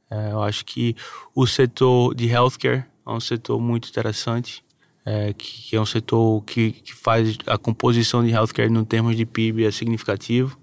É, 0.10 0.32
eu 0.32 0.44
acho 0.44 0.66
que 0.66 0.96
o 1.34 1.48
setor 1.48 2.14
de 2.14 2.28
healthcare 2.28 2.86
é 3.06 3.10
um 3.10 3.20
setor 3.20 3.60
muito 3.60 3.90
interessante, 3.90 4.64
é, 5.06 5.34
que, 5.34 5.70
que, 5.70 5.76
é 5.76 5.82
um 5.82 5.86
setor 5.86 6.44
que, 6.44 6.72
que 6.72 6.94
faz 6.94 7.38
a 7.48 7.58
composição 7.58 8.24
de 8.24 8.32
healthcare 8.32 8.70
no 8.70 8.86
termos 8.86 9.16
de 9.16 9.26
PIB 9.26 9.66
é 9.66 9.72
significativo 9.72 10.58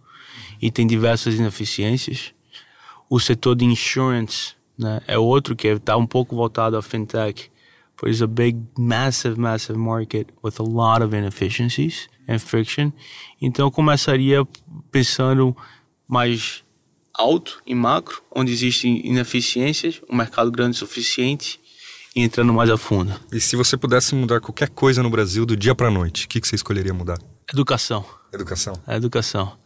e 0.60 0.70
tem 0.70 0.86
diversas 0.86 1.34
ineficiências. 1.34 2.32
O 3.08 3.18
setor 3.18 3.56
de 3.56 3.64
insurance 3.64 4.58
né? 4.78 5.00
É 5.06 5.18
outro 5.18 5.56
que 5.56 5.66
está 5.66 5.96
um 5.96 6.06
pouco 6.06 6.36
voltado 6.36 6.76
à 6.76 6.82
fintech. 6.82 7.50
But 8.00 8.10
it's 8.10 8.22
a 8.22 8.28
big, 8.28 8.60
massive, 8.78 9.36
massive 9.40 9.76
market 9.76 10.28
with 10.40 10.60
a 10.60 10.62
lot 10.62 11.02
of 11.02 11.16
inefficiencies 11.16 12.08
and 12.28 12.38
friction. 12.38 12.92
Então, 13.40 13.66
eu 13.66 13.70
começaria 13.70 14.46
pensando 14.90 15.56
mais 16.06 16.62
alto 17.14 17.60
em 17.66 17.74
macro, 17.74 18.22
onde 18.30 18.52
existem 18.52 19.04
ineficiências, 19.04 20.00
um 20.08 20.16
mercado 20.16 20.50
grande 20.50 20.76
o 20.76 20.78
suficiente 20.78 21.60
e 22.14 22.22
entrando 22.22 22.52
mais 22.52 22.70
a 22.70 22.76
fundo. 22.76 23.12
E 23.32 23.40
se 23.40 23.56
você 23.56 23.76
pudesse 23.76 24.14
mudar 24.14 24.40
qualquer 24.40 24.68
coisa 24.68 25.02
no 25.02 25.10
Brasil 25.10 25.44
do 25.44 25.56
dia 25.56 25.74
para 25.74 25.88
a 25.88 25.90
noite, 25.90 26.26
o 26.26 26.28
que, 26.28 26.40
que 26.40 26.46
você 26.46 26.54
escolheria 26.54 26.94
mudar? 26.94 27.18
Educação. 27.52 28.04
Educação. 28.32 28.74
A 28.86 28.96
educação. 28.96 29.58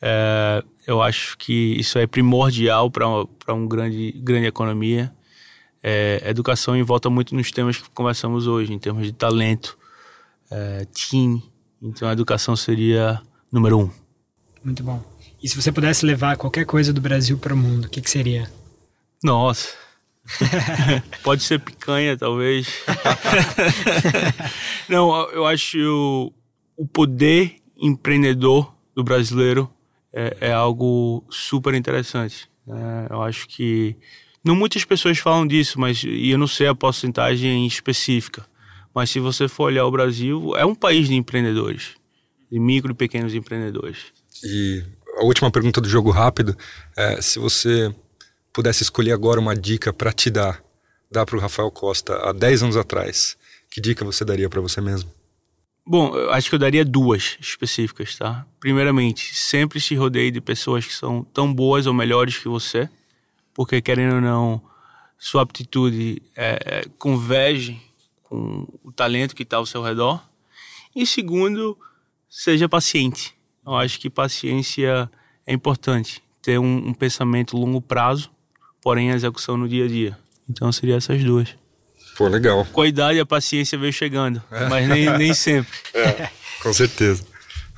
É, 0.00 0.62
eu 0.86 1.02
acho 1.02 1.36
que 1.38 1.74
isso 1.78 1.98
é 1.98 2.06
primordial 2.06 2.90
para 2.90 3.06
uma 3.08 3.66
grande, 3.66 4.12
grande 4.12 4.46
economia. 4.46 5.12
É, 5.82 6.22
educação 6.26 6.76
envolta 6.76 7.08
muito 7.10 7.34
nos 7.34 7.50
temas 7.50 7.78
que 7.78 7.90
conversamos 7.90 8.46
hoje, 8.46 8.72
em 8.72 8.78
termos 8.78 9.06
de 9.06 9.12
talento, 9.12 9.78
é, 10.50 10.86
team. 10.86 11.42
Então 11.80 12.08
a 12.08 12.12
educação 12.12 12.56
seria 12.56 13.20
número 13.52 13.78
um. 13.78 13.90
Muito 14.64 14.82
bom. 14.82 15.02
E 15.42 15.48
se 15.48 15.60
você 15.60 15.70
pudesse 15.70 16.04
levar 16.04 16.36
qualquer 16.36 16.64
coisa 16.64 16.92
do 16.92 17.00
Brasil 17.00 17.38
para 17.38 17.54
o 17.54 17.56
mundo, 17.56 17.84
o 17.84 17.88
que, 17.88 18.00
que 18.00 18.10
seria? 18.10 18.50
Nossa. 19.22 19.74
Pode 21.22 21.42
ser 21.42 21.60
picanha, 21.60 22.16
talvez. 22.16 22.66
Não, 24.88 25.30
eu 25.30 25.46
acho 25.46 25.78
o, 25.78 26.32
o 26.76 26.86
poder 26.86 27.56
empreendedor 27.76 28.74
do 28.94 29.04
brasileiro 29.04 29.70
é, 30.12 30.36
é 30.40 30.52
algo 30.52 31.24
super 31.30 31.74
interessante. 31.74 32.48
Né? 32.66 33.06
Eu 33.10 33.22
acho 33.22 33.46
que 33.46 33.96
não 34.42 34.56
muitas 34.56 34.84
pessoas 34.84 35.18
falam 35.18 35.46
disso, 35.46 35.78
mas 35.78 36.02
eu 36.04 36.38
não 36.38 36.46
sei 36.46 36.66
a 36.66 36.74
porcentagem 36.74 37.66
específica. 37.66 38.46
Mas 38.96 39.10
se 39.10 39.20
você 39.20 39.46
for 39.46 39.64
olhar 39.64 39.84
o 39.84 39.90
Brasil, 39.90 40.56
é 40.56 40.64
um 40.64 40.74
país 40.74 41.06
de 41.06 41.14
empreendedores, 41.14 41.96
de 42.50 42.58
micro 42.58 42.92
e 42.92 42.94
pequenos 42.94 43.34
empreendedores. 43.34 44.06
E 44.42 44.82
a 45.18 45.22
última 45.22 45.50
pergunta 45.50 45.82
do 45.82 45.88
jogo 45.88 46.10
rápido 46.10 46.56
é 46.96 47.20
se 47.20 47.38
você 47.38 47.94
pudesse 48.54 48.82
escolher 48.82 49.12
agora 49.12 49.38
uma 49.38 49.54
dica 49.54 49.92
para 49.92 50.14
te 50.14 50.30
dar, 50.30 50.64
dar 51.12 51.26
para 51.26 51.36
o 51.36 51.38
Rafael 51.38 51.70
Costa 51.70 52.16
há 52.26 52.32
10 52.32 52.62
anos 52.62 52.76
atrás, 52.78 53.36
que 53.70 53.82
dica 53.82 54.02
você 54.02 54.24
daria 54.24 54.48
para 54.48 54.62
você 54.62 54.80
mesmo? 54.80 55.10
Bom, 55.86 56.16
eu 56.16 56.32
acho 56.32 56.48
que 56.48 56.54
eu 56.54 56.58
daria 56.58 56.82
duas 56.82 57.36
específicas, 57.38 58.16
tá? 58.16 58.46
Primeiramente, 58.58 59.36
sempre 59.36 59.78
se 59.78 59.94
rodeie 59.94 60.30
de 60.30 60.40
pessoas 60.40 60.86
que 60.86 60.94
são 60.94 61.22
tão 61.22 61.52
boas 61.52 61.86
ou 61.86 61.92
melhores 61.92 62.38
que 62.38 62.48
você, 62.48 62.88
porque 63.52 63.82
querendo 63.82 64.14
ou 64.14 64.20
não, 64.22 64.62
sua 65.18 65.42
aptitude 65.42 66.22
é, 66.34 66.58
é, 66.64 66.84
converge 66.98 67.84
com 68.28 68.66
o 68.82 68.92
talento 68.92 69.34
que 69.34 69.42
está 69.42 69.56
ao 69.56 69.66
seu 69.66 69.82
redor. 69.82 70.22
E 70.94 71.06
segundo, 71.06 71.78
seja 72.28 72.68
paciente. 72.68 73.34
Eu 73.64 73.74
acho 73.74 74.00
que 74.00 74.10
paciência 74.10 75.10
é 75.46 75.52
importante. 75.52 76.22
Ter 76.42 76.58
um, 76.58 76.88
um 76.88 76.94
pensamento 76.94 77.56
longo 77.56 77.80
prazo, 77.80 78.30
porém 78.82 79.10
a 79.10 79.14
execução 79.14 79.56
no 79.56 79.68
dia 79.68 79.84
a 79.84 79.88
dia. 79.88 80.18
Então 80.48 80.70
seria 80.72 80.96
essas 80.96 81.22
duas. 81.22 81.54
Pô, 82.16 82.28
legal. 82.28 82.64
Com 82.72 82.82
a 82.82 82.88
idade 82.88 83.20
a 83.20 83.26
paciência 83.26 83.78
veio 83.78 83.92
chegando, 83.92 84.42
é. 84.50 84.68
mas 84.68 84.88
nem, 84.88 85.18
nem 85.18 85.34
sempre. 85.34 85.72
É, 85.92 86.30
com 86.62 86.72
certeza. 86.72 87.24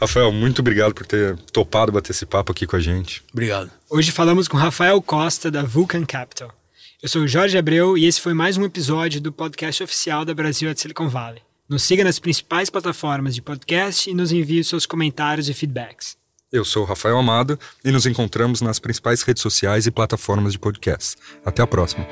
Rafael, 0.01 0.31
muito 0.31 0.61
obrigado 0.61 0.95
por 0.95 1.05
ter 1.05 1.37
topado 1.53 1.91
bater 1.91 2.13
esse 2.13 2.25
papo 2.25 2.53
aqui 2.53 2.67
com 2.67 2.77
a 2.77 2.81
gente. 2.81 3.23
Obrigado. 3.33 3.71
Hoje 3.91 4.13
falamos 4.13 4.47
com 4.47 4.57
Rafael 4.57 5.03
Costa, 5.03 5.51
da 5.51 5.65
Vulcan 5.65 6.05
Capital. 6.07 6.55
Eu 7.01 7.09
sou 7.09 7.23
o 7.23 7.29
Jorge 7.29 7.57
Abreu 7.57 7.97
e 7.97 8.07
esse 8.07 8.21
foi 8.21 8.35
mais 8.35 8.57
um 8.57 8.65
episódio 8.65 9.21
do 9.21 9.31
podcast 9.31 9.85
oficial 9.85 10.25
da 10.25 10.35
Brasil 10.35 10.69
at 10.69 10.77
Silicon 10.79 11.09
Valley. 11.09 11.41
Nos 11.69 11.85
siga 11.85 12.03
nas 12.03 12.19
principais 12.19 12.69
plataformas 12.69 13.37
de 13.37 13.41
podcast 13.41 14.11
e 14.11 14.15
nos 14.15 14.33
envie 14.33 14.65
seus 14.65 14.85
comentários 14.85 15.49
e 15.49 15.55
feedbacks. 15.55 16.17
Eu 16.51 16.65
sou 16.65 16.83
o 16.83 16.85
Rafael 16.85 17.17
Amado 17.17 17.57
e 17.85 17.93
nos 17.93 18.05
encontramos 18.05 18.61
nas 18.61 18.81
principais 18.81 19.23
redes 19.23 19.41
sociais 19.41 19.87
e 19.87 19.93
plataformas 19.93 20.55
de 20.55 20.59
podcast. 20.59 21.15
Até 21.45 21.63
a 21.63 21.69
próxima. 21.69 22.05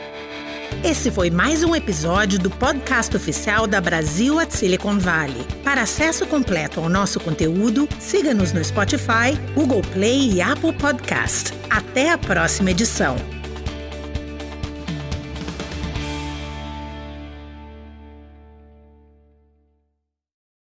Esse 0.84 1.10
foi 1.10 1.30
mais 1.30 1.64
um 1.64 1.74
episódio 1.74 2.38
do 2.38 2.48
podcast 2.48 3.16
oficial 3.16 3.66
da 3.66 3.80
Brasil 3.80 4.38
at 4.38 4.52
Silicon 4.52 5.00
Valley. 5.00 5.44
Para 5.64 5.82
acesso 5.82 6.24
completo 6.26 6.78
ao 6.78 6.88
nosso 6.88 7.18
conteúdo, 7.18 7.88
siga-nos 7.98 8.52
no 8.52 8.64
Spotify, 8.64 9.34
Google 9.52 9.82
Play 9.92 10.34
e 10.34 10.40
Apple 10.40 10.74
Podcast. 10.74 11.52
Até 11.68 12.10
a 12.10 12.18
próxima 12.18 12.70
edição. 12.70 13.16